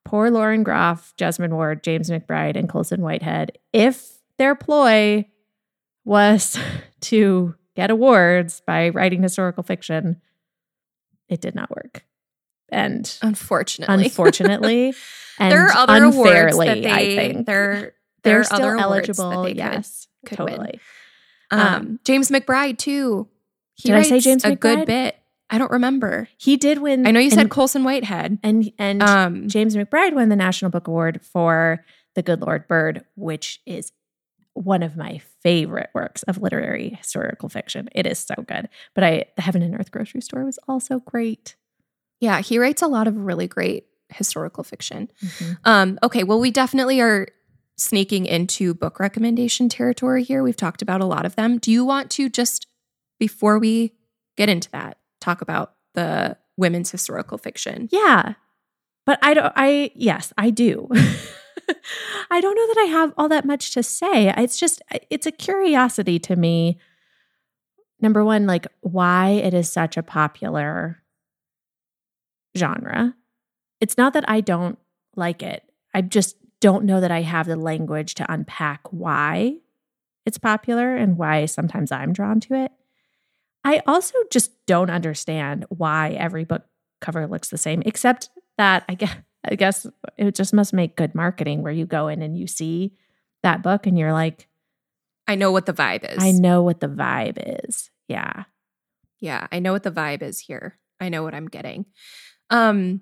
poor 0.05 0.31
lauren 0.31 0.63
groff 0.63 1.15
Jesmyn 1.19 1.53
Ward 1.53 1.83
james 1.83 2.11
mcbride 2.11 2.57
and 2.57 2.69
colson 2.69 3.03
whitehead 3.03 3.59
if 3.73 4.19
their 4.39 4.55
ploy 4.55 5.27
was 6.05 6.59
to 7.01 7.55
get 7.75 7.91
awards 7.91 8.61
by 8.61 8.91
writing 8.91 9.23
historical 9.23 9.63
fiction, 9.63 10.21
it 11.29 11.41
did 11.41 11.55
not 11.55 11.71
work. 11.71 12.05
And 12.73 13.19
Unfortunately, 13.23 14.05
unfortunately, 14.07 14.95
and 15.39 15.53
there 15.53 15.67
are 15.67 15.73
other 15.77 16.05
awards 16.05 16.17
unfairly, 16.57 16.67
that 16.67 16.83
they, 16.83 16.91
I 16.91 17.17
think 17.33 17.47
they're 17.47 17.95
they're, 18.23 18.45
still 18.45 18.57
other 18.59 18.75
awards 18.75 19.09
that 19.09 19.23
eligible. 19.23 19.45
could- 19.45 19.57
yes, 19.57 20.09
could 20.27 20.39
win. 20.39 20.49
totally. 20.49 20.81
Um, 21.51 21.61
Um, 21.61 22.01
James 22.05 22.31
McBride 22.31 22.79
too. 22.79 23.29
He 23.75 23.89
Did 23.91 23.99
I 23.99 24.03
say 24.03 24.21
James 24.21 24.45
a 24.45 24.51
McBride? 24.53 24.61
good 24.61 24.87
bit. 24.87 25.17
I 25.51 25.59
don't 25.59 25.71
remember. 25.71 26.29
He 26.39 26.57
did 26.57 26.79
win. 26.79 27.07
I 27.07 27.11
know 27.11 27.21
you 27.21 27.29
said 27.29 27.41
and, 27.41 27.51
Colson 27.51 27.85
Whitehead. 27.85 28.39
and 28.43 28.73
and 28.79 29.03
Um, 29.03 29.49
James 29.49 29.77
McBride 29.77 30.15
won 30.15 30.31
the 30.31 30.37
National 30.37 30.71
Book 30.71 30.89
Award 30.89 31.21
for 31.23 31.85
The 32.15 32.23
Good 32.23 32.41
Lord 32.41 32.67
Bird, 32.69 33.05
which 33.17 33.61
is 33.67 33.93
one 34.55 34.83
of 34.83 34.97
my 34.97 35.21
favorite 35.43 35.91
works 35.95 36.23
of 36.25 36.39
literary 36.41 36.91
historical 36.91 37.49
fiction. 37.51 37.89
It 37.95 38.07
is 38.07 38.19
so 38.19 38.35
good. 38.47 38.69
But 38.95 39.05
I 39.05 39.25
The 39.37 39.43
Heaven 39.43 39.61
and 39.63 39.75
Earth 39.79 39.91
Grocery 39.91 40.21
Store 40.23 40.45
was 40.45 40.59
also 40.69 41.01
great. 41.01 41.57
Yeah, 42.23 42.41
he 42.41 42.59
writes 42.59 42.81
a 42.83 42.87
lot 42.87 43.09
of 43.09 43.17
really 43.17 43.49
great 43.49 43.87
historical 44.09 44.63
fiction. 44.63 45.11
Um, 45.65 45.99
okay, 46.03 46.23
well, 46.23 46.39
we 46.39 46.53
definitely 46.53 47.01
are 47.01 47.27
sneaking 47.77 48.27
into 48.27 48.75
book 48.75 49.01
recommendation 49.01 49.69
territory 49.69 50.23
here. 50.23 50.43
We've 50.43 50.57
talked 50.57 50.83
about 50.83 51.01
a 51.01 51.05
lot 51.05 51.27
of 51.27 51.35
them. 51.35 51.59
Do 51.59 51.73
you 51.73 51.85
want 51.85 52.13
to 52.13 52.29
just, 52.29 52.69
before 53.19 53.59
we 53.59 53.95
get 54.37 54.49
into 54.49 54.71
that, 54.71 54.99
talk 55.21 55.43
about 55.43 55.75
the 55.95 56.37
women's 56.57 56.93
historical 56.93 57.39
fiction. 57.39 57.89
Yeah. 57.91 58.35
But 59.05 59.19
I 59.21 59.35
don't, 59.35 59.53
I, 59.57 59.91
yes, 59.97 60.33
I 60.39 60.51
do. 60.51 60.89
I 62.31 62.41
don't 62.41 62.55
know 62.55 62.67
that 62.69 62.81
I 62.81 62.91
have 62.91 63.13
all 63.17 63.29
that 63.31 63.45
much 63.45 63.73
to 63.75 63.83
say. 63.83 64.33
It's 64.37 64.59
just, 64.59 64.81
it's 65.11 65.27
a 65.27 65.33
curiosity 65.33 66.21
to 66.21 66.37
me. 66.37 66.79
Number 68.01 68.25
one, 68.25 68.47
like 68.47 68.67
why 68.81 69.31
it 69.31 69.55
is 69.55 69.71
such 69.73 69.97
a 69.97 70.03
popular 70.05 71.02
genre. 72.57 73.15
It's 73.81 73.99
not 73.99 74.13
that 74.13 74.29
I 74.29 74.41
don't 74.41 74.79
like 75.17 75.43
it. 75.43 75.65
I 75.95 76.01
just 76.03 76.37
don't 76.61 76.85
know 76.85 77.01
that 77.01 77.11
I 77.11 77.23
have 77.23 77.47
the 77.47 77.57
language 77.57 78.15
to 78.15 78.33
unpack 78.33 78.81
why 78.91 79.57
it's 80.25 80.39
popular 80.39 80.97
and 80.97 81.19
why 81.19 81.47
sometimes 81.47 81.91
I'm 81.91 82.13
drawn 82.13 82.41
to 82.41 82.55
it. 82.55 82.73
I 83.65 83.83
also 83.87 84.17
just 84.31 84.53
don't 84.67 84.91
understand 84.91 85.67
why 85.69 86.11
every 86.11 86.45
book 86.45 86.63
cover 87.01 87.27
looks 87.27 87.49
the 87.49 87.59
same, 87.59 87.83
except 87.85 88.31
that 88.59 88.85
I 88.89 88.95
guess 88.95 89.17
I 89.45 89.57
guess 89.57 89.87
it 90.17 90.35
just 90.35 90.55
must 90.55 90.73
make 90.73 90.97
good 90.97 91.15
marketing 91.15 91.63
where 91.63 91.73
you 91.73 91.85
go 91.85 92.09
in 92.09 92.23
and 92.23 92.39
you 92.39 92.47
see 92.47 92.93
that 93.43 93.63
book 93.63 93.87
and 93.87 93.99
you're 93.99 94.13
like, 94.13 94.47
I 95.27 95.35
know 95.35 95.51
what 95.51 95.67
the 95.67 95.73
vibe 95.73 96.09
is. 96.09 96.23
I 96.23 96.31
know 96.31 96.63
what 96.63 96.81
the 96.81 96.89
vibe 96.89 97.65
is. 97.65 97.91
Yeah. 98.07 98.45
Yeah, 99.21 99.47
I 99.51 99.59
know 99.59 99.73
what 99.73 99.83
the 99.83 99.91
vibe 99.91 100.23
is 100.23 100.39
here. 100.39 100.79
I 101.01 101.09
know 101.09 101.25
what 101.25 101.35
I'm 101.35 101.49
getting. 101.49 101.87
Um 102.53 103.01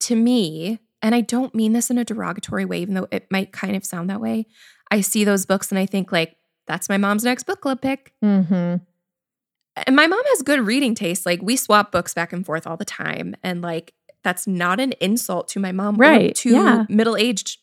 to 0.00 0.16
me, 0.16 0.80
and 1.02 1.14
I 1.14 1.20
don't 1.20 1.54
mean 1.54 1.72
this 1.72 1.90
in 1.90 1.98
a 1.98 2.04
derogatory 2.04 2.64
way 2.64 2.80
even 2.80 2.94
though 2.94 3.08
it 3.10 3.30
might 3.30 3.52
kind 3.52 3.76
of 3.76 3.84
sound 3.84 4.10
that 4.10 4.20
way. 4.20 4.46
I 4.90 5.00
see 5.00 5.24
those 5.24 5.46
books 5.46 5.70
and 5.70 5.78
I 5.78 5.86
think 5.86 6.10
like 6.10 6.36
that's 6.66 6.88
my 6.88 6.96
mom's 6.96 7.24
next 7.24 7.44
book 7.44 7.60
club 7.60 7.80
pick. 7.80 8.12
Mm-hmm. 8.24 8.76
And 9.86 9.96
my 9.96 10.06
mom 10.06 10.22
has 10.30 10.42
good 10.42 10.60
reading 10.66 10.94
taste. 10.94 11.26
Like 11.26 11.42
we 11.42 11.56
swap 11.56 11.92
books 11.92 12.14
back 12.14 12.32
and 12.32 12.44
forth 12.44 12.66
all 12.66 12.76
the 12.76 12.84
time. 12.84 13.34
And 13.42 13.62
like 13.62 13.92
that's 14.24 14.46
not 14.46 14.80
an 14.80 14.92
insult 15.00 15.48
to 15.48 15.60
my 15.60 15.72
mom 15.72 15.96
right. 15.96 16.34
to 16.36 16.50
yeah. 16.50 16.84
middle-aged 16.88 17.58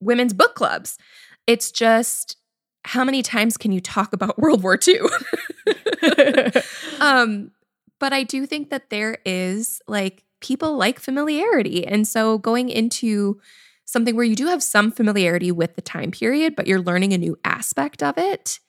women's 0.00 0.32
book 0.32 0.54
clubs. 0.54 0.98
It's 1.46 1.70
just 1.70 2.36
how 2.84 3.04
many 3.04 3.22
times 3.22 3.56
can 3.56 3.70
you 3.70 3.80
talk 3.80 4.12
about 4.12 4.38
World 4.40 4.62
War 4.62 4.78
II? 4.86 5.00
um, 7.00 7.52
but 8.00 8.12
I 8.12 8.22
do 8.22 8.46
think 8.46 8.70
that 8.70 8.90
there 8.90 9.18
is 9.24 9.80
like 9.86 10.24
people 10.40 10.76
like 10.76 11.00
familiarity. 11.00 11.86
And 11.86 12.06
so 12.06 12.38
going 12.38 12.68
into 12.68 13.40
something 13.84 14.14
where 14.14 14.24
you 14.24 14.36
do 14.36 14.46
have 14.46 14.62
some 14.62 14.90
familiarity 14.90 15.50
with 15.50 15.74
the 15.74 15.82
time 15.82 16.10
period, 16.10 16.54
but 16.54 16.66
you're 16.66 16.80
learning 16.80 17.12
a 17.12 17.18
new 17.18 17.38
aspect 17.44 18.02
of 18.02 18.18
it, 18.18 18.60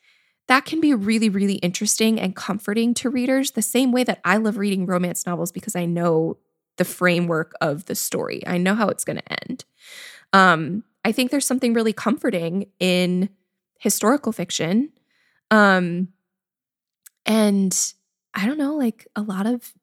that 0.47 0.65
can 0.65 0.81
be 0.81 0.93
really, 0.93 1.29
really 1.29 1.55
interesting 1.55 2.19
and 2.19 2.35
comforting 2.35 2.93
to 2.95 3.09
readers, 3.09 3.51
the 3.51 3.61
same 3.61 3.91
way 3.91 4.03
that 4.03 4.19
I 4.25 4.37
love 4.37 4.57
reading 4.57 4.85
romance 4.85 5.25
novels 5.25 5.51
because 5.51 5.75
I 5.75 5.85
know 5.85 6.37
the 6.77 6.85
framework 6.85 7.53
of 7.61 7.85
the 7.85 7.95
story. 7.95 8.41
I 8.47 8.57
know 8.57 8.73
how 8.73 8.87
it's 8.87 9.03
going 9.03 9.17
to 9.17 9.43
end. 9.43 9.65
Um, 10.33 10.83
I 11.05 11.11
think 11.11 11.29
there's 11.29 11.45
something 11.45 11.73
really 11.73 11.93
comforting 11.93 12.67
in 12.79 13.29
historical 13.79 14.31
fiction. 14.31 14.91
Um, 15.51 16.09
and 17.25 17.77
I 18.33 18.45
don't 18.45 18.57
know, 18.57 18.75
like 18.75 19.07
a 19.15 19.21
lot 19.21 19.45
of 19.45 19.73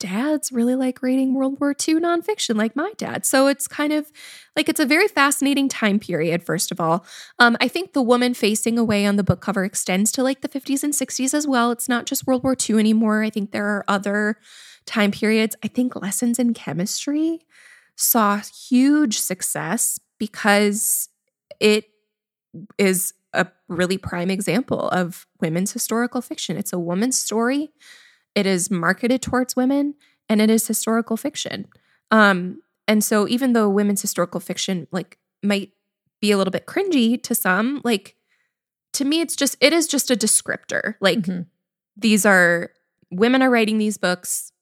dads 0.00 0.50
really 0.50 0.74
like 0.74 1.02
reading 1.02 1.34
World 1.34 1.60
War 1.60 1.70
II 1.70 1.96
nonfiction, 1.96 2.56
like 2.56 2.74
my 2.74 2.92
dad. 2.96 3.24
So 3.24 3.46
it's 3.46 3.68
kind 3.68 3.92
of 3.92 4.10
like 4.56 4.68
it's 4.68 4.80
a 4.80 4.86
very 4.86 5.06
fascinating 5.06 5.68
time 5.68 6.00
period, 6.00 6.42
first 6.42 6.72
of 6.72 6.80
all. 6.80 7.04
Um, 7.38 7.56
I 7.60 7.68
think 7.68 7.92
the 7.92 8.02
woman 8.02 8.34
facing 8.34 8.78
away 8.78 9.06
on 9.06 9.14
the 9.16 9.22
book 9.22 9.40
cover 9.40 9.62
extends 9.62 10.10
to 10.12 10.24
like 10.24 10.40
the 10.40 10.48
50s 10.48 10.82
and 10.82 10.92
60s 10.92 11.34
as 11.34 11.46
well. 11.46 11.70
It's 11.70 11.88
not 11.88 12.06
just 12.06 12.26
World 12.26 12.42
War 12.42 12.56
II 12.68 12.78
anymore. 12.78 13.22
I 13.22 13.30
think 13.30 13.52
there 13.52 13.66
are 13.66 13.84
other 13.86 14.36
time 14.86 15.12
periods. 15.12 15.54
I 15.62 15.68
think 15.68 15.94
Lessons 15.94 16.38
in 16.38 16.54
Chemistry 16.54 17.46
saw 17.94 18.40
huge 18.68 19.18
success 19.18 20.00
because 20.18 21.10
it 21.60 21.84
is 22.78 23.12
a 23.32 23.46
really 23.68 23.98
prime 23.98 24.30
example 24.30 24.88
of 24.88 25.26
women's 25.40 25.72
historical 25.72 26.20
fiction. 26.20 26.56
It's 26.56 26.72
a 26.72 26.78
woman's 26.78 27.18
story 27.18 27.70
it 28.34 28.46
is 28.46 28.70
marketed 28.70 29.22
towards 29.22 29.56
women 29.56 29.94
and 30.28 30.40
it 30.40 30.50
is 30.50 30.66
historical 30.66 31.16
fiction. 31.16 31.66
Um, 32.10 32.62
and 32.86 33.04
so 33.04 33.28
even 33.28 33.52
though 33.52 33.68
women's 33.68 34.02
historical 34.02 34.40
fiction 34.40 34.86
like 34.90 35.18
might 35.42 35.70
be 36.20 36.30
a 36.32 36.38
little 36.38 36.50
bit 36.50 36.66
cringy 36.66 37.20
to 37.22 37.34
some, 37.34 37.80
like 37.84 38.16
to 38.94 39.04
me 39.04 39.20
it's 39.20 39.36
just 39.36 39.56
it 39.60 39.72
is 39.72 39.86
just 39.86 40.10
a 40.10 40.16
descriptor. 40.16 40.94
Like 41.00 41.20
mm-hmm. 41.20 41.42
these 41.96 42.26
are 42.26 42.70
women 43.10 43.42
are 43.42 43.50
writing 43.50 43.78
these 43.78 43.98
books 43.98 44.52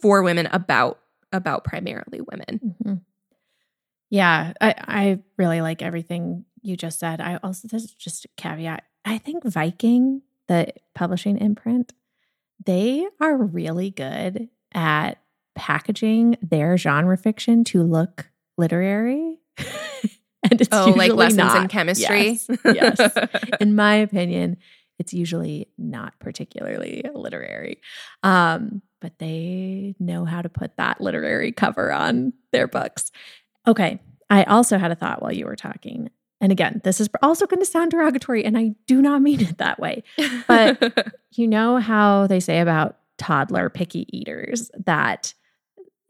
for 0.00 0.22
women 0.22 0.46
about 0.46 0.98
about 1.32 1.64
primarily 1.64 2.20
women. 2.20 2.60
Mm-hmm. 2.64 2.94
Yeah, 4.10 4.52
I, 4.60 4.74
I 4.78 5.18
really 5.38 5.62
like 5.62 5.80
everything 5.80 6.44
you 6.60 6.76
just 6.76 6.98
said. 6.98 7.20
I 7.20 7.38
also 7.42 7.68
this 7.68 7.84
is 7.84 7.94
just 7.94 8.24
a 8.24 8.28
caveat. 8.36 8.84
I 9.04 9.18
think 9.18 9.44
Viking, 9.44 10.22
the 10.48 10.72
publishing 10.94 11.38
imprint, 11.38 11.92
they 12.64 13.06
are 13.20 13.36
really 13.36 13.90
good 13.90 14.48
at 14.74 15.18
packaging 15.54 16.36
their 16.42 16.76
genre 16.76 17.16
fiction 17.16 17.64
to 17.64 17.82
look 17.82 18.30
literary. 18.56 19.38
and 19.58 20.60
it's 20.60 20.68
oh, 20.72 20.92
like 20.96 21.12
lessons 21.12 21.38
not. 21.38 21.62
in 21.62 21.68
chemistry. 21.68 22.38
Yes, 22.64 22.98
yes. 22.98 23.28
in 23.60 23.74
my 23.74 23.94
opinion, 23.96 24.56
it's 24.98 25.12
usually 25.12 25.68
not 25.78 26.18
particularly 26.20 27.04
literary. 27.14 27.80
Um, 28.22 28.82
but 29.00 29.18
they 29.18 29.94
know 29.98 30.24
how 30.24 30.42
to 30.42 30.48
put 30.48 30.76
that 30.76 31.00
literary 31.00 31.52
cover 31.52 31.92
on 31.92 32.32
their 32.52 32.68
books. 32.68 33.10
Okay. 33.66 34.00
I 34.30 34.44
also 34.44 34.78
had 34.78 34.92
a 34.92 34.94
thought 34.94 35.20
while 35.20 35.32
you 35.32 35.44
were 35.44 35.56
talking. 35.56 36.10
And 36.42 36.50
again, 36.50 36.80
this 36.82 37.00
is 37.00 37.08
also 37.22 37.46
going 37.46 37.60
to 37.60 37.66
sound 37.66 37.92
derogatory, 37.92 38.44
and 38.44 38.58
I 38.58 38.74
do 38.88 39.00
not 39.00 39.22
mean 39.22 39.40
it 39.40 39.58
that 39.58 39.78
way. 39.78 40.02
But 40.48 41.14
you 41.30 41.46
know 41.46 41.78
how 41.78 42.26
they 42.26 42.40
say 42.40 42.58
about 42.58 42.98
toddler 43.16 43.70
picky 43.70 44.06
eaters 44.14 44.68
that 44.84 45.34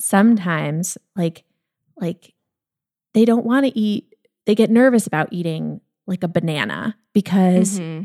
sometimes, 0.00 0.96
like, 1.14 1.44
like 2.00 2.32
they 3.12 3.26
don't 3.26 3.44
want 3.44 3.66
to 3.66 3.78
eat, 3.78 4.14
they 4.46 4.54
get 4.54 4.70
nervous 4.70 5.06
about 5.06 5.28
eating 5.30 5.82
like 6.06 6.24
a 6.24 6.28
banana 6.28 6.96
because 7.12 7.78
mm-hmm. 7.78 8.04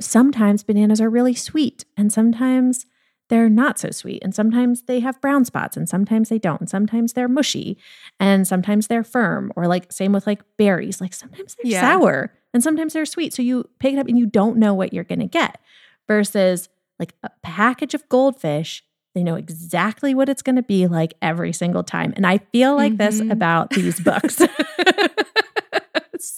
sometimes 0.00 0.64
bananas 0.64 1.00
are 1.00 1.08
really 1.08 1.34
sweet 1.34 1.84
and 1.96 2.12
sometimes 2.12 2.86
they're 3.28 3.48
not 3.48 3.78
so 3.78 3.90
sweet. 3.90 4.22
And 4.22 4.34
sometimes 4.34 4.82
they 4.82 5.00
have 5.00 5.20
brown 5.20 5.44
spots 5.44 5.76
and 5.76 5.88
sometimes 5.88 6.28
they 6.28 6.38
don't. 6.38 6.60
And 6.60 6.70
sometimes 6.70 7.12
they're 7.12 7.28
mushy 7.28 7.78
and 8.18 8.46
sometimes 8.46 8.86
they're 8.86 9.04
firm. 9.04 9.52
Or 9.56 9.66
like 9.66 9.92
same 9.92 10.12
with 10.12 10.26
like 10.26 10.42
berries. 10.56 11.00
Like 11.00 11.14
sometimes 11.14 11.54
they're 11.54 11.72
yeah. 11.72 11.80
sour 11.80 12.32
and 12.54 12.62
sometimes 12.62 12.94
they're 12.94 13.06
sweet. 13.06 13.34
So 13.34 13.42
you 13.42 13.68
pick 13.78 13.94
it 13.94 13.98
up 13.98 14.08
and 14.08 14.18
you 14.18 14.26
don't 14.26 14.56
know 14.56 14.74
what 14.74 14.92
you're 14.92 15.04
gonna 15.04 15.26
get. 15.26 15.60
Versus 16.06 16.70
like 16.98 17.14
a 17.22 17.30
package 17.42 17.92
of 17.92 18.08
goldfish, 18.08 18.82
they 19.14 19.22
know 19.22 19.34
exactly 19.34 20.14
what 20.14 20.30
it's 20.30 20.42
gonna 20.42 20.62
be 20.62 20.86
like 20.86 21.12
every 21.20 21.52
single 21.52 21.84
time. 21.84 22.14
And 22.16 22.26
I 22.26 22.38
feel 22.38 22.74
like 22.76 22.94
mm-hmm. 22.94 23.18
this 23.18 23.20
about 23.30 23.70
these 23.70 24.00
books. 24.00 24.40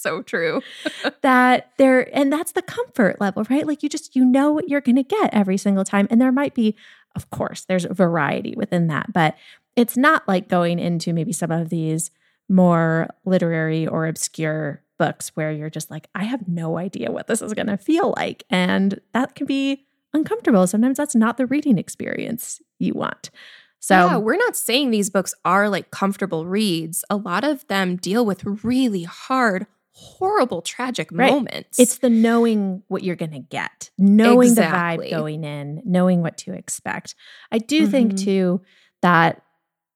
so 0.01 0.21
true. 0.21 0.61
that 1.21 1.71
there, 1.77 2.15
and 2.15 2.31
that's 2.31 2.53
the 2.53 2.61
comfort 2.61 3.21
level, 3.21 3.45
right? 3.49 3.67
Like 3.67 3.83
you 3.83 3.89
just, 3.89 4.15
you 4.15 4.25
know 4.25 4.51
what 4.51 4.69
you're 4.69 4.81
going 4.81 4.95
to 4.95 5.03
get 5.03 5.33
every 5.33 5.57
single 5.57 5.83
time. 5.85 6.07
And 6.09 6.19
there 6.19 6.31
might 6.31 6.55
be, 6.55 6.75
of 7.15 7.29
course, 7.29 7.65
there's 7.65 7.85
variety 7.85 8.53
within 8.55 8.87
that, 8.87 9.13
but 9.13 9.35
it's 9.75 9.97
not 9.97 10.27
like 10.27 10.47
going 10.47 10.79
into 10.79 11.13
maybe 11.13 11.33
some 11.33 11.51
of 11.51 11.69
these 11.69 12.11
more 12.49 13.07
literary 13.25 13.87
or 13.87 14.07
obscure 14.07 14.81
books 14.97 15.29
where 15.35 15.51
you're 15.51 15.69
just 15.69 15.89
like, 15.89 16.07
I 16.13 16.25
have 16.25 16.47
no 16.47 16.77
idea 16.77 17.11
what 17.11 17.27
this 17.27 17.41
is 17.41 17.53
going 17.53 17.67
to 17.67 17.77
feel 17.77 18.13
like. 18.17 18.43
And 18.49 18.99
that 19.13 19.35
can 19.35 19.47
be 19.47 19.85
uncomfortable. 20.13 20.67
Sometimes 20.67 20.97
that's 20.97 21.15
not 21.15 21.37
the 21.37 21.47
reading 21.47 21.77
experience 21.77 22.61
you 22.77 22.93
want. 22.93 23.31
So, 23.79 23.95
yeah, 23.95 24.17
we're 24.17 24.37
not 24.37 24.55
saying 24.55 24.91
these 24.91 25.09
books 25.09 25.33
are 25.43 25.67
like 25.67 25.89
comfortable 25.89 26.45
reads. 26.45 27.03
A 27.09 27.15
lot 27.15 27.43
of 27.43 27.65
them 27.67 27.95
deal 27.95 28.23
with 28.23 28.43
really 28.63 29.03
hard, 29.03 29.65
horrible, 29.91 30.61
tragic 30.61 31.09
right. 31.11 31.31
moments. 31.31 31.79
It's 31.79 31.97
the 31.99 32.09
knowing 32.09 32.83
what 32.87 33.03
you're 33.03 33.15
going 33.15 33.31
to 33.31 33.39
get, 33.39 33.89
knowing 33.97 34.49
exactly. 34.49 35.09
the 35.09 35.15
vibe 35.15 35.17
going 35.17 35.43
in, 35.43 35.81
knowing 35.85 36.21
what 36.21 36.37
to 36.39 36.53
expect. 36.53 37.15
I 37.51 37.57
do 37.57 37.83
mm-hmm. 37.83 37.91
think, 37.91 38.17
too, 38.17 38.61
that 39.01 39.41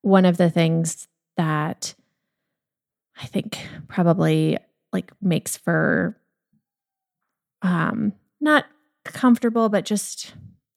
one 0.01 0.25
of 0.25 0.37
the 0.37 0.49
things 0.49 1.07
that 1.37 1.95
I 3.19 3.25
think 3.25 3.57
probably 3.87 4.57
like 4.93 5.11
makes 5.21 5.57
for 5.57 6.17
um 7.61 8.13
not 8.39 8.65
comfortable 9.03 9.67
but 9.67 9.83
just 9.83 10.35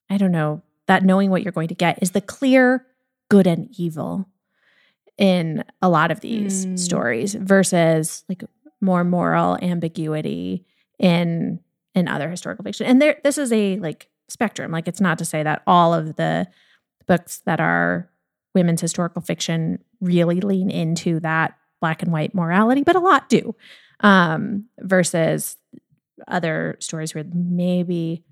I 0.08 0.16
don't 0.16 0.32
know 0.32 0.62
that 0.86 1.04
knowing 1.04 1.30
what 1.30 1.42
you're 1.42 1.52
going 1.52 1.68
to 1.68 1.74
get 1.74 1.98
is 2.02 2.12
the 2.12 2.20
clear 2.20 2.86
good 3.28 3.46
and 3.46 3.68
evil 3.78 4.26
in 5.18 5.64
a 5.82 5.88
lot 5.88 6.10
of 6.10 6.20
these 6.20 6.64
mm. 6.64 6.78
stories 6.78 7.34
versus 7.34 8.24
like 8.28 8.42
more 8.80 9.04
moral 9.04 9.58
ambiguity 9.62 10.64
in 10.98 11.60
in 11.94 12.08
other 12.08 12.30
historical 12.30 12.64
fiction. 12.64 12.86
And 12.86 13.00
there 13.02 13.18
this 13.24 13.38
is 13.38 13.52
a 13.52 13.78
like 13.78 14.08
spectrum. 14.28 14.70
Like 14.70 14.88
it's 14.88 15.00
not 15.00 15.18
to 15.18 15.24
say 15.24 15.42
that 15.42 15.62
all 15.66 15.94
of 15.94 16.16
the 16.16 16.46
books 17.06 17.42
that 17.46 17.60
are 17.60 18.10
women's 18.54 18.80
historical 18.80 19.22
fiction 19.22 19.78
really 20.00 20.40
lean 20.40 20.70
into 20.70 21.20
that 21.20 21.56
black 21.80 22.02
and 22.02 22.12
white 22.12 22.34
morality, 22.34 22.82
but 22.82 22.96
a 22.96 23.00
lot 23.00 23.28
do. 23.28 23.54
Um, 24.00 24.66
versus 24.80 25.56
other 26.26 26.76
stories 26.80 27.14
where 27.14 27.24
maybe 27.32 28.24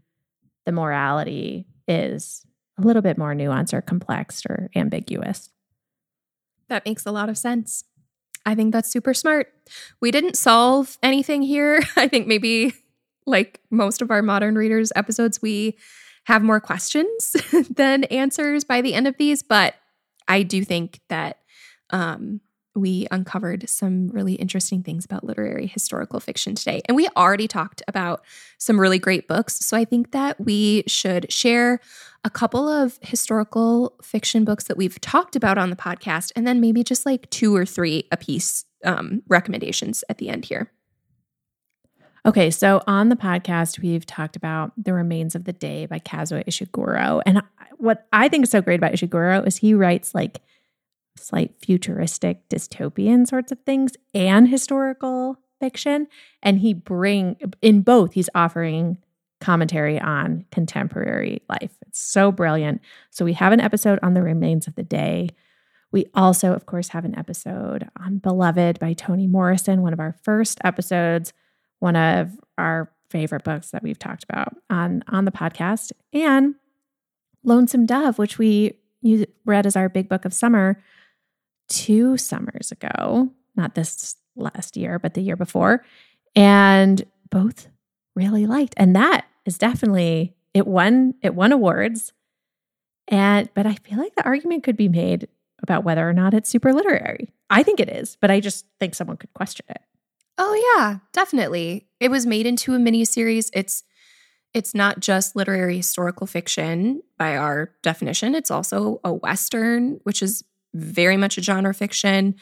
the 0.65 0.73
morality 0.73 1.67
is 1.89 2.45
a 2.79 2.83
little 2.83 3.03
bit 3.03 3.19
more 3.19 3.35
nuanced 3.35 3.73
or 3.73 3.81
complex 3.81 4.45
or 4.49 4.71
ambiguous. 4.77 5.51
That 6.69 6.85
makes 6.85 7.07
a 7.07 7.13
lot 7.13 7.29
of 7.29 7.39
sense. 7.39 7.85
I 8.47 8.55
think 8.55 8.73
that's 8.73 8.91
super 8.91 9.13
smart. 9.13 9.53
We 10.01 10.11
didn't 10.11 10.37
solve 10.37 10.97
anything 11.03 11.43
here. 11.43 11.83
I 11.97 12.09
think 12.09 12.27
maybe 12.27 12.73
like 13.27 13.61
most 13.71 14.01
of 14.01 14.11
our 14.11 14.23
modern 14.23 14.55
readers 14.55 14.93
episodes 14.95 15.43
we 15.43 15.77
have 16.25 16.43
more 16.43 16.61
questions 16.61 17.37
than 17.71 18.05
answers 18.05 18.65
by 18.65 18.81
the 18.81 18.95
end 18.95 19.07
of 19.07 19.17
these, 19.17 19.43
but 19.43 19.75
I 20.29 20.43
do 20.43 20.65
think 20.65 21.01
that 21.09 21.39
um, 21.91 22.41
we 22.75 23.07
uncovered 23.11 23.69
some 23.69 24.09
really 24.09 24.35
interesting 24.35 24.83
things 24.83 25.05
about 25.05 25.25
literary 25.25 25.67
historical 25.67 26.21
fiction 26.21 26.55
today. 26.55 26.83
And 26.87 26.97
we 26.97 27.09
already 27.17 27.49
talked 27.49 27.83
about 27.89 28.25
some 28.59 28.79
really 28.79 28.99
great 28.99 29.27
books. 29.29 29.65
So 29.65 29.77
I 29.77 29.85
think 29.85 30.13
that 30.13 30.41
we 30.41 30.85
should 30.87 31.33
share 31.33 31.81
a 32.27 32.31
couple 32.31 32.69
of 32.69 32.99
historical 33.03 33.95
fiction 34.03 34.45
books 34.45 34.65
that 34.65 34.77
we've 34.77 35.01
talked 35.01 35.37
about 35.37 35.59
on 35.59 35.71
the 35.71 35.77
podcast, 35.77 36.33
and 36.35 36.45
then 36.45 36.61
maybe 36.61 36.83
just 36.83 37.07
like 37.07 37.31
two 37.31 37.55
or 37.55 37.65
three 37.65 38.09
a 38.11 38.17
piece 38.17 38.65
um, 38.85 39.23
recommendations 39.29 40.03
at 40.09 40.19
the 40.19 40.29
end 40.29 40.45
here. 40.45 40.73
Okay, 42.27 42.51
so 42.51 42.83
on 42.89 43.11
the 43.11 43.17
podcast, 43.17 43.79
we've 43.79 44.05
talked 44.05 44.35
about 44.35 44.73
The 44.77 44.93
Remains 44.93 45.37
of 45.37 45.45
the 45.45 45.53
Day 45.53 45.87
by 45.87 46.01
Kazuo 46.01 46.45
Ishiguro. 46.45 47.23
And 47.25 47.43
what 47.77 48.09
I 48.13 48.29
think 48.29 48.43
is 48.43 48.51
so 48.51 48.61
great 48.61 48.81
about 48.81 48.93
Ishiguro 48.93 49.47
is 49.47 49.59
he 49.59 49.73
writes 49.75 50.13
like 50.13 50.41
slight 51.17 51.55
futuristic 51.61 52.49
dystopian 52.49 53.29
sorts 53.29 53.53
of 53.53 53.61
things 53.61 53.93
and 54.13 54.49
historical 54.49 55.39
fiction 55.61 56.09
and 56.43 56.59
he 56.59 56.75
bring 56.75 57.37
in 57.63 57.81
both 57.81 58.13
he's 58.13 58.29
offering 58.35 58.99
commentary 59.41 60.01
on 60.01 60.45
contemporary 60.51 61.43
life. 61.49 61.77
It's 61.87 62.01
so 62.01 62.33
brilliant. 62.33 62.81
So 63.11 63.25
we 63.25 63.35
have 63.35 63.53
an 63.53 63.61
episode 63.61 63.99
on 64.03 64.15
the 64.15 64.23
remains 64.23 64.67
of 64.67 64.75
the 64.75 64.83
day. 64.83 65.31
We 65.93 66.07
also 66.15 66.53
of 66.53 66.67
course 66.67 66.89
have 66.89 67.05
an 67.05 67.19
episode 67.19 67.89
on 68.01 68.19
beloved 68.19 68.79
by 68.79 68.93
toni 68.93 69.27
morrison 69.27 69.83
one 69.83 69.93
of 69.93 70.01
our 70.01 70.17
first 70.23 70.59
episodes 70.65 71.33
one 71.79 71.97
of 71.97 72.33
our 72.59 72.91
favorite 73.11 73.45
books 73.45 73.71
that 73.71 73.83
we've 73.83 73.99
talked 73.99 74.25
about 74.25 74.57
on 74.71 75.03
on 75.09 75.25
the 75.25 75.31
podcast. 75.31 75.93
And 76.13 76.55
lonesome 77.45 77.87
dove 77.87 78.19
which 78.19 78.39
we 78.39 78.79
read 79.45 79.67
as 79.67 79.77
our 79.77 79.89
big 79.89 80.09
book 80.09 80.25
of 80.25 80.35
summer 80.35 80.83
two 81.69 82.17
summers 82.17 82.73
ago, 82.73 83.31
not 83.55 83.75
this 83.75 84.17
last 84.37 84.77
year, 84.77 84.99
but 84.99 85.15
the 85.15 85.21
year 85.21 85.37
before, 85.37 85.85
and 86.35 87.05
both 87.31 87.69
really 88.17 88.47
liked. 88.47 88.75
And 88.77 88.97
that 88.97 89.27
is 89.45 89.59
definitely 89.59 90.35
it 90.55 90.67
won 90.67 91.15
it 91.23 91.35
won 91.35 91.53
awards. 91.53 92.13
And 93.09 93.49
but 93.55 93.67
I 93.67 93.75
feel 93.75 93.99
like 93.99 94.17
the 94.17 94.25
argument 94.25 94.65
could 94.65 94.77
be 94.77 94.89
made 94.89 95.29
about 95.63 95.85
whether 95.85 96.09
or 96.09 96.13
not 96.13 96.35
it's 96.35 96.51
super 96.51 96.73
literary. 96.73 97.33
I 97.49 97.63
think 97.63 97.79
it 97.79 97.89
is, 97.89 98.17
but 98.21 98.31
I 98.31 98.41
just 98.41 98.67
think 98.81 98.95
someone 98.95 99.17
could 99.17 99.33
question 99.35 99.67
it. 99.69 99.83
Oh 100.39 100.77
yeah, 100.77 100.99
definitely. 101.13 101.87
It 102.01 102.11
was 102.11 102.27
made 102.27 102.47
into 102.47 102.75
a 102.75 102.79
mini 102.79 103.05
series. 103.05 103.51
It's 103.55 103.85
it's 104.53 104.75
not 104.75 105.01
just 105.01 105.37
literary 105.37 105.77
historical 105.77 106.27
fiction 106.27 107.03
by 107.19 107.37
our 107.37 107.73
definition. 107.83 108.35
It's 108.35 108.51
also 108.51 109.01
a 109.05 109.13
western, 109.13 110.01
which 110.05 110.23
is 110.23 110.45
very 110.73 111.17
much 111.17 111.37
a 111.37 111.43
genre 111.43 111.75
fiction. 111.75 112.37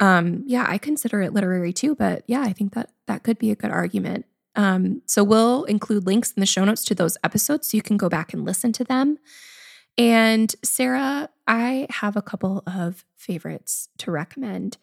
Um, 0.00 0.42
yeah, 0.46 0.64
I 0.68 0.78
consider 0.78 1.22
it 1.22 1.32
literary 1.32 1.72
too, 1.72 1.94
but 1.94 2.24
yeah, 2.26 2.40
I 2.40 2.52
think 2.52 2.74
that 2.74 2.90
that 3.06 3.22
could 3.22 3.38
be 3.38 3.50
a 3.50 3.56
good 3.56 3.70
argument. 3.70 4.26
Um, 4.56 5.02
so 5.06 5.22
we'll 5.22 5.64
include 5.64 6.06
links 6.06 6.32
in 6.32 6.40
the 6.40 6.46
show 6.46 6.64
notes 6.64 6.84
to 6.86 6.94
those 6.94 7.16
episodes 7.22 7.70
so 7.70 7.76
you 7.76 7.82
can 7.82 7.96
go 7.96 8.08
back 8.08 8.32
and 8.32 8.44
listen 8.44 8.72
to 8.72 8.84
them. 8.84 9.18
And 9.96 10.54
Sarah, 10.62 11.28
I 11.46 11.86
have 11.90 12.16
a 12.16 12.22
couple 12.22 12.62
of 12.66 13.04
favorites 13.16 13.88
to 13.98 14.10
recommend. 14.10 14.78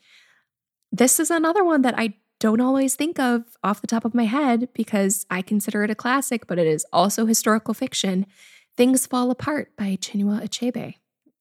This 0.91 1.19
is 1.19 1.31
another 1.31 1.63
one 1.63 1.81
that 1.81 1.95
I 1.97 2.15
don't 2.39 2.61
always 2.61 2.95
think 2.95 3.19
of 3.19 3.43
off 3.63 3.81
the 3.81 3.87
top 3.87 4.05
of 4.05 4.13
my 4.13 4.25
head 4.25 4.69
because 4.73 5.25
I 5.29 5.41
consider 5.41 5.83
it 5.83 5.89
a 5.89 5.95
classic, 5.95 6.47
but 6.47 6.59
it 6.59 6.67
is 6.67 6.85
also 6.93 7.25
historical 7.25 7.73
fiction. 7.73 8.25
Things 8.75 9.07
Fall 9.07 9.31
Apart 9.31 9.75
by 9.75 9.97
Chinua 9.99 10.43
Achebe 10.43 10.95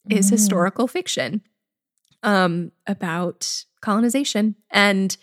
is 0.09 0.29
mm. 0.29 0.31
historical 0.31 0.89
fiction 0.89 1.43
um, 2.23 2.73
about 2.87 3.65
colonization. 3.83 4.57
And 4.71 5.17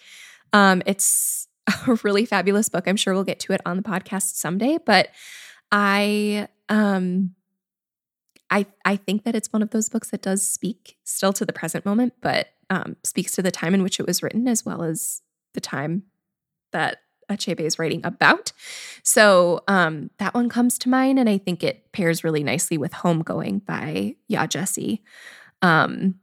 um, 0.52 0.84
it's 0.86 1.48
a 1.88 2.00
really 2.04 2.26
fabulous 2.26 2.70
book. 2.70 2.88
I'm 2.88 2.96
sure 2.96 3.14
we'll 3.14 3.24
get 3.24 3.40
to 3.42 3.54
it 3.54 3.62
on 3.66 3.78
the 3.78 3.84
podcast 3.84 4.36
someday, 4.36 4.78
but 4.86 5.10
I 5.72 6.48
um 6.70 7.36
I 8.50 8.66
I 8.86 8.96
think 8.96 9.24
that 9.24 9.36
it's 9.36 9.52
one 9.52 9.62
of 9.62 9.72
those 9.72 9.90
books 9.90 10.10
that 10.12 10.22
does 10.22 10.48
speak 10.48 10.98
still 11.04 11.34
to 11.34 11.46
the 11.46 11.54
present 11.54 11.86
moment, 11.86 12.14
but 12.22 12.48
um, 12.70 12.96
speaks 13.04 13.32
to 13.34 13.42
the 13.42 13.52
time 13.52 13.74
in 13.74 13.84
which 13.84 14.00
it 14.00 14.08
was 14.08 14.24
written 14.24 14.48
as 14.48 14.66
well 14.66 14.84
as 14.84 15.22
the 15.54 15.62
time 15.62 16.04
that 16.72 16.98
Achebe 17.30 17.62
is 17.62 17.80
writing 17.80 18.02
about. 18.04 18.52
So 19.04 19.62
um, 19.68 20.10
that 20.18 20.34
one 20.34 20.50
comes 20.50 20.78
to 20.80 20.90
mind, 20.90 21.20
and 21.20 21.30
I 21.30 21.38
think 21.38 21.64
it 21.64 21.92
pairs 21.92 22.24
really 22.24 22.44
nicely 22.44 22.78
with 22.78 22.92
Homegoing 22.92 23.66
by 23.66 24.16
Yaa 24.32 24.48
Gyasi. 24.48 25.00
Um, 25.62 26.16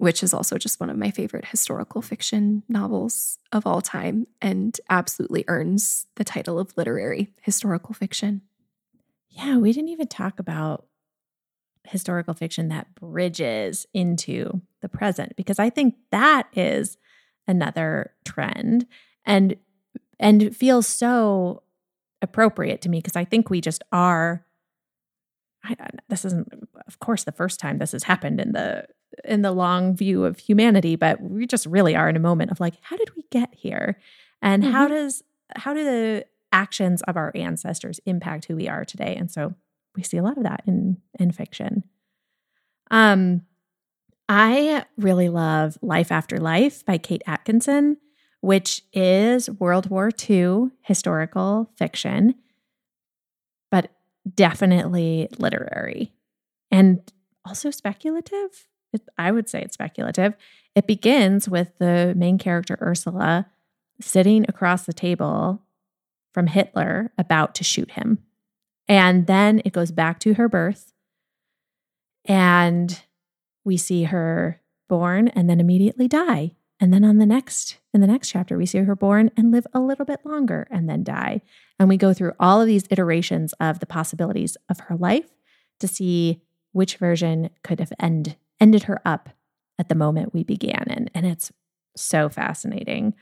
which 0.00 0.22
is 0.22 0.32
also 0.32 0.56
just 0.56 0.80
one 0.80 0.88
of 0.88 0.96
my 0.96 1.10
favorite 1.10 1.44
historical 1.44 2.00
fiction 2.00 2.62
novels 2.70 3.38
of 3.52 3.66
all 3.66 3.82
time 3.82 4.26
and 4.40 4.80
absolutely 4.88 5.44
earns 5.46 6.06
the 6.16 6.24
title 6.24 6.58
of 6.58 6.74
literary 6.74 7.34
historical 7.42 7.92
fiction. 7.92 8.40
Yeah, 9.28 9.58
we 9.58 9.74
didn't 9.74 9.90
even 9.90 10.06
talk 10.06 10.40
about 10.40 10.86
historical 11.84 12.32
fiction 12.32 12.68
that 12.68 12.94
bridges 12.94 13.84
into 13.92 14.62
the 14.80 14.88
present 14.88 15.36
because 15.36 15.58
I 15.58 15.68
think 15.68 15.96
that 16.12 16.48
is 16.54 16.96
another 17.46 18.14
trend 18.24 18.86
and 19.26 19.54
and 20.18 20.56
feels 20.56 20.86
so 20.86 21.62
appropriate 22.22 22.80
to 22.82 22.88
me 22.88 23.00
because 23.00 23.16
I 23.16 23.26
think 23.26 23.50
we 23.50 23.60
just 23.60 23.82
are 23.92 24.46
I, 25.62 25.76
this 26.08 26.24
isn't 26.24 26.48
of 26.86 27.00
course 27.00 27.24
the 27.24 27.32
first 27.32 27.60
time 27.60 27.76
this 27.76 27.92
has 27.92 28.04
happened 28.04 28.40
in 28.40 28.52
the 28.52 28.86
in 29.24 29.42
the 29.42 29.52
long 29.52 29.96
view 29.96 30.24
of 30.24 30.38
humanity, 30.38 30.96
but 30.96 31.20
we 31.20 31.46
just 31.46 31.66
really 31.66 31.94
are 31.94 32.08
in 32.08 32.16
a 32.16 32.20
moment 32.20 32.50
of 32.50 32.60
like, 32.60 32.74
how 32.82 32.96
did 32.96 33.14
we 33.16 33.24
get 33.30 33.54
here? 33.54 33.98
And 34.42 34.62
mm-hmm. 34.62 34.72
how 34.72 34.88
does 34.88 35.22
how 35.56 35.74
do 35.74 35.84
the 35.84 36.26
actions 36.52 37.02
of 37.02 37.16
our 37.16 37.32
ancestors 37.34 38.00
impact 38.06 38.46
who 38.46 38.56
we 38.56 38.68
are 38.68 38.84
today? 38.84 39.16
And 39.16 39.30
so 39.30 39.54
we 39.96 40.02
see 40.02 40.16
a 40.16 40.22
lot 40.22 40.36
of 40.36 40.44
that 40.44 40.62
in 40.66 40.98
in 41.18 41.32
fiction. 41.32 41.84
Um 42.90 43.42
I 44.28 44.84
really 44.96 45.28
love 45.28 45.76
Life 45.82 46.12
After 46.12 46.38
Life 46.38 46.84
by 46.84 46.98
Kate 46.98 47.22
Atkinson, 47.26 47.96
which 48.40 48.82
is 48.92 49.50
World 49.50 49.90
War 49.90 50.10
II 50.28 50.70
historical 50.82 51.72
fiction, 51.76 52.36
but 53.72 53.90
definitely 54.36 55.28
literary 55.38 56.12
and 56.70 57.00
also 57.44 57.70
speculative 57.70 58.68
it, 58.92 59.02
I 59.18 59.30
would 59.30 59.48
say 59.48 59.62
it's 59.62 59.74
speculative. 59.74 60.34
It 60.74 60.86
begins 60.86 61.48
with 61.48 61.76
the 61.78 62.14
main 62.16 62.38
character, 62.38 62.78
Ursula, 62.80 63.46
sitting 64.00 64.44
across 64.48 64.86
the 64.86 64.92
table 64.92 65.62
from 66.32 66.46
Hitler 66.46 67.12
about 67.18 67.54
to 67.56 67.64
shoot 67.64 67.92
him. 67.92 68.18
And 68.88 69.26
then 69.26 69.62
it 69.64 69.72
goes 69.72 69.90
back 69.90 70.20
to 70.20 70.34
her 70.34 70.48
birth. 70.48 70.92
And 72.24 73.00
we 73.64 73.76
see 73.76 74.04
her 74.04 74.60
born 74.88 75.28
and 75.28 75.48
then 75.48 75.60
immediately 75.60 76.08
die. 76.08 76.56
And 76.80 76.94
then 76.94 77.04
on 77.04 77.18
the 77.18 77.26
next, 77.26 77.78
in 77.92 78.00
the 78.00 78.06
next 78.06 78.30
chapter, 78.30 78.56
we 78.56 78.66
see 78.66 78.78
her 78.78 78.96
born 78.96 79.30
and 79.36 79.52
live 79.52 79.66
a 79.74 79.80
little 79.80 80.06
bit 80.06 80.24
longer 80.24 80.66
and 80.70 80.88
then 80.88 81.04
die. 81.04 81.42
And 81.78 81.88
we 81.88 81.96
go 81.96 82.14
through 82.14 82.32
all 82.40 82.60
of 82.60 82.66
these 82.66 82.86
iterations 82.90 83.52
of 83.60 83.80
the 83.80 83.86
possibilities 83.86 84.56
of 84.68 84.80
her 84.80 84.96
life 84.96 85.28
to 85.80 85.86
see 85.86 86.42
which 86.72 86.96
version 86.96 87.50
could 87.62 87.80
have 87.80 87.92
end, 87.98 88.36
ended 88.60 88.84
her 88.84 89.00
up 89.04 89.30
at 89.78 89.88
the 89.88 89.94
moment 89.94 90.34
we 90.34 90.44
began 90.44 90.84
in. 90.88 91.10
And 91.14 91.26
it's 91.26 91.50
so 91.96 92.28
fascinating. 92.28 93.14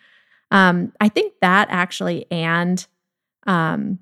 Um, 0.51 0.93
I 1.01 1.09
think 1.09 1.35
that 1.41 1.69
actually 1.71 2.27
and 2.31 2.85
um, 3.47 4.01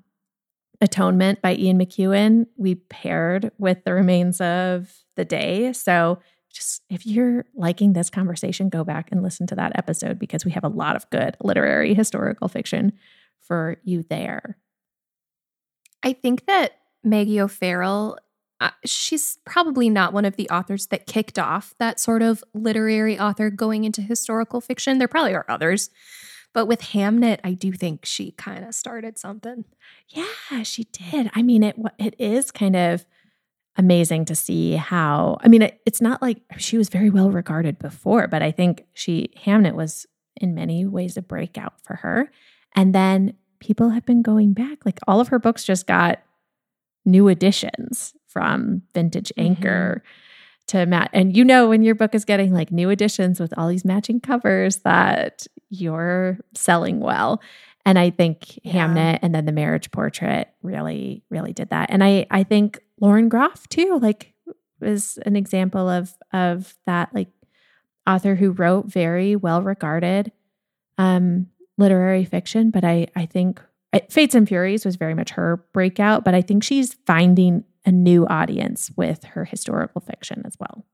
Atonement 0.81 1.41
by 1.41 1.55
Ian 1.55 1.79
McEwan, 1.79 2.47
we 2.57 2.75
paired 2.75 3.51
with 3.57 3.83
the 3.83 3.93
remains 3.93 4.39
of 4.41 4.93
the 5.15 5.25
day. 5.25 5.73
So 5.73 6.19
just 6.51 6.81
if 6.89 7.05
you're 7.05 7.45
liking 7.55 7.93
this 7.93 8.09
conversation, 8.09 8.69
go 8.69 8.83
back 8.83 9.11
and 9.11 9.23
listen 9.23 9.47
to 9.47 9.55
that 9.55 9.73
episode 9.75 10.19
because 10.19 10.45
we 10.45 10.51
have 10.51 10.63
a 10.63 10.69
lot 10.69 10.95
of 10.95 11.09
good 11.09 11.35
literary 11.41 11.93
historical 11.93 12.47
fiction 12.47 12.93
for 13.41 13.77
you 13.83 14.03
there. 14.09 14.57
I 16.03 16.13
think 16.13 16.45
that 16.45 16.73
Maggie 17.03 17.41
O'Farrell 17.41 18.17
she's 18.85 19.37
probably 19.45 19.89
not 19.89 20.13
one 20.13 20.25
of 20.25 20.35
the 20.35 20.49
authors 20.49 20.87
that 20.87 21.05
kicked 21.05 21.37
off 21.37 21.75
that 21.79 21.99
sort 21.99 22.21
of 22.21 22.43
literary 22.53 23.19
author 23.19 23.49
going 23.49 23.83
into 23.83 24.01
historical 24.01 24.61
fiction. 24.61 24.97
There 24.97 25.07
probably 25.07 25.35
are 25.35 25.45
others. 25.47 25.89
But 26.53 26.65
with 26.65 26.81
Hamnet, 26.81 27.39
I 27.43 27.53
do 27.53 27.71
think 27.71 28.05
she 28.05 28.31
kind 28.31 28.65
of 28.65 28.73
started 28.73 29.19
something. 29.19 29.65
Yeah, 30.09 30.63
she 30.63 30.85
did. 30.85 31.29
I 31.35 31.43
mean, 31.43 31.61
it 31.61 31.75
it 31.99 32.15
is 32.17 32.49
kind 32.51 32.75
of 32.75 33.05
amazing 33.75 34.25
to 34.25 34.35
see 34.35 34.73
how. 34.73 35.37
I 35.41 35.49
mean, 35.49 35.61
it, 35.61 35.79
it's 35.85 36.01
not 36.01 36.21
like 36.21 36.41
she 36.57 36.77
was 36.77 36.89
very 36.89 37.11
well 37.11 37.29
regarded 37.29 37.77
before, 37.77 38.27
but 38.27 38.41
I 38.41 38.51
think 38.51 38.85
she 38.93 39.31
Hamnet 39.45 39.75
was 39.75 40.07
in 40.35 40.55
many 40.55 40.85
ways 40.85 41.15
a 41.17 41.21
breakout 41.21 41.73
for 41.83 41.97
her. 41.97 42.31
And 42.75 42.95
then 42.95 43.33
people 43.59 43.89
have 43.89 44.05
been 44.05 44.21
going 44.21 44.53
back. 44.53 44.85
Like 44.85 44.99
all 45.07 45.19
of 45.19 45.27
her 45.27 45.39
books 45.39 45.63
just 45.63 45.85
got 45.85 46.23
new 47.05 47.27
editions 47.27 48.13
from 48.37 48.83
Vintage 48.93 49.33
mm-hmm. 49.35 49.47
Anchor 49.47 50.03
mm-hmm. 50.03 50.77
to 50.79 50.85
Matt. 50.85 51.09
And 51.11 51.35
you 51.35 51.43
know, 51.43 51.69
when 51.69 51.81
your 51.81 51.95
book 51.95 52.13
is 52.13 52.23
getting 52.23 52.53
like 52.53 52.71
new 52.71 52.91
editions 52.91 53.39
with 53.39 53.51
all 53.57 53.67
these 53.67 53.83
matching 53.83 54.19
covers, 54.19 54.77
that 54.77 55.47
you're 55.71 56.37
selling 56.53 56.99
well. 56.99 57.41
And 57.83 57.97
I 57.97 58.11
think 58.11 58.59
yeah. 58.63 58.87
Hamnet 58.87 59.19
and 59.23 59.33
then 59.33 59.45
the 59.45 59.51
marriage 59.51 59.89
portrait 59.89 60.49
really, 60.61 61.23
really 61.31 61.51
did 61.51 61.71
that. 61.71 61.89
And 61.89 62.03
I, 62.03 62.27
I 62.29 62.43
think 62.43 62.79
Lauren 63.01 63.27
Groff 63.27 63.67
too, 63.69 63.97
like 63.99 64.35
was 64.79 65.17
an 65.25 65.35
example 65.35 65.89
of 65.89 66.13
of 66.31 66.77
that 66.85 67.09
like 67.11 67.29
author 68.05 68.35
who 68.35 68.51
wrote 68.51 68.85
very 68.85 69.35
well 69.35 69.63
regarded 69.63 70.31
um 70.99 71.47
literary 71.79 72.25
fiction. 72.25 72.69
But 72.69 72.83
I, 72.83 73.07
I 73.15 73.25
think 73.25 73.59
Fates 74.09 74.35
and 74.35 74.47
Furies 74.47 74.85
was 74.85 74.95
very 74.95 75.13
much 75.13 75.31
her 75.31 75.65
breakout, 75.73 76.23
but 76.23 76.35
I 76.35 76.41
think 76.41 76.63
she's 76.63 76.93
finding 77.05 77.63
a 77.87 77.91
new 77.91 78.27
audience 78.27 78.91
with 78.97 79.23
her 79.23 79.45
historical 79.45 80.01
fiction 80.01 80.43
as 80.45 80.57
well. 80.59 80.85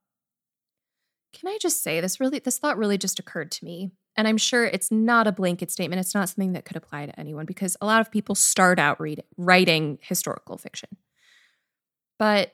Can 1.34 1.50
I 1.50 1.58
just 1.60 1.82
say 1.82 2.00
this 2.00 2.20
really 2.20 2.38
this 2.38 2.60
thought 2.60 2.78
really 2.78 3.00
just 3.00 3.20
occurred 3.20 3.52
to 3.52 3.66
me. 3.66 3.90
And 4.16 4.28
I'm 4.28 4.38
sure 4.38 4.64
it's 4.64 4.92
not 4.92 5.26
a 5.26 5.32
blanket 5.32 5.72
statement. 5.72 6.00
It's 6.00 6.14
not 6.14 6.30
something 6.30 6.54
that 6.54 6.66
could 6.66 6.78
apply 6.78 7.08
to 7.08 7.20
anyone 7.20 7.48
because 7.48 7.76
a 7.82 7.88
lot 7.88 8.00
of 8.00 8.12
people 8.12 8.36
start 8.36 8.78
out 8.78 9.02
writing 9.38 9.98
historical 10.04 10.56
fiction. 10.60 10.90
But 12.20 12.54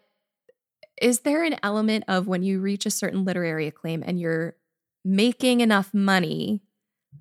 is 1.01 1.19
there 1.19 1.43
an 1.43 1.57
element 1.61 2.05
of 2.07 2.27
when 2.27 2.41
you 2.41 2.61
reach 2.61 2.85
a 2.85 2.91
certain 2.91 3.25
literary 3.25 3.67
acclaim 3.67 4.03
and 4.05 4.17
you're 4.17 4.55
making 5.03 5.59
enough 5.59 5.93
money 5.93 6.61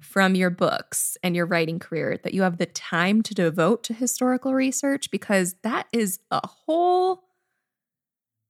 from 0.00 0.34
your 0.34 0.50
books 0.50 1.16
and 1.22 1.34
your 1.34 1.46
writing 1.46 1.78
career 1.78 2.18
that 2.22 2.34
you 2.34 2.42
have 2.42 2.58
the 2.58 2.66
time 2.66 3.22
to 3.22 3.34
devote 3.34 3.82
to 3.84 3.94
historical 3.94 4.54
research 4.54 5.10
because 5.10 5.56
that 5.62 5.86
is 5.92 6.20
a 6.30 6.46
whole 6.46 7.24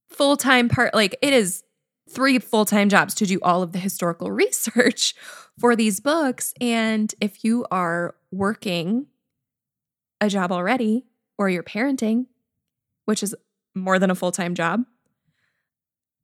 full-time 0.09 0.69
part 0.69 0.95
like 0.95 1.17
it 1.23 1.33
is 1.33 1.63
three 2.09 2.39
full-time 2.39 2.89
jobs 2.89 3.15
to 3.15 3.27
do 3.27 3.39
all 3.43 3.63
of 3.63 3.73
the 3.73 3.79
historical 3.79 4.31
research 4.33 5.15
for 5.59 5.77
these 5.77 6.01
books. 6.01 6.55
And 6.61 7.15
if 7.21 7.45
you 7.45 7.67
are 7.71 8.15
working 8.31 9.07
a 10.21 10.29
job 10.29 10.51
already 10.53 11.07
or 11.39 11.49
you're 11.49 11.63
parenting 11.63 12.27
which 13.05 13.23
is 13.23 13.35
more 13.75 13.99
than 13.99 14.11
a 14.11 14.15
full-time 14.15 14.55
job 14.55 14.85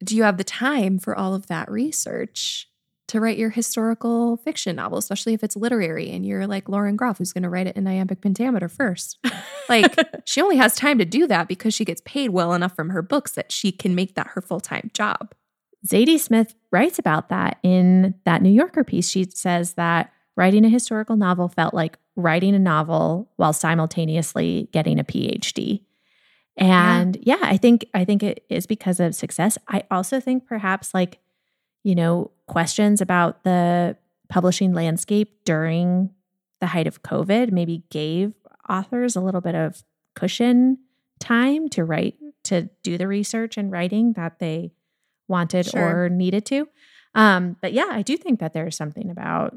do 0.02 0.16
you 0.16 0.24
have 0.24 0.36
the 0.36 0.44
time 0.44 0.98
for 0.98 1.16
all 1.16 1.34
of 1.34 1.46
that 1.46 1.70
research 1.70 2.68
to 3.08 3.20
write 3.20 3.36
your 3.36 3.50
historical 3.50 4.38
fiction 4.38 4.76
novel, 4.76 4.98
especially 4.98 5.34
if 5.34 5.44
it's 5.44 5.56
literary 5.56 6.10
and 6.10 6.24
you're 6.24 6.46
like 6.46 6.68
Lauren 6.68 6.96
Groff, 6.96 7.18
who's 7.18 7.32
going 7.32 7.42
to 7.42 7.50
write 7.50 7.66
it 7.66 7.76
in 7.76 7.86
iambic 7.86 8.20
pentameter 8.20 8.68
first. 8.68 9.18
Like, 9.66 9.96
she 10.26 10.42
only 10.42 10.58
has 10.58 10.76
time 10.76 10.98
to 10.98 11.06
do 11.06 11.26
that 11.26 11.48
because 11.48 11.72
she 11.72 11.86
gets 11.86 12.02
paid 12.04 12.28
well 12.28 12.52
enough 12.52 12.76
from 12.76 12.90
her 12.90 13.00
books 13.00 13.32
that 13.32 13.50
she 13.50 13.72
can 13.72 13.94
make 13.94 14.14
that 14.14 14.26
her 14.34 14.42
full 14.42 14.60
time 14.60 14.90
job. 14.92 15.34
Zadie 15.86 16.20
Smith 16.20 16.54
writes 16.70 16.98
about 16.98 17.30
that 17.30 17.60
in 17.62 18.14
that 18.26 18.42
New 18.42 18.50
Yorker 18.50 18.84
piece. 18.84 19.08
She 19.08 19.24
says 19.30 19.72
that 19.74 20.12
writing 20.36 20.66
a 20.66 20.68
historical 20.68 21.16
novel 21.16 21.48
felt 21.48 21.72
like 21.72 21.98
writing 22.14 22.54
a 22.54 22.58
novel 22.58 23.30
while 23.36 23.54
simultaneously 23.54 24.68
getting 24.70 25.00
a 25.00 25.04
PhD. 25.04 25.80
And 26.58 27.16
yeah. 27.22 27.36
yeah, 27.40 27.48
I 27.48 27.56
think 27.56 27.86
I 27.94 28.04
think 28.04 28.22
it 28.22 28.44
is 28.50 28.66
because 28.66 29.00
of 29.00 29.14
success. 29.14 29.56
I 29.66 29.84
also 29.90 30.20
think 30.20 30.46
perhaps 30.46 30.92
like 30.92 31.20
you 31.84 31.94
know, 31.94 32.30
questions 32.46 33.00
about 33.00 33.44
the 33.44 33.96
publishing 34.28 34.72
landscape 34.72 35.44
during 35.44 36.10
the 36.60 36.66
height 36.68 36.86
of 36.86 37.02
COVID 37.02 37.52
maybe 37.52 37.82
gave 37.90 38.32
authors 38.68 39.16
a 39.16 39.20
little 39.20 39.40
bit 39.40 39.54
of 39.54 39.82
cushion 40.14 40.78
time 41.20 41.68
to 41.70 41.84
write, 41.84 42.14
to 42.44 42.68
do 42.82 42.98
the 42.98 43.08
research 43.08 43.56
and 43.56 43.70
writing 43.70 44.14
that 44.14 44.38
they 44.38 44.72
wanted 45.28 45.66
sure. 45.66 46.04
or 46.04 46.08
needed 46.08 46.44
to. 46.46 46.68
Um, 47.14 47.56
but 47.60 47.72
yeah, 47.72 47.88
I 47.90 48.02
do 48.02 48.16
think 48.16 48.40
that 48.40 48.52
there's 48.52 48.76
something 48.76 49.10
about 49.10 49.54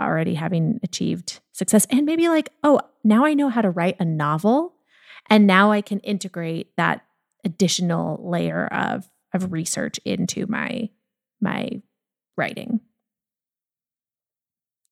already 0.00 0.34
having 0.34 0.80
achieved 0.82 1.40
success 1.52 1.86
and 1.90 2.04
maybe 2.04 2.28
like, 2.28 2.50
oh, 2.62 2.80
now 3.04 3.24
I 3.24 3.34
know 3.34 3.48
how 3.48 3.62
to 3.62 3.70
write 3.70 3.96
a 3.98 4.04
novel 4.04 4.74
and 5.28 5.46
now 5.46 5.72
I 5.72 5.80
can 5.80 6.00
integrate 6.00 6.74
that 6.76 7.04
additional 7.44 8.20
layer 8.28 8.66
of 8.66 9.08
of 9.32 9.52
research 9.52 9.98
into 10.04 10.46
my 10.46 10.88
my 11.46 11.80
writing. 12.36 12.80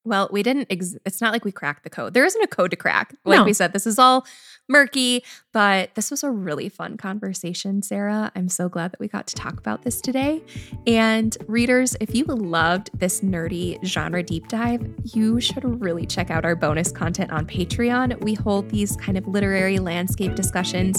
Well, 0.04 0.28
we 0.30 0.42
didn't, 0.42 0.66
ex- 0.70 0.96
it's 1.06 1.20
not 1.20 1.32
like 1.32 1.44
we 1.44 1.52
cracked 1.52 1.82
the 1.84 1.90
code. 1.90 2.14
There 2.14 2.24
isn't 2.24 2.42
a 2.42 2.46
code 2.46 2.70
to 2.70 2.76
crack. 2.76 3.14
Like 3.24 3.38
no. 3.38 3.44
we 3.44 3.54
said, 3.54 3.72
this 3.72 3.86
is 3.86 3.98
all 3.98 4.26
murky, 4.68 5.22
but 5.52 5.94
this 5.94 6.10
was 6.10 6.22
a 6.24 6.30
really 6.30 6.68
fun 6.68 6.96
conversation, 6.96 7.82
Sarah. 7.82 8.32
I'm 8.34 8.48
so 8.48 8.68
glad 8.68 8.92
that 8.92 9.00
we 9.00 9.08
got 9.08 9.26
to 9.28 9.34
talk 9.34 9.58
about 9.58 9.82
this 9.82 10.00
today. 10.00 10.42
And 10.86 11.36
readers, 11.46 11.96
if 12.00 12.14
you 12.14 12.24
loved 12.24 12.90
this 12.98 13.20
nerdy 13.20 13.82
genre 13.84 14.22
deep 14.22 14.48
dive, 14.48 14.86
you 15.04 15.40
should 15.40 15.82
really 15.82 16.06
check 16.06 16.30
out 16.30 16.44
our 16.44 16.56
bonus 16.56 16.90
content 16.90 17.30
on 17.30 17.46
Patreon. 17.46 18.22
We 18.22 18.34
hold 18.34 18.70
these 18.70 18.96
kind 18.96 19.18
of 19.18 19.26
literary 19.28 19.78
landscape 19.78 20.34
discussions, 20.34 20.98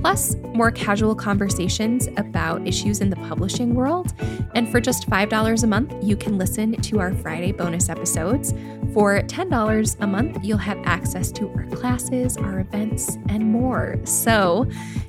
plus 0.00 0.36
more 0.54 0.70
casual 0.70 1.14
conversations 1.14 2.08
about 2.16 2.66
issues 2.66 3.00
in 3.00 3.10
the 3.10 3.16
publishing 3.16 3.74
world. 3.74 4.12
And 4.54 4.68
for 4.68 4.80
just 4.80 5.08
$5 5.08 5.62
a 5.62 5.66
month, 5.66 5.94
you 6.02 6.16
can 6.16 6.36
listen 6.36 6.72
to 6.72 7.00
our 7.00 7.14
Friday 7.14 7.52
bonus 7.52 7.88
episodes. 7.88 8.52
For 8.92 9.20
$10 9.20 9.96
a 10.00 10.06
month, 10.06 10.38
you'll 10.44 10.58
have 10.58 10.78
access 10.84 11.32
to 11.32 11.48
our 11.50 11.66
classes, 11.66 12.36
our 12.36 12.60
events, 12.60 13.03
and 13.28 13.44
more. 13.50 13.96
So 14.04 14.66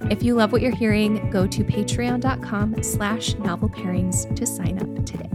if 0.10 0.24
you 0.24 0.36
love 0.36 0.52
what 0.52 0.62
you're 0.62 0.76
hearing, 0.76 1.30
go 1.30 1.48
to 1.48 1.64
patreon.com 1.64 2.84
slash 2.84 3.36
novel 3.36 3.70
pairings 3.70 4.34
to 4.36 4.46
sign 4.46 4.80
up 4.80 5.06
today. 5.06 5.30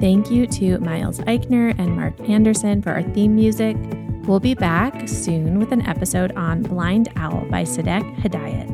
Thank 0.00 0.30
you 0.30 0.46
to 0.46 0.78
Miles 0.78 1.20
Eichner 1.20 1.78
and 1.78 1.94
Mark 1.94 2.18
Anderson 2.28 2.80
for 2.80 2.90
our 2.90 3.02
theme 3.02 3.34
music. 3.34 3.76
We'll 4.24 4.40
be 4.40 4.54
back 4.54 5.08
soon 5.08 5.58
with 5.58 5.72
an 5.72 5.82
episode 5.86 6.32
on 6.36 6.62
Blind 6.62 7.10
Owl 7.16 7.46
by 7.50 7.64
Sadeq 7.64 8.16
Hedayat. 8.16 8.68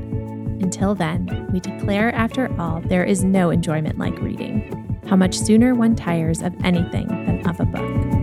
Until 0.62 0.95
then, 0.95 1.49
we 1.53 1.61
declare 1.61 2.14
after 2.14 2.55
all, 2.61 2.80
there 2.80 3.05
is 3.05 3.24
no 3.24 3.51
enjoyment 3.51 3.99
like 3.99 4.20
reading. 4.20 5.01
How 5.09 5.16
much 5.16 5.39
sooner 5.39 5.74
one 5.74 5.97
tires 5.97 6.43
of 6.43 6.55
anything 6.64 7.07
than 7.09 7.49
of 7.49 7.61
a 7.61 7.64
book. 7.64 8.16